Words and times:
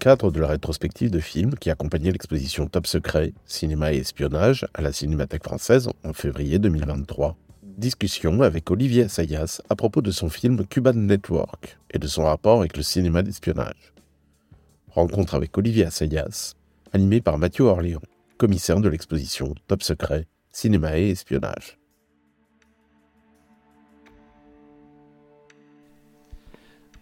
Cadre 0.00 0.30
de 0.30 0.40
la 0.40 0.48
rétrospective 0.48 1.10
de 1.10 1.20
films 1.20 1.54
qui 1.56 1.68
accompagnait 1.68 2.10
l'exposition 2.10 2.66
Top 2.66 2.86
Secret, 2.86 3.34
Cinéma 3.44 3.92
et 3.92 3.98
Espionnage 3.98 4.66
à 4.72 4.80
la 4.80 4.92
Cinémathèque 4.92 5.44
française 5.44 5.90
en 6.04 6.14
février 6.14 6.58
2023. 6.58 7.36
Discussion 7.62 8.40
avec 8.40 8.70
Olivier 8.70 9.04
Assayas 9.04 9.60
à 9.68 9.76
propos 9.76 10.00
de 10.00 10.10
son 10.10 10.30
film 10.30 10.66
Cuban 10.66 10.94
Network 10.94 11.78
et 11.90 11.98
de 11.98 12.06
son 12.06 12.24
rapport 12.24 12.60
avec 12.60 12.78
le 12.78 12.82
cinéma 12.82 13.22
d'espionnage. 13.22 13.92
Rencontre 14.90 15.34
avec 15.34 15.56
Olivier 15.58 15.84
Assayas, 15.84 16.54
animé 16.94 17.20
par 17.20 17.36
Mathieu 17.36 17.64
Orléans, 17.64 18.00
commissaire 18.38 18.80
de 18.80 18.88
l'exposition 18.88 19.54
Top 19.68 19.82
Secret, 19.82 20.26
Cinéma 20.50 20.98
et 20.98 21.10
Espionnage. 21.10 21.79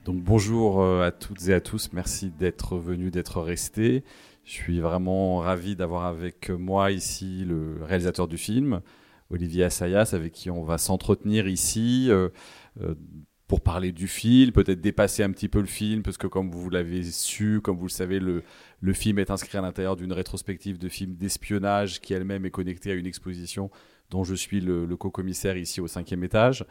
Donc 0.08 0.22
bonjour 0.22 0.80
euh, 0.80 1.06
à 1.06 1.10
toutes 1.10 1.48
et 1.48 1.52
à 1.52 1.60
tous, 1.60 1.90
merci 1.92 2.30
d'être 2.30 2.78
venus, 2.78 3.12
d'être 3.12 3.42
restés. 3.42 4.04
Je 4.42 4.52
suis 4.52 4.80
vraiment 4.80 5.40
ravi 5.40 5.76
d'avoir 5.76 6.06
avec 6.06 6.48
moi 6.48 6.90
ici 6.92 7.44
le 7.46 7.76
réalisateur 7.82 8.26
du 8.26 8.38
film, 8.38 8.80
Olivier 9.28 9.64
Assayas, 9.64 10.14
avec 10.14 10.32
qui 10.32 10.50
on 10.50 10.62
va 10.62 10.78
s'entretenir 10.78 11.46
ici 11.46 12.06
euh, 12.08 12.30
euh, 12.80 12.94
pour 13.48 13.60
parler 13.60 13.92
du 13.92 14.08
film, 14.08 14.52
peut-être 14.52 14.80
dépasser 14.80 15.22
un 15.22 15.30
petit 15.30 15.48
peu 15.48 15.60
le 15.60 15.66
film, 15.66 16.02
parce 16.02 16.16
que 16.16 16.26
comme 16.26 16.50
vous 16.50 16.70
l'avez 16.70 17.02
su, 17.02 17.60
comme 17.60 17.76
vous 17.76 17.88
le 17.88 17.90
savez, 17.90 18.18
le, 18.18 18.44
le 18.80 18.92
film 18.94 19.18
est 19.18 19.30
inscrit 19.30 19.58
à 19.58 19.60
l'intérieur 19.60 19.94
d'une 19.94 20.14
rétrospective 20.14 20.78
de 20.78 20.88
films 20.88 21.16
d'espionnage 21.16 22.00
qui 22.00 22.14
elle-même 22.14 22.46
est 22.46 22.50
connectée 22.50 22.92
à 22.92 22.94
une 22.94 23.06
exposition 23.06 23.70
dont 24.08 24.24
je 24.24 24.34
suis 24.34 24.62
le, 24.62 24.86
le 24.86 24.96
co-commissaire 24.96 25.58
ici 25.58 25.82
au 25.82 25.86
cinquième 25.86 26.24
étage. 26.24 26.64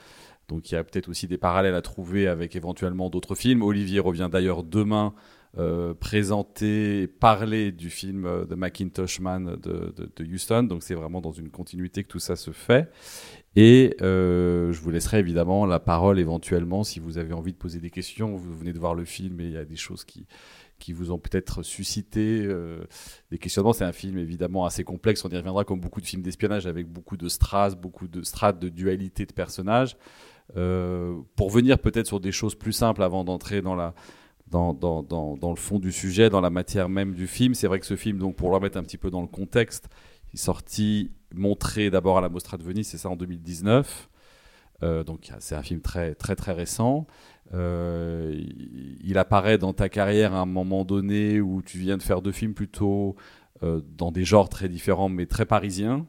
Donc 0.47 0.71
il 0.71 0.75
y 0.75 0.77
a 0.77 0.83
peut-être 0.83 1.09
aussi 1.09 1.27
des 1.27 1.37
parallèles 1.37 1.75
à 1.75 1.81
trouver 1.81 2.27
avec 2.27 2.55
éventuellement 2.55 3.09
d'autres 3.09 3.35
films. 3.35 3.61
Olivier 3.61 3.99
revient 3.99 4.29
d'ailleurs 4.31 4.63
demain 4.63 5.13
euh, 5.57 5.93
présenter, 5.93 7.07
parler 7.07 7.71
du 7.71 7.89
film 7.89 8.25
euh, 8.25 8.45
The 8.45 8.53
Macintosh 8.53 9.19
Man 9.19 9.57
de, 9.61 9.93
de, 9.95 10.11
de 10.15 10.23
Houston. 10.23 10.63
Donc 10.63 10.83
c'est 10.83 10.93
vraiment 10.93 11.19
dans 11.19 11.31
une 11.31 11.49
continuité 11.49 12.03
que 12.03 12.07
tout 12.07 12.19
ça 12.19 12.35
se 12.35 12.51
fait. 12.51 12.89
Et 13.55 13.95
euh, 14.01 14.71
je 14.71 14.79
vous 14.81 14.91
laisserai 14.91 15.19
évidemment 15.19 15.65
la 15.65 15.79
parole 15.79 16.19
éventuellement 16.19 16.83
si 16.83 16.99
vous 16.99 17.17
avez 17.17 17.33
envie 17.33 17.53
de 17.53 17.57
poser 17.57 17.79
des 17.79 17.89
questions. 17.89 18.35
Vous 18.35 18.55
venez 18.55 18.71
de 18.71 18.79
voir 18.79 18.93
le 18.93 19.03
film 19.03 19.41
et 19.41 19.45
il 19.45 19.51
y 19.51 19.57
a 19.57 19.65
des 19.65 19.75
choses 19.75 20.05
qui, 20.05 20.27
qui 20.77 20.93
vous 20.93 21.11
ont 21.11 21.17
peut-être 21.17 21.63
suscité 21.63 22.43
euh, 22.43 22.83
des 23.31 23.37
questionnements. 23.37 23.73
C'est 23.73 23.83
un 23.83 23.93
film 23.93 24.17
évidemment 24.19 24.65
assez 24.65 24.83
complexe, 24.83 25.25
on 25.25 25.29
y 25.29 25.35
reviendra 25.35 25.63
comme 25.63 25.79
beaucoup 25.79 26.01
de 26.01 26.05
films 26.05 26.21
d'espionnage 26.21 26.67
avec 26.67 26.87
beaucoup 26.87 27.17
de 27.17 27.27
strass, 27.27 27.75
beaucoup 27.75 28.07
de 28.07 28.21
strates 28.21 28.59
de 28.59 28.69
dualité 28.69 29.25
de 29.25 29.33
personnages. 29.33 29.97
Euh, 30.55 31.19
pour 31.35 31.49
venir 31.49 31.77
peut-être 31.77 32.07
sur 32.07 32.19
des 32.19 32.31
choses 32.31 32.55
plus 32.55 32.71
simples 32.71 33.03
avant 33.03 33.23
d'entrer 33.25 33.61
dans 33.61 33.75
la 33.75 33.93
dans, 34.49 34.73
dans, 34.73 35.03
dans, 35.03 35.49
le 35.49 35.57
fond 35.57 35.77
du 35.77 35.91
sujet, 35.91 36.29
dans 36.29 36.39
la 36.39 36.49
matière 36.49 36.87
même 36.87 37.13
du 37.13 37.27
film. 37.27 37.53
C'est 37.53 37.67
vrai 37.67 37.81
que 37.81 37.85
ce 37.85 37.97
film, 37.97 38.17
donc 38.17 38.37
pour 38.37 38.49
le 38.49 38.55
remettre 38.55 38.77
un 38.77 38.83
petit 38.83 38.97
peu 38.97 39.11
dans 39.11 39.19
le 39.19 39.27
contexte, 39.27 39.89
il 40.31 40.35
est 40.35 40.41
sorti, 40.41 41.11
montré 41.33 41.89
d'abord 41.89 42.17
à 42.17 42.21
la 42.21 42.29
Mostra 42.29 42.55
de 42.55 42.63
Venise, 42.63 42.87
c'est 42.87 42.97
ça 42.97 43.09
en 43.09 43.17
2019. 43.17 44.09
Euh, 44.83 45.03
donc 45.03 45.31
c'est 45.39 45.55
un 45.55 45.63
film 45.63 45.81
très 45.81 46.15
très 46.15 46.35
très 46.35 46.53
récent. 46.53 47.07
Euh, 47.53 48.33
il 49.03 49.17
apparaît 49.17 49.57
dans 49.57 49.73
ta 49.73 49.89
carrière 49.89 50.33
à 50.33 50.39
un 50.39 50.45
moment 50.45 50.85
donné 50.85 51.41
où 51.41 51.61
tu 51.61 51.77
viens 51.77 51.97
de 51.97 52.03
faire 52.03 52.21
deux 52.21 52.31
films 52.31 52.53
plutôt 52.53 53.15
dans 53.61 54.11
des 54.11 54.23
genres 54.23 54.49
très 54.49 54.69
différents 54.69 55.09
mais 55.09 55.25
très 55.25 55.45
parisiens, 55.45 56.05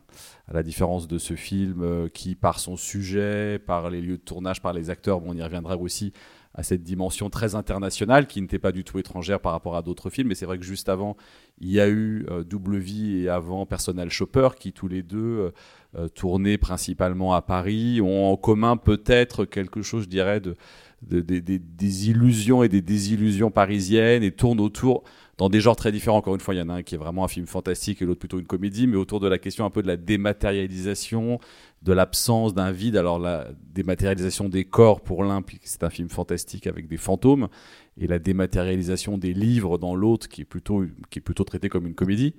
à 0.48 0.54
la 0.54 0.62
différence 0.62 1.06
de 1.08 1.18
ce 1.18 1.34
film 1.34 1.82
euh, 1.82 2.08
qui, 2.08 2.34
par 2.34 2.58
son 2.58 2.76
sujet, 2.76 3.58
par 3.58 3.90
les 3.90 4.00
lieux 4.00 4.16
de 4.16 4.22
tournage, 4.22 4.62
par 4.62 4.72
les 4.72 4.88
acteurs, 4.90 5.20
bon, 5.20 5.32
on 5.32 5.36
y 5.36 5.42
reviendra 5.42 5.76
aussi 5.76 6.12
à 6.54 6.62
cette 6.62 6.82
dimension 6.82 7.28
très 7.30 7.54
internationale 7.54 8.26
qui 8.26 8.40
n'était 8.40 8.58
pas 8.58 8.72
du 8.72 8.82
tout 8.82 8.98
étrangère 8.98 9.40
par 9.40 9.52
rapport 9.52 9.76
à 9.76 9.82
d'autres 9.82 10.10
films. 10.10 10.28
Mais 10.28 10.34
c'est 10.34 10.46
vrai 10.46 10.58
que 10.58 10.64
juste 10.64 10.88
avant, 10.88 11.16
il 11.60 11.70
y 11.70 11.80
a 11.80 11.88
eu 11.88 12.26
euh, 12.30 12.42
Double 12.44 12.78
Vie 12.78 13.18
et 13.18 13.28
avant 13.28 13.66
Personal 13.66 14.10
Shopper 14.10 14.48
qui 14.58 14.72
tous 14.72 14.88
les 14.88 15.02
deux 15.02 15.18
euh, 15.18 15.50
euh, 15.96 16.08
tournaient 16.08 16.58
principalement 16.58 17.34
à 17.34 17.42
Paris, 17.42 18.00
ont 18.00 18.32
en 18.32 18.36
commun 18.36 18.76
peut-être 18.76 19.44
quelque 19.44 19.82
chose, 19.82 20.04
je 20.04 20.08
dirais, 20.08 20.40
de, 20.40 20.56
des 21.02 22.10
illusions 22.10 22.62
et 22.62 22.68
des 22.68 22.82
désillusions 22.82 23.50
parisiennes 23.50 24.22
et 24.22 24.32
tournent 24.32 24.60
autour 24.60 25.04
dans 25.38 25.48
des 25.48 25.60
genres 25.60 25.76
très 25.76 25.92
différents. 25.92 26.18
Encore 26.18 26.34
une 26.34 26.40
fois, 26.40 26.54
il 26.54 26.58
y 26.58 26.60
en 26.60 26.68
a 26.68 26.74
un 26.74 26.82
qui 26.82 26.96
est 26.96 26.98
vraiment 26.98 27.24
un 27.24 27.28
film 27.28 27.46
fantastique 27.46 28.02
et 28.02 28.04
l'autre 28.04 28.18
plutôt 28.18 28.40
une 28.40 28.46
comédie, 28.46 28.86
mais 28.86 28.96
autour 28.96 29.20
de 29.20 29.28
la 29.28 29.38
question 29.38 29.64
un 29.64 29.70
peu 29.70 29.82
de 29.82 29.86
la 29.86 29.96
dématérialisation, 29.96 31.38
de 31.82 31.92
l'absence 31.92 32.54
d'un 32.54 32.72
vide. 32.72 32.96
Alors 32.96 33.20
la 33.20 33.46
dématérialisation 33.72 34.48
des 34.48 34.64
corps 34.64 35.00
pour 35.00 35.22
l'un, 35.22 35.42
c'est 35.62 35.84
un 35.84 35.90
film 35.90 36.08
fantastique 36.10 36.66
avec 36.66 36.88
des 36.88 36.96
fantômes, 36.96 37.48
et 37.96 38.08
la 38.08 38.18
dématérialisation 38.18 39.16
des 39.16 39.32
livres 39.32 39.78
dans 39.78 39.94
l'autre, 39.94 40.28
qui 40.28 40.42
est 40.42 40.44
plutôt 40.44 40.84
qui 41.08 41.20
est 41.20 41.22
plutôt 41.22 41.44
traité 41.44 41.68
comme 41.68 41.86
une 41.86 41.94
comédie. 41.94 42.34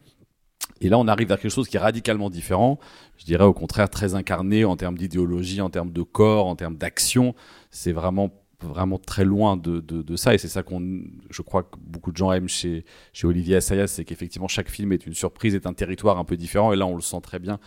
Et 0.82 0.90
là, 0.90 0.98
on 0.98 1.08
arrive 1.08 1.30
vers 1.30 1.40
quelque 1.40 1.52
chose 1.52 1.68
qui 1.68 1.78
est 1.78 1.80
radicalement 1.80 2.30
différent. 2.30 2.80
Je 3.18 3.26
dirais 3.26 3.44
au 3.44 3.54
contraire 3.54 3.90
très 3.90 4.16
incarné 4.16 4.66
en 4.66 4.76
termes 4.76 4.98
d'idéologie, 4.98 5.62
en 5.62 5.70
termes 5.70 5.92
de 5.92 6.04
corps, 6.04 6.48
en 6.48 6.56
termes 6.56 6.76
d'action. 6.76 7.34
C'est 7.72 7.92
vraiment 7.92 8.30
vraiment 8.62 8.98
très 8.98 9.26
loin 9.26 9.58
de, 9.58 9.80
de, 9.80 10.02
de 10.02 10.16
ça. 10.16 10.34
Et 10.34 10.38
c'est 10.38 10.48
ça 10.48 10.64
qu'on 10.64 11.02
je 11.30 11.42
crois 11.42 11.64
que 11.64 11.78
beaucoup 11.80 12.12
de 12.12 12.18
gens 12.18 12.32
aiment 12.32 12.50
chez 12.50 12.86
chez 13.14 13.28
Olivier 13.28 13.58
Assayas 13.58 13.88
c'est 13.88 14.06
qu'effectivement 14.06 14.48
chaque 14.48 14.70
film 14.70 14.92
est 14.92 15.06
une 15.06 15.14
surprise 15.14 15.56
est 15.56 15.66
un 15.68 15.74
territoire 15.74 16.18
un 16.18 16.26
peu 16.26 16.38
différent. 16.38 16.74
Et 16.74 16.76
là 16.76 16.86
on 16.86 16.96
le 16.96 17.02
sent 17.02 17.22
très 17.22 17.40
bien 17.40 17.60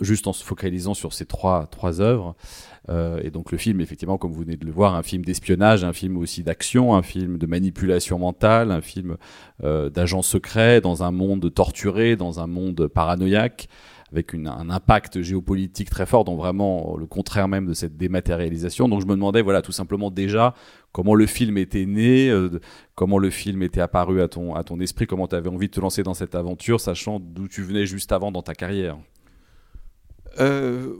juste 0.00 0.26
en 0.26 0.32
se 0.32 0.44
focalisant 0.44 0.94
sur 0.94 1.12
ces 1.12 1.24
trois 1.24 1.66
trois 1.66 2.00
œuvres. 2.00 2.36
Euh, 2.90 3.20
et 3.22 3.30
donc 3.30 3.52
le 3.52 3.58
film 3.58 3.80
effectivement 3.80 4.18
comme 4.18 4.32
vous 4.32 4.42
venez 4.42 4.56
de 4.56 4.64
le 4.64 4.72
voir 4.72 4.94
un 4.94 5.02
film 5.02 5.24
d'espionnage 5.24 5.84
un 5.84 5.92
film 5.92 6.16
aussi 6.16 6.42
d'action 6.42 6.94
un 6.94 7.02
film 7.02 7.36
de 7.36 7.46
manipulation 7.46 8.18
mentale 8.18 8.70
un 8.70 8.80
film 8.80 9.16
euh, 9.62 9.90
d'agent 9.90 10.22
secret 10.22 10.80
dans 10.80 11.02
un 11.02 11.10
monde 11.10 11.52
torturé 11.52 12.16
dans 12.16 12.40
un 12.40 12.46
monde 12.46 12.86
paranoïaque 12.86 13.68
avec 14.12 14.34
un 14.34 14.70
impact 14.70 15.22
géopolitique 15.22 15.90
très 15.90 16.06
fort, 16.06 16.24
donc 16.24 16.38
vraiment 16.38 16.96
le 16.96 17.06
contraire 17.06 17.48
même 17.48 17.66
de 17.66 17.74
cette 17.74 17.96
dématérialisation. 17.96 18.88
Donc 18.88 19.00
je 19.02 19.06
me 19.06 19.14
demandais, 19.14 19.42
voilà, 19.42 19.62
tout 19.62 19.72
simplement 19.72 20.10
déjà 20.10 20.54
comment 20.92 21.14
le 21.14 21.26
film 21.26 21.58
était 21.58 21.86
né, 21.86 22.30
euh, 22.30 22.60
comment 22.94 23.18
le 23.18 23.30
film 23.30 23.62
était 23.62 23.80
apparu 23.80 24.20
à 24.22 24.28
ton, 24.28 24.54
à 24.54 24.64
ton 24.64 24.80
esprit, 24.80 25.06
comment 25.06 25.28
tu 25.28 25.36
avais 25.36 25.48
envie 25.50 25.68
de 25.68 25.72
te 25.72 25.80
lancer 25.80 26.02
dans 26.02 26.14
cette 26.14 26.34
aventure, 26.34 26.80
sachant 26.80 27.20
d'où 27.20 27.48
tu 27.48 27.62
venais 27.62 27.86
juste 27.86 28.12
avant 28.12 28.32
dans 28.32 28.42
ta 28.42 28.54
carrière. 28.54 28.98
Euh, 30.40 30.94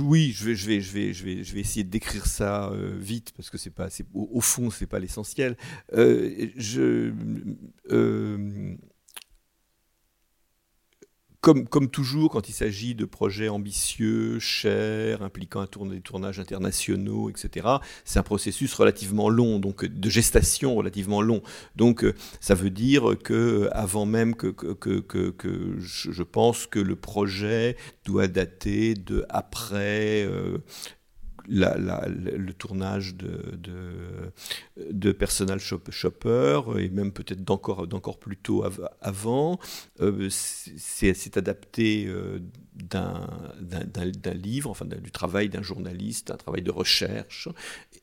oui, 0.00 0.32
je 0.34 0.46
vais, 0.46 0.54
je 0.54 0.66
vais, 0.66 0.80
je 0.80 0.92
vais, 0.92 1.12
je 1.12 1.24
vais, 1.24 1.44
je 1.44 1.54
vais 1.54 1.60
essayer 1.60 1.84
de 1.84 1.90
décrire 1.90 2.26
ça 2.26 2.70
euh, 2.70 2.96
vite 2.98 3.32
parce 3.36 3.50
que 3.50 3.58
c'est 3.58 3.70
pas, 3.70 3.88
au, 4.14 4.28
au 4.32 4.40
fond, 4.40 4.70
c'est 4.70 4.86
pas 4.86 4.98
l'essentiel. 4.98 5.56
Euh, 5.92 6.48
je, 6.56 7.12
euh, 7.90 8.74
comme, 11.42 11.90
toujours, 11.90 12.30
quand 12.30 12.48
il 12.48 12.52
s'agit 12.52 12.94
de 12.94 13.04
projets 13.04 13.48
ambitieux, 13.48 14.38
chers, 14.38 15.22
impliquant 15.22 15.60
un 15.60 15.66
tourne, 15.66 15.90
des 15.90 16.00
tournages 16.00 16.38
internationaux, 16.38 17.28
etc., 17.28 17.66
c'est 18.04 18.20
un 18.20 18.22
processus 18.22 18.72
relativement 18.74 19.28
long, 19.28 19.58
donc 19.58 19.84
de 19.84 20.08
gestation 20.08 20.76
relativement 20.76 21.20
long. 21.20 21.42
Donc, 21.74 22.06
ça 22.40 22.54
veut 22.54 22.70
dire 22.70 23.16
que 23.24 23.68
avant 23.72 24.06
même 24.06 24.36
que, 24.36 24.46
que, 24.46 24.72
que, 25.00 25.30
que, 25.30 25.76
je, 25.80 26.22
pense 26.22 26.68
que 26.68 26.78
le 26.78 26.94
projet 26.94 27.76
doit 28.04 28.28
dater 28.28 28.94
de 28.94 29.26
après. 29.28 30.24
Euh, 30.24 30.58
la, 31.48 31.76
la, 31.76 32.08
le 32.08 32.52
tournage 32.52 33.14
de, 33.14 33.56
de, 33.56 34.90
de 34.90 35.12
Personal 35.12 35.58
Shopper 35.58 36.60
et 36.78 36.88
même 36.88 37.12
peut-être 37.12 37.42
d'encore, 37.44 37.86
plus 38.18 38.36
tôt 38.36 38.64
av 38.64 38.88
avant. 39.00 39.58
Euh, 40.00 40.28
adapté 41.36 42.06
euh, 42.06 42.38
d'un 42.74 44.34
livre, 44.34 44.70
enfin 44.70 44.86
du 44.86 45.10
travail 45.10 45.48
d'un 45.48 45.62
journaliste, 45.62 46.30
un 46.30 46.36
travail 46.36 46.62
de 46.62 46.70
recherche. 46.70 47.48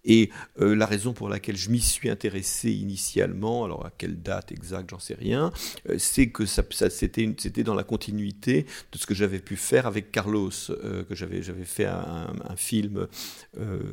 Et 0.06 0.30
euh, 0.62 0.76
la 0.76 0.86
raison 0.86 1.14
pour 1.14 1.30
laquelle 1.30 1.58
je 1.58 1.70
m'y 1.70 1.82
suis 1.82 2.10
intéressé 2.10 2.72
initialement, 2.72 3.66
alors 3.66 3.86
à 3.86 3.92
quelle 3.98 4.22
date 4.22 4.52
exacte, 4.52 4.92
j'en 4.92 5.00
sais 5.00 5.16
rien, 5.16 5.52
euh, 5.90 5.96
c'est 5.98 6.30
que 6.30 6.46
ça, 6.46 6.64
c'était 6.90 7.64
dans 7.64 7.74
la 7.74 7.84
continuité 7.84 8.66
de 8.92 8.98
ce 8.98 9.06
que 9.06 9.14
j'avais 9.14 9.40
pu 9.40 9.56
faire 9.56 9.88
avec 9.88 10.12
Carlos, 10.12 10.52
euh, 10.70 11.04
que 11.04 11.16
j'avais 11.16 11.42
fait 11.66 11.86
un, 11.86 12.30
film 12.56 13.08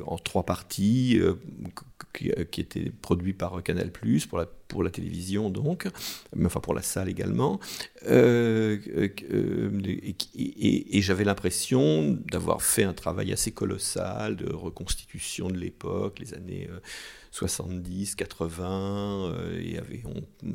en 0.05 0.17
trois 0.17 0.43
parties 0.43 1.19
qui, 2.13 2.31
qui, 2.51 2.61
était 2.61 2.91
produit 3.01 3.33
par 3.33 3.61
Canal+, 3.63 3.91
pour 4.27 4.37
la 4.37 4.47
pour 4.67 4.83
la 4.83 4.89
télévision 4.89 5.49
donc, 5.49 5.87
mais 6.35 6.45
enfin 6.45 6.59
pour 6.59 6.73
la 6.73 6.81
salle 6.81 7.09
également. 7.09 7.59
Euh, 8.07 8.77
euh, 9.33 9.69
et, 10.35 11.01
j'avais 11.01 11.23
l'impression 11.23 12.17
d'avoir 12.31 12.61
fait 12.61 12.83
un 12.83 12.93
travail 12.93 13.31
assez 13.31 13.51
colossal 13.51 14.35
de 14.35 14.51
reconstitution 14.51 15.47
de 15.49 15.57
l'époque, 15.57 16.19
les 16.19 16.33
années 16.33 16.67
euh, 16.69 16.79
70, 17.31 18.15
80, 18.15 19.31
euh, 19.31 19.59
et 19.59 19.79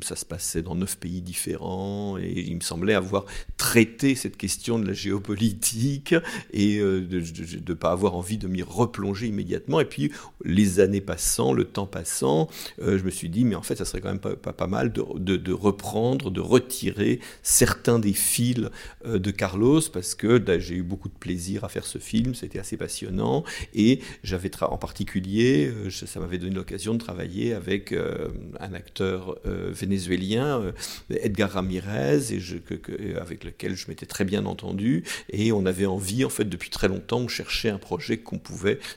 ça 0.01 0.15
se 0.15 0.25
passait 0.25 0.61
dans 0.61 0.75
neuf 0.75 0.97
pays 0.97 1.21
différents, 1.21 2.17
et 2.17 2.31
il 2.47 2.55
me 2.55 2.61
semblait 2.61 2.93
avoir 2.93 3.25
traité 3.57 4.15
cette 4.15 4.37
question 4.37 4.79
de 4.79 4.87
la 4.87 4.93
géopolitique 4.93 6.15
et 6.51 6.79
euh, 6.79 7.01
de 7.01 7.19
ne 7.19 7.73
pas 7.73 7.91
avoir 7.91 8.15
envie 8.15 8.37
de 8.37 8.47
m'y 8.47 8.63
replonger 8.63 9.27
immédiatement. 9.27 9.79
Et 9.79 9.85
puis, 9.85 10.11
les 10.43 10.79
années 10.79 11.01
passant, 11.01 11.53
le 11.53 11.65
temps 11.65 11.85
passant, 11.85 12.49
euh, 12.81 12.97
je 12.97 13.03
me 13.03 13.09
suis 13.09 13.29
dit, 13.29 13.45
mais 13.45 13.55
en 13.55 13.63
fait, 13.63 13.75
ça 13.75 13.85
serait 13.85 14.01
quand 14.01 14.09
même 14.09 14.19
pas, 14.19 14.67
mal 14.67 14.91
de, 14.91 15.37
de, 15.37 15.53
reprendre, 15.53 16.31
de 16.31 16.41
retirer 16.41 17.19
certains 17.41 17.99
des 17.99 18.13
fils 18.13 18.69
de 19.05 19.31
Carlos, 19.31 19.81
parce 19.91 20.15
que 20.15 20.37
bah, 20.37 20.59
j'ai 20.59 20.75
eu 20.75 20.83
beaucoup 20.83 21.09
de 21.09 21.13
plaisir 21.13 21.63
à 21.63 21.69
faire 21.69 21.85
ce 21.85 21.97
film, 21.97 22.35
c'était 22.35 22.59
assez 22.59 22.77
passionnant, 22.77 23.43
et 23.73 23.99
j'avais 24.23 24.51
en 24.61 24.77
particulier, 24.77 25.71
ça 25.89 26.19
m'avait 26.19 26.37
donné 26.37 26.59
l'occasion 26.63 26.93
de 26.93 26.97
travailler 26.97 27.53
avec 27.53 27.91
euh, 27.91 28.29
un 28.61 28.73
acteur 28.73 29.37
euh, 29.45 29.69
vénézuélien, 29.73 30.61
euh, 30.61 30.71
Edgar 31.09 31.51
Ramirez, 31.51 32.33
et 32.33 33.15
avec 33.19 33.43
lequel 33.43 33.75
je 33.75 33.89
m'étais 33.89 34.05
très 34.05 34.23
bien 34.23 34.45
entendu. 34.45 35.03
Et 35.29 35.51
on 35.51 35.65
avait 35.65 35.85
envie, 35.85 36.23
en 36.23 36.29
fait, 36.29 36.45
depuis 36.45 36.69
très 36.69 36.87
longtemps, 36.87 37.21
de 37.21 37.27
chercher 37.27 37.69
un 37.69 37.77
projet 37.77 38.23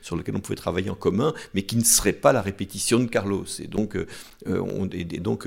sur 0.00 0.14
lequel 0.14 0.36
on 0.36 0.40
pouvait 0.40 0.54
travailler 0.54 0.90
en 0.90 0.94
commun, 0.94 1.34
mais 1.54 1.62
qui 1.62 1.76
ne 1.76 1.82
serait 1.82 2.12
pas 2.12 2.32
la 2.32 2.40
répétition 2.40 3.00
de 3.00 3.06
Carlos. 3.06 3.46
Et 3.58 3.66
donc, 3.66 3.98
on, 4.46 4.88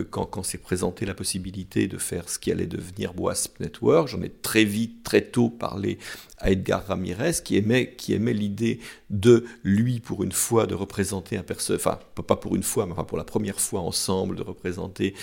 quand, 0.10 0.44
s'est 0.44 0.58
présenté 0.58 1.06
la 1.06 1.14
possibilité 1.14 1.88
de 1.88 1.98
faire 1.98 2.28
ce 2.28 2.38
qui 2.38 2.52
allait 2.52 2.68
devenir 2.68 3.14
Wasp 3.18 3.62
Network, 3.62 4.10
j'en 4.10 4.22
ai 4.22 4.30
très 4.30 4.66
vite, 4.66 5.04
très 5.04 5.22
tôt 5.22 5.50
parlé 5.50 6.00
à 6.38 6.52
Edgar 6.52 6.86
Ramirez, 6.86 7.34
qui 7.44 7.58
aimait, 7.58 7.94
qui 7.96 8.14
aimait 8.14 8.34
l'idée 8.34 8.80
de 9.10 9.46
lui, 9.64 10.00
pour 10.00 10.24
une 10.24 10.32
fois, 10.32 10.68
de 10.68 10.76
représenter 10.76 11.38
un 11.38 11.44
personnage, 11.44 11.82
enfin, 11.84 12.00
pas 12.22 12.36
pour 12.36 12.56
une 12.56 12.64
fois, 12.64 12.86
mais 12.86 12.92
enfin 12.92 13.04
pour 13.04 13.18
la 13.18 13.24
première 13.24 13.60
fois 13.60 13.82
ensemble, 13.82 14.36
de 14.36 14.44
représenter 14.44 15.16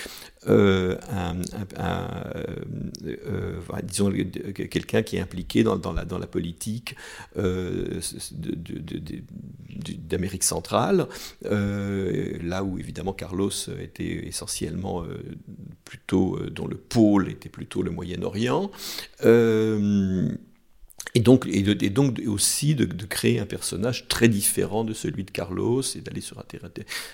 euh, 0.49 0.97
un, 1.11 1.37
euh, 3.07 3.61
disons, 3.83 4.13
quelqu'un 4.55 5.03
qui 5.03 5.17
est 5.17 5.21
impliqué 5.21 5.63
dans, 5.63 5.93
la, 5.93 6.05
dans 6.05 6.19
la 6.19 6.27
politique 6.27 6.97
euh, 7.37 8.01
d'Amérique 9.99 10.45
centrale, 10.45 11.07
là 11.43 12.65
où 12.65 12.79
évidemment 12.79 13.13
Carlos 13.13 13.51
était 13.81 14.27
essentiellement 14.27 15.05
plutôt, 15.85 16.39
dont 16.51 16.67
le 16.67 16.77
pôle 16.77 17.29
était 17.29 17.49
plutôt 17.49 17.83
le 17.83 17.91
Moyen-Orient. 17.91 18.71
Et 21.15 21.21
donc, 21.21 21.47
et, 21.47 21.63
donc 21.91 22.21
aussi 22.27 22.75
de, 22.75 22.85
créer 23.07 23.39
un 23.39 23.47
personnage 23.47 24.07
très 24.09 24.29
différent 24.29 24.85
de 24.85 24.93
celui 24.93 25.25
de 25.25 25.31
Carlos 25.31 25.83
et 25.83 26.01
d'aller 26.01 26.21
sur 26.21 26.39
un 26.39 26.43
terrain, 26.43 26.69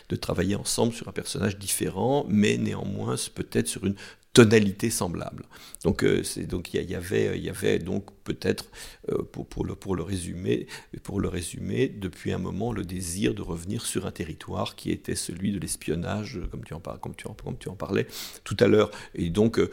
de 0.09 0.17
travailler 0.17 0.57
ensemble 0.57 0.93
sur 0.93 1.09
un 1.09 1.13
personnage 1.13 1.59
différent, 1.59 2.27
mais 2.29 2.57
néanmoins 2.57 3.15
peut-être 3.35 3.69
sur 3.69 3.85
une 3.87 3.95
tonalité 4.33 4.89
semblable. 4.91 5.45
Donc 5.85 6.05
euh, 6.05 6.23
c'est 6.23 6.47
donc 6.47 6.73
il 6.73 6.83
y, 6.83 6.95
avait 6.95 7.37
il 7.37 7.45
y 7.45 7.51
avait 7.51 7.79
donc 7.79 8.07
peut-être 8.25 8.67
euh, 9.11 9.23
pour, 9.23 9.65
le 9.65 9.75
pour 9.75 9.95
le 9.95 10.03
résumer 10.03 10.67
pour 11.03 11.21
le 11.21 11.29
résumer 11.29 11.89
depuis 11.89 12.33
un 12.33 12.39
moment 12.39 12.73
le 12.73 12.85
désir 12.85 13.35
de 13.35 13.43
revenir 13.43 13.85
sur 13.85 14.07
un 14.07 14.11
territoire 14.11 14.75
qui 14.75 14.91
était 14.91 15.17
celui 15.17 15.53
de 15.53 15.59
l'espionnage 15.59 16.41
comme 16.51 16.65
tu 16.65 16.73
en 16.73 16.81
parles 16.81 17.01
comme 17.01 17.15
tu 17.15 17.27
en, 17.27 17.35
comme 17.35 17.59
tu 17.59 17.69
en 17.69 17.75
parlais 17.75 18.07
tout 18.45 18.57
à 18.61 18.69
l'heure 18.69 18.91
et 19.15 19.29
donc 19.29 19.59
euh, 19.59 19.71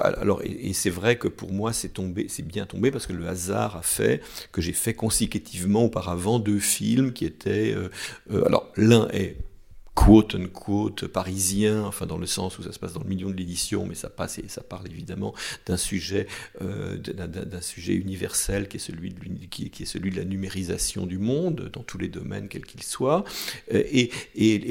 alors 0.00 0.40
et, 0.42 0.72
c'est 0.72 0.90
vrai 0.90 1.16
que 1.16 1.28
pour 1.28 1.52
moi 1.52 1.72
c'est 1.72 1.90
tombé 1.90 2.26
c'est 2.28 2.46
bien 2.46 2.66
tombé 2.66 2.90
parce 2.90 3.06
que 3.06 3.12
le 3.12 3.28
hasard 3.28 3.76
a 3.76 3.82
fait 3.82 4.22
que 4.52 4.60
j'ai 4.60 4.72
fait 4.72 4.94
consécutivement 4.94 5.84
auparavant 5.84 6.38
deux 6.38 6.58
films 6.58 7.12
qui 7.12 7.24
étaient 7.24 7.74
alors 8.30 8.72
l'un 8.76 9.08
est 9.08 9.36
quote 9.96 10.34
unquote 10.34 11.06
parisien, 11.06 11.82
enfin 11.84 12.04
dans 12.04 12.18
le 12.18 12.26
sens 12.26 12.58
où 12.58 12.62
ça 12.62 12.70
se 12.70 12.78
passe 12.78 12.92
dans 12.92 13.00
le 13.00 13.08
milieu 13.08 13.32
de 13.32 13.36
l'édition, 13.36 13.86
mais 13.86 13.94
ça 13.94 14.10
passe 14.10 14.38
et 14.38 14.44
ça 14.46 14.60
parle 14.60 14.86
évidemment 14.88 15.34
d'un 15.64 15.78
sujet, 15.78 16.28
euh, 16.60 16.98
d'un 16.98 17.60
sujet 17.62 17.94
universel 17.94 18.68
qui 18.68 18.76
est, 18.76 18.80
celui 18.80 19.10
de, 19.10 20.16
la 20.16 20.24
numérisation 20.24 21.06
du 21.06 21.16
monde 21.18 21.70
dans 21.72 21.82
tous 21.82 21.96
les 21.96 22.08
domaines 22.08 22.48
quels 22.48 22.66
qu'ils 22.66 22.82
soient. 22.82 23.24
Euh, 23.72 23.82
et, 23.90 24.10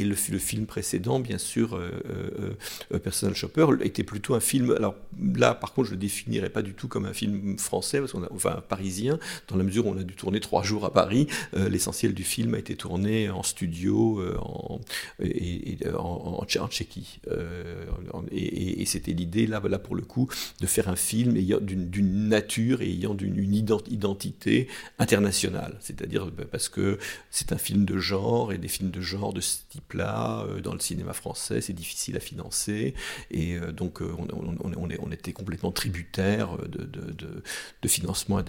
le, 0.05 0.37
film 0.37 0.67
précédent, 0.67 1.19
bien 1.19 1.39
sûr, 1.39 1.75
euh, 1.75 2.55
Personal 3.03 3.35
Shopper, 3.35 3.65
était 3.81 4.03
plutôt 4.03 4.35
un 4.35 4.39
film. 4.39 4.71
Alors 4.77 4.95
là, 5.35 5.55
par 5.55 5.73
contre, 5.73 5.87
je 5.87 5.93
le 5.93 5.99
définirais 5.99 6.49
pas 6.49 6.61
du 6.61 6.75
tout 6.75 6.87
comme 6.87 7.05
un 7.05 7.13
film 7.13 7.57
français, 7.57 7.99
enfin 8.31 8.61
parisien, 8.69 9.17
dans 9.47 9.57
la 9.57 9.63
mesure 9.63 9.87
où 9.87 9.89
on 9.89 9.97
a 9.97 10.03
dû 10.03 10.13
tourner 10.13 10.39
trois 10.39 10.61
jours 10.61 10.85
à 10.85 10.93
Paris. 10.93 11.27
L'essentiel 11.53 12.13
du 12.13 12.23
film 12.23 12.53
a 12.53 12.59
été 12.59 12.75
tourné 12.75 13.29
en 13.31 13.41
studio, 13.41 14.21
en 14.39 14.79
et, 15.21 15.77
en, 15.97 16.39
en, 16.41 16.45
Tchéquie. 16.45 17.19
Euh, 17.29 17.85
et, 18.31 18.85
c'était 18.85 19.13
l'idée, 19.13 19.47
là, 19.47 19.61
pour 19.79 19.95
le 19.95 20.03
coup, 20.03 20.29
de 20.61 20.67
faire 20.67 20.89
un 20.89 20.95
film 20.95 21.35
ayant 21.37 21.59
d'une 21.59 22.29
nature 22.29 22.81
et 22.81 22.89
ayant 22.89 23.15
une 23.17 23.53
identité 23.53 24.67
internationale. 24.99 25.77
C'est-à-dire 25.79 26.27
bah, 26.27 26.43
parce 26.49 26.69
que 26.69 26.99
c'est 27.31 27.51
un 27.51 27.57
film 27.57 27.85
de 27.85 27.97
genre, 27.97 28.53
et 28.53 28.57
des 28.57 28.67
films 28.67 28.91
de 28.91 29.01
genre 29.01 29.33
de 29.33 29.41
ce 29.41 29.57
type-là, 29.69 30.45
euh, 30.47 30.61
dans 30.61 30.73
le 30.73 30.79
cinéma 30.79 31.13
français, 31.13 31.61
c'est 31.61 31.73
difficile 31.73 32.15
à 32.17 32.19
financer. 32.19 32.93
Et 33.31 33.55
euh, 33.55 33.71
donc, 33.71 34.01
on, 34.01 35.11
était 35.11 35.33
complètement 35.33 35.71
tributaire 35.71 36.57
de, 36.67 37.87
financements 37.87 38.41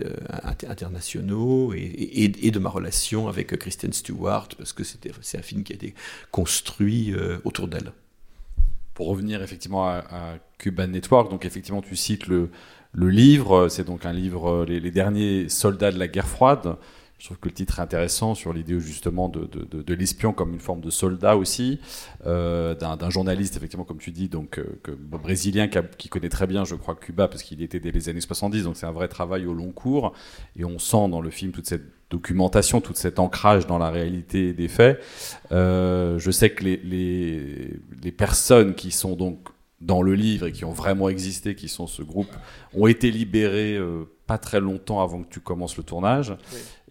internationaux 0.66 1.72
et, 1.74 2.50
de 2.50 2.58
ma 2.58 2.70
relation 2.70 3.28
avec 3.28 3.56
Kristen 3.58 3.92
Stewart, 3.92 4.48
parce 4.56 4.72
que 4.72 4.82
c'est 4.84 5.38
un 5.38 5.42
film 5.42 5.62
qui 5.62 5.72
a 5.72 5.76
été 5.76 5.94
construit 6.30 6.56
euh, 6.81 7.38
autour 7.44 7.69
d'elle. 7.69 7.93
Pour 8.94 9.08
revenir 9.08 9.43
effectivement 9.43 9.87
à, 9.87 10.38
Cuban 10.58 10.87
Network, 10.87 11.30
donc 11.30 11.45
effectivement 11.45 11.83
tu 11.83 11.97
cites 11.97 12.26
le, 12.28 12.50
livre, 12.95 13.69
c'est 13.69 13.85
donc 13.85 14.07
un 14.07 14.12
livre, 14.12 14.62
euh, 14.62 14.64
les, 14.64 14.90
derniers 14.90 15.49
soldats 15.49 15.92
de 15.92 15.99
la 15.99 16.09
guerre 16.09 16.28
froide. 16.28 16.76
Je 17.19 17.26
trouve 17.26 17.38
que 17.38 17.49
le 17.49 17.54
titre 17.54 17.78
est 17.78 17.83
intéressant 17.83 18.35
sur 18.35 18.52
l'idée 18.52 18.78
justement 18.78 19.30
de, 19.30 19.95
l'espion 19.95 20.33
comme 20.33 20.52
une 20.52 20.61
forme 20.61 20.83
de 20.83 20.90
soldat 20.90 21.37
aussi, 21.37 21.80
euh, 22.26 22.75
d'un 22.75 23.11
journaliste 23.11 23.57
effectivement 23.57 23.85
comme 23.85 23.99
tu 23.99 24.11
dis, 24.11 24.28
donc 24.28 24.61
brésilien 24.99 25.69
qui, 25.69 25.78
qui, 25.97 26.09
connaît 26.11 26.28
très 26.28 26.47
bien, 26.47 26.64
je 26.64 26.75
crois, 26.75 26.95
Cuba 26.95 27.26
parce 27.28 27.42
qu'il 27.42 27.62
était 27.62 27.80
dès 27.80 27.90
les 27.90 28.11
années 28.11 28.21
70, 28.21 28.64
donc 28.64 28.76
c'est 28.76 28.87
un 28.87 28.92
vrai 28.92 29.09
travail 29.09 29.47
au 29.47 29.54
long 29.54 29.73
cours 29.73 30.12
et 30.57 30.64
on 30.66 30.78
sent 30.78 31.09
dans 31.09 31.23
le 31.23 31.30
film 31.30 31.52
toute 31.52 31.66
cette 31.66 31.96
documentation, 32.10 32.80
tout 32.80 32.94
cet 32.94 33.18
ancrage 33.18 33.66
dans 33.66 33.78
la 33.78 33.90
réalité 33.90 34.52
des 34.52 34.68
faits. 34.68 35.02
Euh, 35.52 36.18
je 36.18 36.30
sais 36.30 36.50
que 36.50 36.64
les, 36.64 36.76
les, 36.78 37.70
les, 38.02 38.12
personnes 38.12 38.75
qui 38.75 38.92
sont 38.92 39.16
donc 39.16 39.48
dans 39.80 40.02
le 40.02 40.14
livre 40.14 40.46
et 40.46 40.52
qui 40.52 40.64
ont 40.64 40.72
vraiment 40.72 41.08
existé, 41.08 41.54
qui 41.54 41.68
sont 41.68 41.86
ce 41.86 42.02
groupe, 42.02 42.30
ont 42.75 42.86
été 42.86 43.10
libérées 43.10 43.76
euh, 43.76 44.04
pas 44.26 44.38
très 44.38 44.60
longtemps 44.60 45.00
avant 45.02 45.22
que 45.22 45.28
tu 45.28 45.40
commences 45.40 45.76
le 45.76 45.82
tournage. 45.82 46.34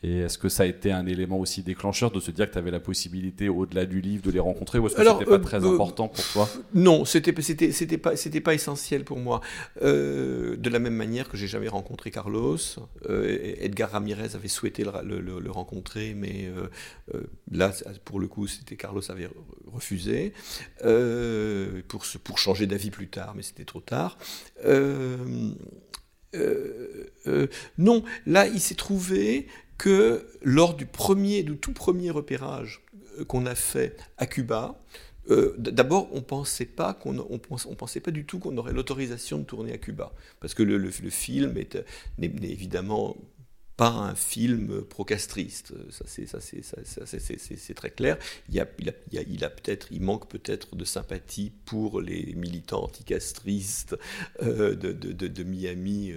Et 0.04 0.20
est-ce 0.20 0.38
que 0.38 0.50
ça 0.50 0.64
a 0.64 0.66
été 0.66 0.92
un 0.92 1.06
élément 1.06 1.40
aussi 1.40 1.64
déclencheur 1.64 2.12
de 2.12 2.20
se 2.20 2.30
dire 2.30 2.48
que 2.48 2.52
tu 2.52 2.58
avais 2.58 2.72
la 2.72 2.82
possibilité, 2.82 3.48
au-delà 3.48 3.86
du 3.86 4.02
livre, 4.02 4.24
de 4.24 4.32
les 4.32 4.40
rencontrer 4.40 4.78
Ou 4.78 4.88
est-ce 4.88 4.96
que 4.96 5.04
c'était 5.04 5.26
pas 5.26 5.32
euh, 5.32 5.38
très 5.40 5.64
euh, 5.64 5.74
important 5.74 6.10
pour 6.10 6.24
toi? 6.26 6.50
Non, 6.74 7.06
c'était 7.06 7.32
pas 7.32 8.14
pas 8.44 8.54
essentiel 8.54 9.06
pour 9.06 9.20
moi. 9.20 9.40
Euh, 9.82 10.58
de 10.58 10.70
la 10.70 10.80
même 10.80 10.96
manière 10.96 11.30
que 11.30 11.38
j'ai 11.38 11.48
jamais 11.48 11.70
rencontré 11.70 12.12
Carlos, 12.12 12.58
Edgar 13.08 13.92
Ramirez 13.92 14.36
avait 14.36 14.50
souhaité 14.50 14.84
le, 14.84 15.22
le, 15.22 15.52
rencontrer, 15.52 16.14
mais 16.14 16.52
là, 17.50 17.72
pour 18.04 18.20
le 18.20 18.28
coup, 18.28 18.48
c'était 18.48 18.76
Carlos 18.76 19.02
avait 19.10 19.30
refusé 19.66 20.34
pour 21.88 22.06
pour 22.24 22.38
changer 22.38 22.68
d'avis 22.68 22.92
plus 22.92 23.08
tard, 23.08 23.34
mais 23.36 23.44
c'était 23.44 23.66
trop 23.66 23.80
tard. 23.80 24.18
non, 27.78 28.04
là, 28.26 28.48
il 28.48 28.60
s'est 28.60 28.76
trouvé 28.76 29.48
que 29.78 30.28
lors 30.42 30.76
du 30.76 30.86
premier, 30.86 31.44
du 31.44 31.58
tout 31.58 31.74
premier 31.74 32.12
repérage 32.12 32.82
euh, 33.20 33.26
qu'on 33.26 33.46
a 33.46 33.56
fait 33.56 33.98
à 34.18 34.26
Cuba, 34.26 34.80
euh, 35.32 35.56
D'abord, 35.58 36.10
on 36.14 36.22
pensait 36.22 36.66
pas 36.66 36.94
qu'on 36.94 37.16
pensait 37.78 38.00
pas 38.00 38.12
du 38.12 38.26
tout 38.26 38.38
qu'on 38.38 38.56
aurait 38.58 38.74
l'autorisation 38.74 39.40
de 39.40 39.44
tourner 39.44 39.74
à 39.74 39.78
Cuba, 39.78 40.14
parce 40.40 40.54
que 40.54 40.62
le, 40.62 40.92
film 40.92 41.58
est, 41.58 41.84
évidemment 42.22 43.18
pas 43.78 43.90
un 43.90 44.16
film 44.16 44.84
procastriste. 44.84 45.74
Ça, 45.92 46.06
c'est, 46.08 46.26
ça, 46.26 46.40
c'est, 46.40 47.74
très 47.74 47.90
clair. 47.90 48.18
Il, 48.50 48.60
a, 48.60 48.66
peut-être, 48.66 49.88
il 49.92 50.02
manque 50.02 50.30
peut-être 50.30 50.76
de 50.76 50.86
sympathie 50.86 51.52
pour 51.66 52.00
les 52.00 52.34
militants 52.36 52.84
anticastristes 52.84 53.98
euh, 54.42 54.76
de, 54.76 55.44
Miami, 55.44 56.14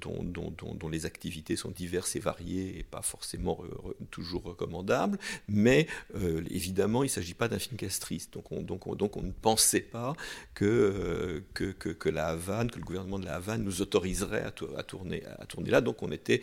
dont, 0.00 0.88
les 0.88 1.06
activités 1.06 1.56
sont 1.56 1.70
diverses 1.70 2.16
et 2.16 2.20
variées 2.20 2.78
et 2.78 2.82
pas 2.82 3.02
forcément 3.02 3.62
toujours 4.10 4.42
recommandables. 4.42 5.18
Mais 5.48 5.86
euh, 6.16 6.42
évidemment, 6.50 7.04
il 7.04 7.06
ne 7.06 7.12
s'agit 7.12 7.34
pas 7.34 7.48
d'un 7.48 7.58
film 7.60 7.76
castriste. 7.76 8.34
Donc 8.34 8.50
on, 8.86 9.22
ne 9.22 9.30
pensait 9.30 9.80
pas 9.80 10.14
que, 10.54 10.64
euh, 10.64 11.40
que, 11.52 12.08
la 12.08 12.28
Havane, 12.28 12.70
que 12.70 12.78
le 12.78 12.84
gouvernement 12.84 13.20
de 13.20 13.26
la 13.26 13.36
Havane 13.36 13.62
nous 13.62 13.80
autoriserait 13.80 14.42
à 14.42 14.50
tourner, 14.82 15.22
à 15.38 15.46
tourner 15.46 15.70
là. 15.70 15.83
Donc 15.84 16.02
on 16.02 16.10
était 16.10 16.42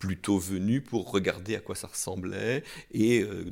plutôt 0.00 0.38
venu 0.38 0.80
pour 0.80 1.10
regarder 1.10 1.54
à 1.54 1.60
quoi 1.60 1.74
ça 1.74 1.86
ressemblait 1.86 2.64
et 2.90 3.22
euh, 3.22 3.44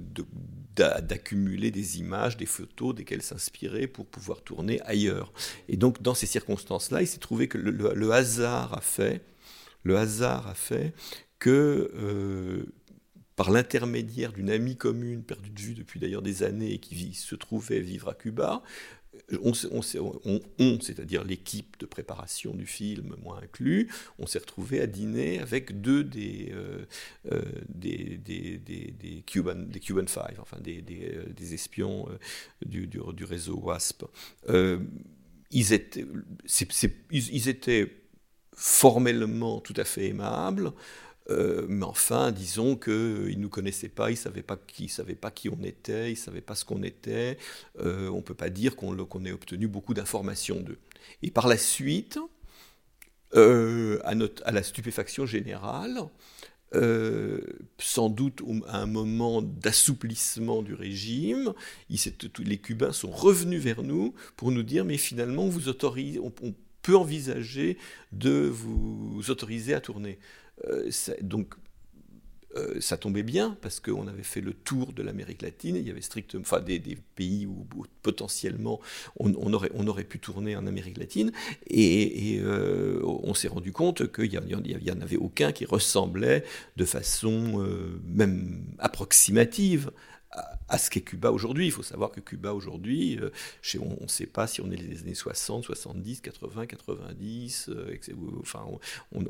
d'accumuler 0.74 1.70
des 1.70 1.98
images, 1.98 2.36
des 2.38 2.46
photos 2.46 2.94
desquelles 2.94 3.22
s'inspirer 3.22 3.86
pour 3.86 4.06
pouvoir 4.06 4.40
tourner 4.40 4.80
ailleurs. 4.82 5.32
Et 5.68 5.76
donc 5.76 6.00
dans 6.00 6.14
ces 6.14 6.26
circonstances-là, 6.26 7.02
il 7.02 7.06
s'est 7.06 7.18
trouvé 7.18 7.48
que 7.48 7.58
le, 7.58 8.10
hasard 8.10 8.72
a 8.72 8.80
fait, 8.80 9.20
le 9.82 9.98
hasard 9.98 10.48
a 10.48 10.54
fait 10.54 10.94
que 11.38 11.92
euh, 11.94 12.64
par 13.36 13.50
l'intermédiaire 13.50 14.32
d'une 14.32 14.50
amie 14.50 14.76
commune 14.76 15.22
perdue 15.22 15.50
de 15.50 15.60
vue 15.60 15.74
depuis 15.74 16.00
d'ailleurs 16.00 16.22
des 16.22 16.42
années 16.42 16.72
et 16.72 16.78
qui 16.78 17.14
se 17.14 17.36
trouvait 17.36 17.80
vivre 17.80 18.08
à 18.08 18.14
Cuba, 18.14 18.62
on, 19.42 20.80
c'est-à-dire 20.80 21.24
l'équipe 21.24 21.78
de 21.78 21.86
préparation 21.86 22.54
du 22.54 22.66
film, 22.66 23.16
moi 23.22 23.40
inclus, 23.42 23.88
on 24.18 24.26
s'est 24.26 24.38
retrouvé 24.38 24.80
à 24.80 24.86
dîner 24.86 25.40
avec 25.40 25.80
deux 25.80 26.04
des, 26.04 26.50
euh, 26.52 26.86
euh, 27.32 27.42
des, 27.68 28.18
des, 28.18 28.58
des, 28.58 28.94
des 28.98 29.22
Cuban, 29.22 29.56
des 29.56 29.80
Cuban 29.80 30.06
Five, 30.06 30.38
enfin 30.40 30.58
des, 30.60 30.80
des, 30.82 31.14
euh, 31.14 31.52
espions 31.52 32.08
du, 32.64 32.86
du, 32.86 33.24
réseau 33.24 33.58
WASP. 33.58 34.04
Ils, 35.50 35.72
étaient, 35.72 36.04
ils 37.10 37.48
étaient 37.48 37.90
formellement 38.54 39.60
tout 39.60 39.74
à 39.76 39.84
fait 39.84 40.08
aimables. 40.08 40.72
Euh, 41.30 41.66
mais 41.68 41.84
enfin, 41.84 42.32
disons 42.32 42.76
qu'ils 42.76 42.92
ne 42.94 43.42
nous 43.42 43.50
connaissaient 43.50 43.88
pas, 43.88 44.10
ils 44.10 44.14
ne 44.14 44.18
savaient 44.18 44.42
pas 44.42 44.56
qui, 45.30 45.48
on 45.48 45.62
était, 45.62 46.08
ils 46.08 46.14
ne 46.14 46.16
savaient 46.16 46.40
pas 46.40 46.54
ce 46.54 46.64
qu'on 46.64 46.82
était. 46.82 47.38
Euh, 47.80 48.08
on 48.08 48.16
ne 48.16 48.22
peut 48.22 48.34
pas 48.34 48.50
dire 48.50 48.76
qu'on 48.76 49.24
ait 49.24 49.32
obtenu 49.32 49.68
beaucoup 49.68 49.94
d'informations 49.94 50.60
d'eux. 50.60 50.78
Et 51.22 51.30
par 51.30 51.48
la 51.48 51.58
suite, 51.58 52.18
euh, 53.34 53.98
à, 54.04 54.52
la 54.52 54.62
stupéfaction 54.62 55.26
générale, 55.26 55.98
euh, 56.74 57.40
sans 57.78 58.08
doute 58.08 58.42
à 58.66 58.78
un 58.78 58.86
moment 58.86 59.42
d'assouplissement 59.42 60.62
du 60.62 60.72
régime, 60.74 61.52
les 61.90 62.58
Cubains 62.58 62.92
sont 62.92 63.10
revenus 63.10 63.62
vers 63.62 63.82
nous 63.82 64.14
pour 64.36 64.50
nous 64.50 64.62
dire 64.62 64.84
mais 64.84 64.96
finalement 64.96 65.46
vous 65.46 65.68
autorise, 65.68 66.18
on 66.22 66.54
peut 66.82 66.96
envisager 66.96 67.76
de 68.12 68.48
vous 68.50 69.30
autoriser 69.30 69.74
à 69.74 69.80
tourner. 69.80 70.18
Euh, 70.66 70.90
donc 71.20 71.54
euh, 72.56 72.80
ça 72.80 72.96
tombait 72.96 73.22
bien 73.22 73.56
parce 73.60 73.78
qu'on 73.78 74.08
avait 74.08 74.22
fait 74.22 74.40
le 74.40 74.54
tour 74.54 74.92
de 74.92 75.02
l'Amérique 75.02 75.42
latine, 75.42 75.76
il 75.76 75.86
y 75.86 75.90
avait 75.90 76.00
strictement, 76.00 76.40
enfin 76.40 76.60
des, 76.60 76.80
pays 77.14 77.46
où, 77.46 77.66
potentiellement 78.02 78.80
on, 79.18 79.52
aurait, 79.52 79.70
on 79.74 79.86
aurait 79.86 80.04
pu 80.04 80.18
tourner 80.18 80.56
en 80.56 80.66
Amérique 80.66 80.96
latine, 80.96 81.30
et, 81.66 82.40
euh, 82.42 83.00
on 83.04 83.34
s'est 83.34 83.48
rendu 83.48 83.70
compte 83.70 84.10
qu'il 84.10 84.30
n'y 84.30 84.90
en 84.90 85.00
avait 85.00 85.16
aucun 85.16 85.52
qui 85.52 85.66
ressemblait 85.66 86.42
de 86.76 86.84
façon 86.86 87.68
même 88.04 88.64
approximative 88.78 89.90
à, 90.30 90.78
ce 90.78 90.90
qu'est 90.90 91.00
Cuba 91.00 91.32
aujourd'hui. 91.32 91.66
Il 91.66 91.72
faut 91.72 91.82
savoir 91.82 92.10
que 92.10 92.20
Cuba 92.20 92.52
aujourd'hui, 92.52 93.18
euh, 93.18 93.30
on 93.80 94.02
ne 94.02 94.08
sait 94.08 94.26
pas 94.26 94.46
si 94.46 94.60
on 94.60 94.70
est 94.70 94.76
les 94.76 95.00
années 95.00 95.14
60, 95.14 95.64
70, 95.64 96.20
80, 96.20 96.66
90, 96.66 97.68
euh, 97.70 97.92
etc. 97.92 98.16
enfin, 98.40 98.66
on, 99.12 99.22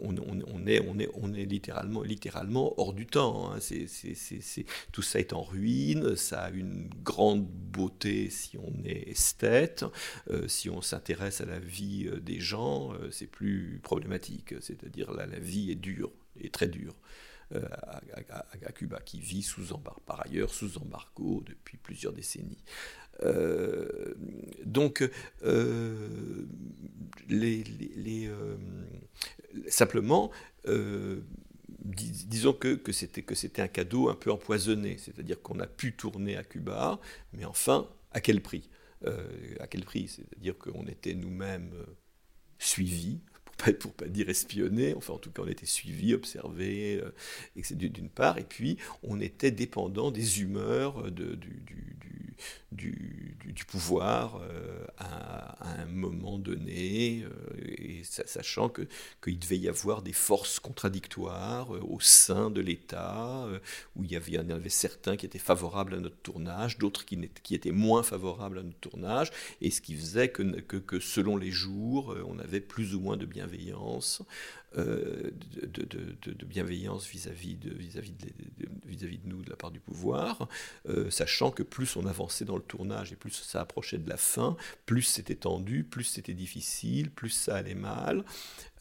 est, 0.67 0.81
est, 1.01 1.41
est 1.41 1.45
littéralement, 1.47 2.75
hors 2.81 2.93
du 2.93 3.07
temps. 3.07 3.53
hein. 3.53 3.59
Tout 4.93 5.03
ça 5.03 5.21
est 5.21 5.33
en 5.33 5.43
ruine, 5.43 6.17
ça 6.17 6.43
a 6.43 6.51
une 6.51 6.89
grande 7.03 7.47
beauté 7.47 8.31
si 8.31 8.57
on 8.59 8.73
est 8.85 9.09
esthète, 9.11 9.85
Euh, 10.31 10.49
si 10.49 10.69
on 10.71 10.83
s'intéresse 10.83 11.41
à 11.41 11.45
la 11.47 11.59
vie 11.59 12.09
euh, 12.09 12.21
des 12.21 12.41
gens, 12.41 12.93
c'est 13.11 13.27
plus 13.27 13.81
problématique. 13.83 14.55
C'est-à-dire 14.61 15.13
là, 15.13 15.27
la 15.27 15.39
vie 15.39 15.71
est 15.71 15.75
dure, 15.75 16.11
et 16.41 16.51
très 16.51 16.69
dure. 16.69 16.95
Euh, 17.55 17.63
à, 18.67 18.73
Cuba, 18.73 19.01
qui 19.01 19.21
vit 19.21 19.43
sous 19.43 19.73
par 20.07 20.27
ailleurs 20.27 20.51
sous 20.51 20.79
embargo 20.79 21.43
depuis 21.47 21.77
plusieurs 21.77 22.13
décennies. 22.13 22.65
Donc, 24.65 25.09
les, 27.29 27.65
simplement, 29.69 30.31
dis- 31.89 32.27
disons 32.27 32.53
que, 32.53 32.81
c'était 32.93 33.63
un 33.63 33.69
cadeau 33.69 34.09
un 34.09 34.15
peu 34.15 34.31
empoisonné, 34.31 34.99
c'est-à-dire 34.99 35.41
qu'on 35.43 35.61
a 35.61 35.67
pu 35.67 35.95
tourner 35.95 36.37
à 36.37 36.45
Cuba, 36.45 37.01
mais 37.33 37.45
enfin, 37.45 37.89
à 38.13 38.21
quel 38.21 38.41
prix? 38.41 38.69
Euh, 39.05 39.55
À 39.61 39.67
quel 39.67 39.85
prix? 39.85 40.09
C'est-à-dire 40.09 40.57
qu'on 40.59 40.87
était 40.87 41.15
nous-mêmes 41.15 41.73
euh, 41.75 41.87
suivis, 42.59 43.21
pas, 43.65 43.73
pour 43.73 43.93
pas 43.95 44.07
dire 44.09 44.29
espionnés, 44.31 44.95
enfin 44.95 45.15
en 45.15 45.19
tout 45.19 45.31
cas 45.31 45.43
on 45.45 45.49
était 45.49 45.67
suivis, 45.67 46.15
observés, 46.15 47.01
euh, 47.03 47.11
d'une 47.91 48.09
part, 48.11 48.39
et 48.39 48.45
puis 48.45 48.79
on 49.03 49.21
était 49.21 49.51
dépendant 49.51 50.11
des 50.11 50.43
humeurs 50.43 51.07
euh, 51.07 51.11
de- 51.11 51.35
du- 51.35 51.63
du, 52.73 53.37
pouvoir 53.67 54.41
euh, 54.43 54.87
à, 54.99 55.81
un 55.83 55.87
moment 55.87 56.39
donné, 56.39 57.23
euh, 57.25 57.31
et 57.67 58.03
sa- 58.05 58.27
sachant 58.27 58.69
que 58.69 58.83
qu'il 59.23 59.39
devait 59.39 59.59
y 59.59 59.69
avoir 59.69 60.01
des 60.03 60.13
forces 60.13 60.59
contradictoires 60.61 61.75
euh, 61.75 61.81
au 61.83 62.01
sein 62.01 62.51
de 62.51 62.61
l'État, 62.61 63.47
où 63.97 64.05
il 64.05 64.13
y, 64.13 64.17
avait, 64.17 64.39
en 64.39 64.49
avait 64.51 64.69
certains 64.69 65.17
qui 65.17 65.27
étaient 65.27 65.39
favorables 65.39 65.95
à 65.95 65.99
notre 66.01 66.17
tournage, 66.23 66.79
d'autres 66.79 67.05
qui, 67.05 67.19
qui 67.43 67.55
étaient 67.55 67.73
moins 67.73 68.03
favorables 68.03 68.59
à 68.59 68.63
notre 68.63 68.79
tournage, 68.81 69.31
et 69.61 69.71
ce 69.71 69.81
qui 69.81 69.95
faisait 69.95 70.29
que, 70.29 70.43
que, 70.61 70.77
que 70.77 71.01
selon 71.01 71.37
les 71.37 71.51
jours, 71.51 72.15
on 72.27 72.39
avait 72.39 72.61
plus 72.61 72.95
ou 72.95 73.01
moins 73.01 73.17
de 73.17 73.27
bienveillance, 73.27 74.23
de, 74.77 75.33
de- 76.33 76.45
bienveillance 76.45 77.07
vis-à-vis 77.09 77.57
de, 77.57 77.71
vis-à-vis 77.75 78.13
de, 78.13 78.27
de- 78.27 78.69
vis-à-vis 78.87 79.19
de 79.19 79.29
nous 79.29 79.43
de 79.43 79.51
la 79.51 79.57
part 79.57 79.71
du 79.71 79.81
pouvoir, 79.81 80.49
sachant 81.11 81.51
que 81.51 81.63
plus 81.63 81.97
on 81.97 82.07
avançait 82.07 82.45
dans 82.45 82.58
le 82.59 82.65
tournage 82.65 83.13
et 83.13 83.17
plus 83.17 83.33
ça 83.33 83.61
approchait 83.61 83.99
de 83.99 84.09
la 84.09 84.17
fin, 84.17 84.57
plus 84.87 85.03
c'était 85.03 85.35
tendu, 85.35 85.85
plus 85.85 86.05
c'était 86.05 86.35
difficile, 86.35 87.11
plus 87.11 87.31
ça 87.31 87.57
allait 87.57 87.75
mal, 87.75 88.25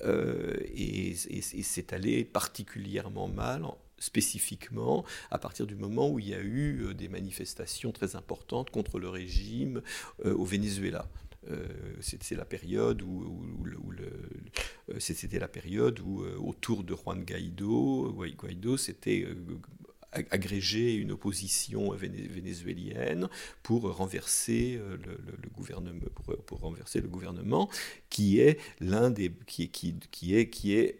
euh, 0.03 0.55
et, 0.73 1.15
c'est 1.63 1.93
allé 1.93 2.23
particulièrement 2.25 3.27
mal 3.27 3.63
en- 3.65 3.77
spécifiquement 3.99 5.05
à 5.31 5.39
partir 5.39 5.65
du 5.65 5.75
moment 5.75 6.09
où 6.11 6.19
il 6.19 6.27
y 6.29 6.35
a 6.35 6.39
eu 6.41 6.83
euh, 6.83 6.93
des 6.93 7.07
manifestations 7.09 7.91
très 7.91 8.15
importantes 8.15 8.69
contre 8.69 8.99
le 8.99 9.09
régime 9.09 9.81
euh, 10.25 10.35
au 10.35 10.45
Venezuela. 10.45 11.09
Euh, 11.49 11.65
la 12.35 12.45
période 12.45 13.01
où, 13.01 13.07
où- 13.23 13.65
c'était 14.99 15.39
la 15.39 15.47
période 15.47 15.99
où 16.01 16.21
autour 16.37 16.83
de 16.83 16.93
Juan 16.95 17.23
Guaido, 17.23 18.11
Guai- 18.13 18.35
Guaido 18.35 18.77
ag- 19.25 19.65
agrégé 20.11 20.95
une 20.95 21.11
opposition 21.11 21.93
véné- 21.93 22.27
vénézuélienne 22.27 23.27
pour 23.61 23.83
renverser 23.95 24.77
euh, 24.79 24.97
le, 25.05 25.49
gouvernement 25.49 25.99
pour, 26.45 26.59
renverser 26.59 27.01
le 27.01 27.07
gouvernement 27.09 27.69
qui 28.09 28.39
est 28.39 28.59
l'un 28.79 29.11
des 29.11 29.31
qui 29.45 29.69
est 30.33 30.99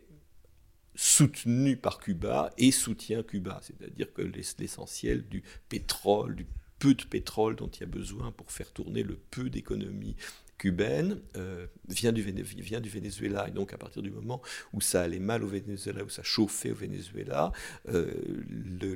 soutenu 0.96 1.78
par 1.78 2.00
Cuba 2.00 2.52
et 2.58 2.72
soutient 2.72 3.24
Cuba, 3.24 3.60
c'est-à-dire 3.62 4.12
que 4.14 4.22
l'ess- 4.22 4.56
l'essentiel 4.60 5.28
du 5.28 5.44
pétrole, 5.70 6.36
du 6.36 6.48
peu 6.80 6.94
de 6.94 7.04
pétrole 7.04 7.56
dont 7.56 7.68
il 7.68 7.82
y 7.82 7.84
a 7.84 7.88
besoin 7.88 8.32
pour 8.32 8.52
faire 8.52 8.72
tourner 8.72 9.04
le 9.04 9.16
peu 9.16 9.50
d'économie 9.50 10.16
cubaine 10.58 11.22
euh, 11.36 11.68
vient, 11.88 12.12
du 12.12 12.22
Venezuela. 12.22 13.48
Et 13.48 13.52
donc, 13.52 13.74
à 13.74 13.78
partir 13.78 14.02
du 14.02 14.12
moment 14.12 14.42
où 14.74 14.82
ça 14.82 15.02
allait 15.02 15.20
mal 15.20 15.44
au 15.44 15.48
Venezuela, 15.48 16.04
où 16.04 16.10
ça 16.10 16.24
chauffait 16.24 16.72
au 16.72 16.76
Venezuela, 16.76 17.52
le, 17.86 18.96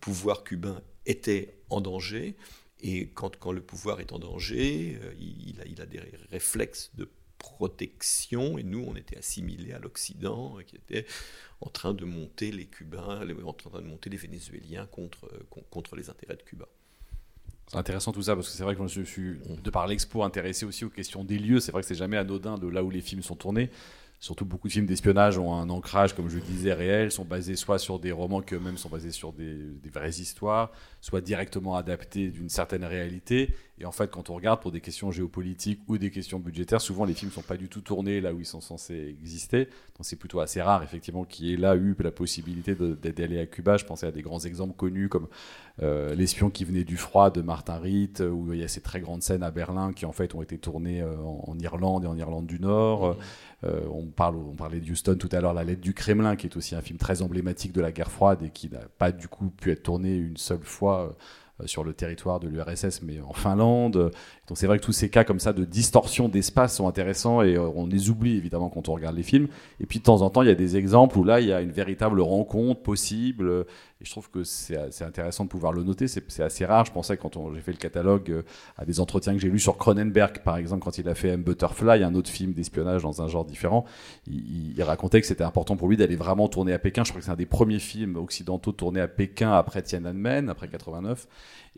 pouvoir 0.00 0.44
cubain 0.44 0.82
était 1.06 1.58
en 1.70 1.80
danger. 1.80 2.36
Et 2.80 3.10
quand, 3.10 3.52
le 3.52 3.60
pouvoir 3.60 4.00
est 4.00 4.12
en 4.12 4.18
danger, 4.18 4.98
euh, 5.02 5.14
il, 5.18 5.80
a, 5.80 5.86
des 5.86 6.00
réflexes 6.30 6.90
de 6.94 7.08
protection 7.38 8.56
et 8.56 8.62
nous 8.62 8.84
on 8.86 8.94
était 8.94 9.18
assimilés 9.18 9.72
à 9.72 9.80
l'Occident 9.80 10.58
euh, 10.58 10.62
qui 10.62 10.76
était 10.76 11.06
en 11.60 11.70
train 11.70 11.92
de 11.92 12.04
monter 12.04 12.52
les 12.52 12.66
Cubains, 12.66 13.26
en 13.44 13.52
train 13.52 13.80
de 13.80 13.86
monter 13.86 14.10
les 14.10 14.16
Vénézuéliens 14.16 14.86
contre 14.86 15.96
les 15.96 16.08
intérêts 16.10 16.36
de 16.36 16.42
Cuba. 16.42 16.68
C'est 17.68 17.78
intéressant 17.78 18.12
tout 18.12 18.22
ça 18.22 18.34
parce 18.34 18.50
que 18.50 18.56
c'est 18.56 18.62
vrai 18.64 18.74
que 18.76 18.86
je 18.86 19.00
me 19.00 19.04
suis, 19.04 19.38
de 19.62 19.70
par 19.70 19.86
l'expo, 19.86 20.22
intéressé 20.22 20.66
aussi 20.66 20.84
aux 20.84 20.90
questions 20.90 21.24
des 21.24 21.38
lieux. 21.38 21.60
C'est 21.60 21.72
vrai 21.72 21.82
que 21.82 21.88
c'est 21.88 21.94
jamais 21.94 22.16
anodin 22.16 22.58
de 22.58 22.68
là 22.68 22.84
où 22.84 22.90
les 22.90 23.00
films 23.00 23.22
sont 23.22 23.36
tournés. 23.36 23.70
Surtout 24.20 24.44
beaucoup 24.44 24.68
de 24.68 24.72
films 24.72 24.86
d'espionnage 24.86 25.36
ont 25.36 25.52
un 25.52 25.68
ancrage, 25.68 26.14
comme 26.14 26.28
je 26.28 26.36
le 26.36 26.42
disais, 26.42 26.72
réel, 26.72 27.10
sont 27.10 27.24
basés 27.24 27.56
soit 27.56 27.80
sur 27.80 27.98
des 27.98 28.12
romans 28.12 28.40
qui 28.40 28.54
eux-mêmes 28.54 28.76
sont 28.76 28.88
basés 28.88 29.10
sur 29.10 29.32
des, 29.32 29.56
des 29.82 29.90
vraies 29.90 30.10
histoires, 30.10 30.70
soit 31.00 31.20
directement 31.20 31.74
adaptés 31.74 32.28
d'une 32.28 32.48
certaine 32.48 32.84
réalité. 32.84 33.52
Et 33.82 33.84
en 33.84 33.90
fait, 33.90 34.08
quand 34.12 34.30
on 34.30 34.34
regarde 34.36 34.60
pour 34.60 34.70
des 34.70 34.80
questions 34.80 35.10
géopolitiques 35.10 35.80
ou 35.88 35.98
des 35.98 36.12
questions 36.12 36.38
budgétaires, 36.38 36.80
souvent 36.80 37.04
les 37.04 37.14
films 37.14 37.32
sont 37.32 37.42
pas 37.42 37.56
du 37.56 37.68
tout 37.68 37.80
tournés 37.80 38.20
là 38.20 38.32
où 38.32 38.38
ils 38.38 38.46
sont 38.46 38.60
censés 38.60 39.08
exister. 39.08 39.64
Donc 39.64 40.02
c'est 40.02 40.14
plutôt 40.14 40.38
assez 40.38 40.62
rare, 40.62 40.84
effectivement, 40.84 41.24
qu'il 41.24 41.46
y 41.46 41.54
ait 41.54 41.56
là 41.56 41.74
eu 41.74 41.96
la 41.98 42.12
possibilité 42.12 42.76
d'aller 42.76 43.40
à 43.40 43.46
Cuba. 43.46 43.76
Je 43.76 43.84
pensais 43.84 44.06
à 44.06 44.12
des 44.12 44.22
grands 44.22 44.38
exemples 44.38 44.74
connus 44.76 45.08
comme 45.08 45.26
euh, 45.82 46.14
L'espion 46.14 46.48
qui 46.48 46.64
venait 46.64 46.84
du 46.84 46.96
froid 46.96 47.30
de 47.30 47.42
Martin 47.42 47.78
Ritt, 47.78 48.20
euh, 48.20 48.30
où 48.30 48.52
il 48.52 48.60
y 48.60 48.64
a 48.64 48.68
ces 48.68 48.82
très 48.82 49.00
grandes 49.00 49.22
scènes 49.22 49.42
à 49.42 49.50
Berlin 49.50 49.92
qui 49.92 50.06
en 50.06 50.12
fait 50.12 50.34
ont 50.36 50.42
été 50.42 50.58
tournées 50.58 51.02
euh, 51.02 51.16
en, 51.16 51.44
en 51.48 51.58
Irlande 51.58 52.04
et 52.04 52.06
en 52.06 52.16
Irlande 52.16 52.46
du 52.46 52.60
Nord. 52.60 53.16
Euh, 53.64 53.80
on, 53.92 54.06
parle, 54.06 54.36
on 54.36 54.54
parlait 54.54 54.80
de 54.80 54.90
Houston 54.90 55.16
tout 55.16 55.28
à 55.32 55.40
l'heure, 55.40 55.54
La 55.54 55.64
lettre 55.64 55.80
du 55.80 55.94
Kremlin, 55.94 56.36
qui 56.36 56.46
est 56.46 56.56
aussi 56.56 56.74
un 56.74 56.80
film 56.80 56.98
très 56.98 57.22
emblématique 57.22 57.72
de 57.72 57.80
la 57.80 57.92
guerre 57.92 58.10
froide 58.10 58.42
et 58.42 58.50
qui 58.50 58.68
n'a 58.68 58.80
pas 58.98 59.12
du 59.12 59.28
coup 59.28 59.50
pu 59.50 59.70
être 59.70 59.84
tourné 59.84 60.16
une 60.16 60.36
seule 60.36 60.64
fois 60.64 61.02
euh, 61.02 61.12
sur 61.66 61.84
le 61.84 61.94
territoire 61.94 62.40
de 62.40 62.48
l'URSS, 62.48 63.02
mais 63.02 63.20
en 63.20 63.32
Finlande. 63.32 64.10
Donc 64.48 64.58
c'est 64.58 64.66
vrai 64.66 64.78
que 64.80 64.84
tous 64.84 64.92
ces 64.92 65.08
cas 65.08 65.22
comme 65.22 65.38
ça 65.38 65.52
de 65.52 65.64
distorsion 65.64 66.28
d'espace 66.28 66.76
sont 66.76 66.88
intéressants 66.88 67.42
et 67.42 67.54
euh, 67.56 67.68
on 67.76 67.86
les 67.86 68.10
oublie 68.10 68.36
évidemment 68.36 68.70
quand 68.70 68.88
on 68.88 68.94
regarde 68.94 69.14
les 69.16 69.22
films. 69.22 69.46
Et 69.80 69.86
puis 69.86 70.00
de 70.00 70.04
temps 70.04 70.20
en 70.22 70.30
temps, 70.30 70.42
il 70.42 70.48
y 70.48 70.50
a 70.50 70.56
des 70.56 70.76
exemples 70.76 71.16
où 71.16 71.22
là, 71.24 71.40
il 71.40 71.46
y 71.46 71.52
a 71.52 71.60
une 71.60 71.70
véritable 71.70 72.20
rencontre 72.20 72.82
possible. 72.82 73.64
Et 74.00 74.04
je 74.04 74.10
trouve 74.10 74.28
que 74.30 74.42
c'est 74.42 74.76
intéressant 75.02 75.44
de 75.44 75.48
pouvoir 75.48 75.72
le 75.72 75.84
noter. 75.84 76.08
C'est 76.08 76.40
assez 76.42 76.64
rare. 76.64 76.84
Je 76.84 76.90
pensais 76.90 77.16
quand 77.16 77.38
j'ai 77.54 77.60
fait 77.60 77.70
le 77.70 77.78
catalogue 77.78 78.30
euh, 78.32 78.42
à 78.76 78.84
des 78.84 78.98
entretiens 78.98 79.32
que 79.32 79.38
j'ai 79.38 79.48
lus 79.48 79.60
sur 79.60 79.78
Cronenberg, 79.78 80.40
par 80.40 80.56
exemple, 80.56 80.82
quand 80.82 80.98
il 80.98 81.08
a 81.08 81.14
fait 81.14 81.28
M. 81.28 81.42
Butterfly, 81.44 82.02
un 82.02 82.14
autre 82.16 82.28
film 82.28 82.52
d'espionnage 82.52 83.02
dans 83.02 83.22
un 83.22 83.28
genre 83.28 83.44
différent. 83.44 83.84
Il- 84.26 84.74
il 84.76 84.82
racontait 84.82 85.20
que 85.20 85.26
c'était 85.28 85.44
important 85.44 85.76
pour 85.76 85.86
lui 85.88 85.96
d'aller 85.96 86.16
vraiment 86.16 86.48
tourner 86.48 86.72
à 86.72 86.80
Pékin. 86.80 87.04
Je 87.04 87.10
crois 87.10 87.20
que 87.20 87.24
c'est 87.26 87.30
un 87.30 87.36
des 87.36 87.46
premiers 87.46 87.78
films 87.78 88.16
occidentaux 88.16 88.72
tournés 88.72 89.00
à 89.00 89.06
Pékin 89.08 89.52
après 89.52 89.82
Tiananmen, 89.82 90.48
après 90.48 90.66
89. 90.66 91.28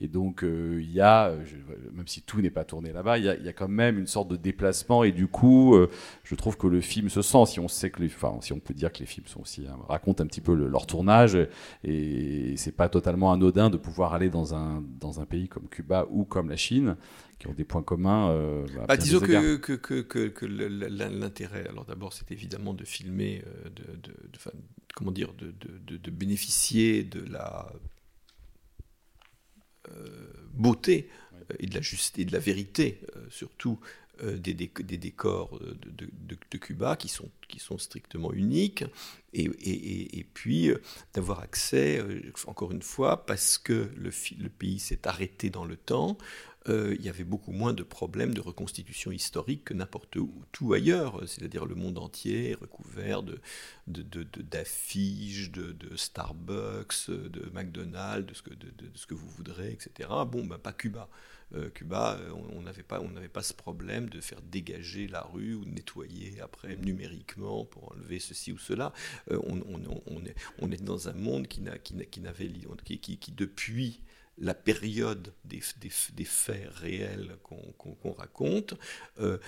Et 0.00 0.08
donc, 0.08 0.42
euh, 0.42 0.80
il 0.82 0.90
y 0.90 1.00
a, 1.00 1.28
euh, 1.28 1.44
je- 1.44 1.56
même 1.96 2.08
si 2.08 2.22
tout 2.22 2.40
n'est 2.40 2.50
pas 2.50 2.64
tourné 2.64 2.92
là-bas, 2.92 3.18
il 3.18 3.24
y, 3.24 3.28
a, 3.28 3.36
il 3.36 3.44
y 3.44 3.48
a 3.48 3.52
quand 3.52 3.68
même 3.68 3.98
une 3.98 4.08
sorte 4.08 4.28
de 4.28 4.36
déplacement. 4.36 5.04
Et 5.04 5.12
du 5.12 5.28
coup, 5.28 5.76
euh, 5.76 5.88
je 6.24 6.34
trouve 6.34 6.56
que 6.56 6.66
le 6.66 6.80
film 6.80 7.08
se 7.08 7.22
sent, 7.22 7.46
si 7.46 7.60
on 7.60 7.68
sait 7.68 7.90
que 7.90 8.00
les, 8.02 8.08
enfin, 8.08 8.36
si 8.40 8.52
on 8.52 8.58
peut 8.58 8.74
dire 8.74 8.92
que 8.92 8.98
les 8.98 9.06
films 9.06 9.26
sont 9.26 9.42
aussi, 9.42 9.66
hein, 9.68 9.78
racontent 9.88 10.22
un 10.24 10.26
petit 10.26 10.40
peu 10.40 10.54
le- 10.54 10.68
leur 10.68 10.86
tournage. 10.86 11.38
Et 11.84 12.54
c'est 12.56 12.72
pas 12.72 12.88
totalement 12.88 13.32
anodin 13.32 13.70
de 13.70 13.76
pouvoir 13.76 14.14
aller 14.14 14.30
dans 14.30 14.54
un, 14.54 14.82
dans 15.00 15.20
un 15.20 15.26
pays 15.26 15.48
comme 15.48 15.68
Cuba 15.68 16.06
ou 16.10 16.24
comme 16.24 16.48
la 16.48 16.56
Chine, 16.56 16.96
qui 17.38 17.46
ont 17.46 17.52
des 17.54 17.64
points 17.64 17.82
communs. 17.82 18.30
euh, 18.30 18.66
Bah, 18.88 18.96
bien 18.96 19.04
disons 19.04 19.20
que, 19.20 19.56
que, 19.56 19.72
que, 19.74 20.00
que, 20.02 20.28
que 20.28 20.46
le- 20.46 20.68
le- 20.68 20.88
l'intérêt, 20.88 21.66
alors 21.68 21.84
d'abord, 21.84 22.12
c'est 22.12 22.30
évidemment 22.32 22.74
de 22.74 22.84
filmer, 22.84 23.42
de, 23.64 23.82
de, 23.92 23.96
de- 24.10 24.16
enfin, 24.36 24.50
comment 24.94 25.10
dire, 25.12 25.32
de, 25.38 26.10
bénéficier 26.10 27.04
de 27.04 27.20
la 27.30 27.70
beauté 30.52 31.08
euh, 31.50 31.54
et 31.58 31.66
de 31.66 31.74
la 31.74 31.80
juste 31.80 32.18
et 32.18 32.24
de 32.24 32.32
la 32.32 32.38
vérité, 32.38 33.00
euh, 33.16 33.20
surtout 33.30 33.78
euh, 34.22 34.36
des, 34.38 34.54
déc- 34.54 34.82
des 34.82 34.96
décors 34.98 35.58
de, 35.60 36.58
Cuba 36.58 36.96
qui 36.96 37.08
sont, 37.08 37.28
qui 37.48 37.58
sont 37.58 37.78
strictement 37.78 38.32
uniques, 38.32 38.84
et, 39.32 39.44
et, 39.44 40.18
et- 40.20 40.24
puis 40.24 40.70
euh, 40.70 40.80
d'avoir 41.14 41.40
accès, 41.40 41.98
euh, 41.98 42.20
encore 42.46 42.70
une 42.72 42.82
fois, 42.82 43.26
parce 43.26 43.58
que 43.58 43.90
le, 43.96 44.10
le 44.40 44.48
pays 44.48 44.78
s'est 44.78 45.06
arrêté 45.08 45.50
dans 45.50 45.64
le 45.64 45.76
temps, 45.76 46.16
euh, 46.68 46.94
il 46.98 47.04
y 47.04 47.10
avait 47.10 47.24
beaucoup 47.24 47.52
moins 47.52 47.74
de 47.74 47.82
problèmes 47.82 48.32
de 48.32 48.40
reconstitution 48.40 49.12
historique 49.12 49.64
que 49.64 49.74
n'importe 49.74 50.16
où 50.16 50.32
tout 50.52 50.72
ailleurs, 50.72 51.20
c'est-à-dire 51.28 51.66
le 51.66 51.74
monde 51.74 51.98
entier 51.98 52.50
est 52.50 52.54
recouvert 52.54 53.22
de, 53.22 53.38
d'affiches, 53.86 55.50
de, 55.50 55.76
Starbucks, 55.96 57.10
de 57.10 57.50
McDonald's, 57.52 58.26
de 58.26 58.34
ce, 58.34 58.42
que, 58.42 58.54
de, 58.54 58.72
ce 58.94 59.06
que 59.06 59.14
vous 59.14 59.28
voudrez, 59.28 59.72
etc. 59.72 60.08
Bon, 60.26 60.44
ben, 60.44 60.58
pas 60.58 60.72
Cuba. 60.72 61.08
Euh, 61.54 61.68
Cuba, 61.68 62.18
euh, 62.20 62.32
on 62.56 62.62
n'avait 62.62 62.82
pas, 62.82 63.00
on 63.00 63.10
pas 63.28 63.42
ce 63.42 63.52
problème 63.52 64.08
de 64.08 64.20
faire 64.20 64.40
dégager 64.40 65.06
la 65.06 65.20
rue 65.22 65.54
ou 65.54 65.64
nettoyer 65.66 66.40
après 66.40 66.76
numériquement 66.76 67.64
pour 67.66 67.92
enlever 67.92 68.18
ceci 68.18 68.52
ou 68.52 68.58
cela. 68.58 68.92
On, 69.30 69.60
on- 70.06 70.24
est, 70.24 70.34
on 70.58 70.70
est 70.72 70.82
dans 70.82 71.08
un 71.08 71.12
monde 71.12 71.46
qui, 71.46 71.60
n'a, 71.60 71.78
qui, 71.78 71.94
qui, 72.06 72.98
qui- 72.98 73.18
qui, 73.18 73.32
depuis 73.32 74.00
la 74.38 74.54
période 74.54 75.32
des, 75.44 75.60
faits 76.24 76.68
réels 76.74 77.36
qu'on, 77.42 78.12
raconte, 78.12 78.74
euh, 79.20 79.38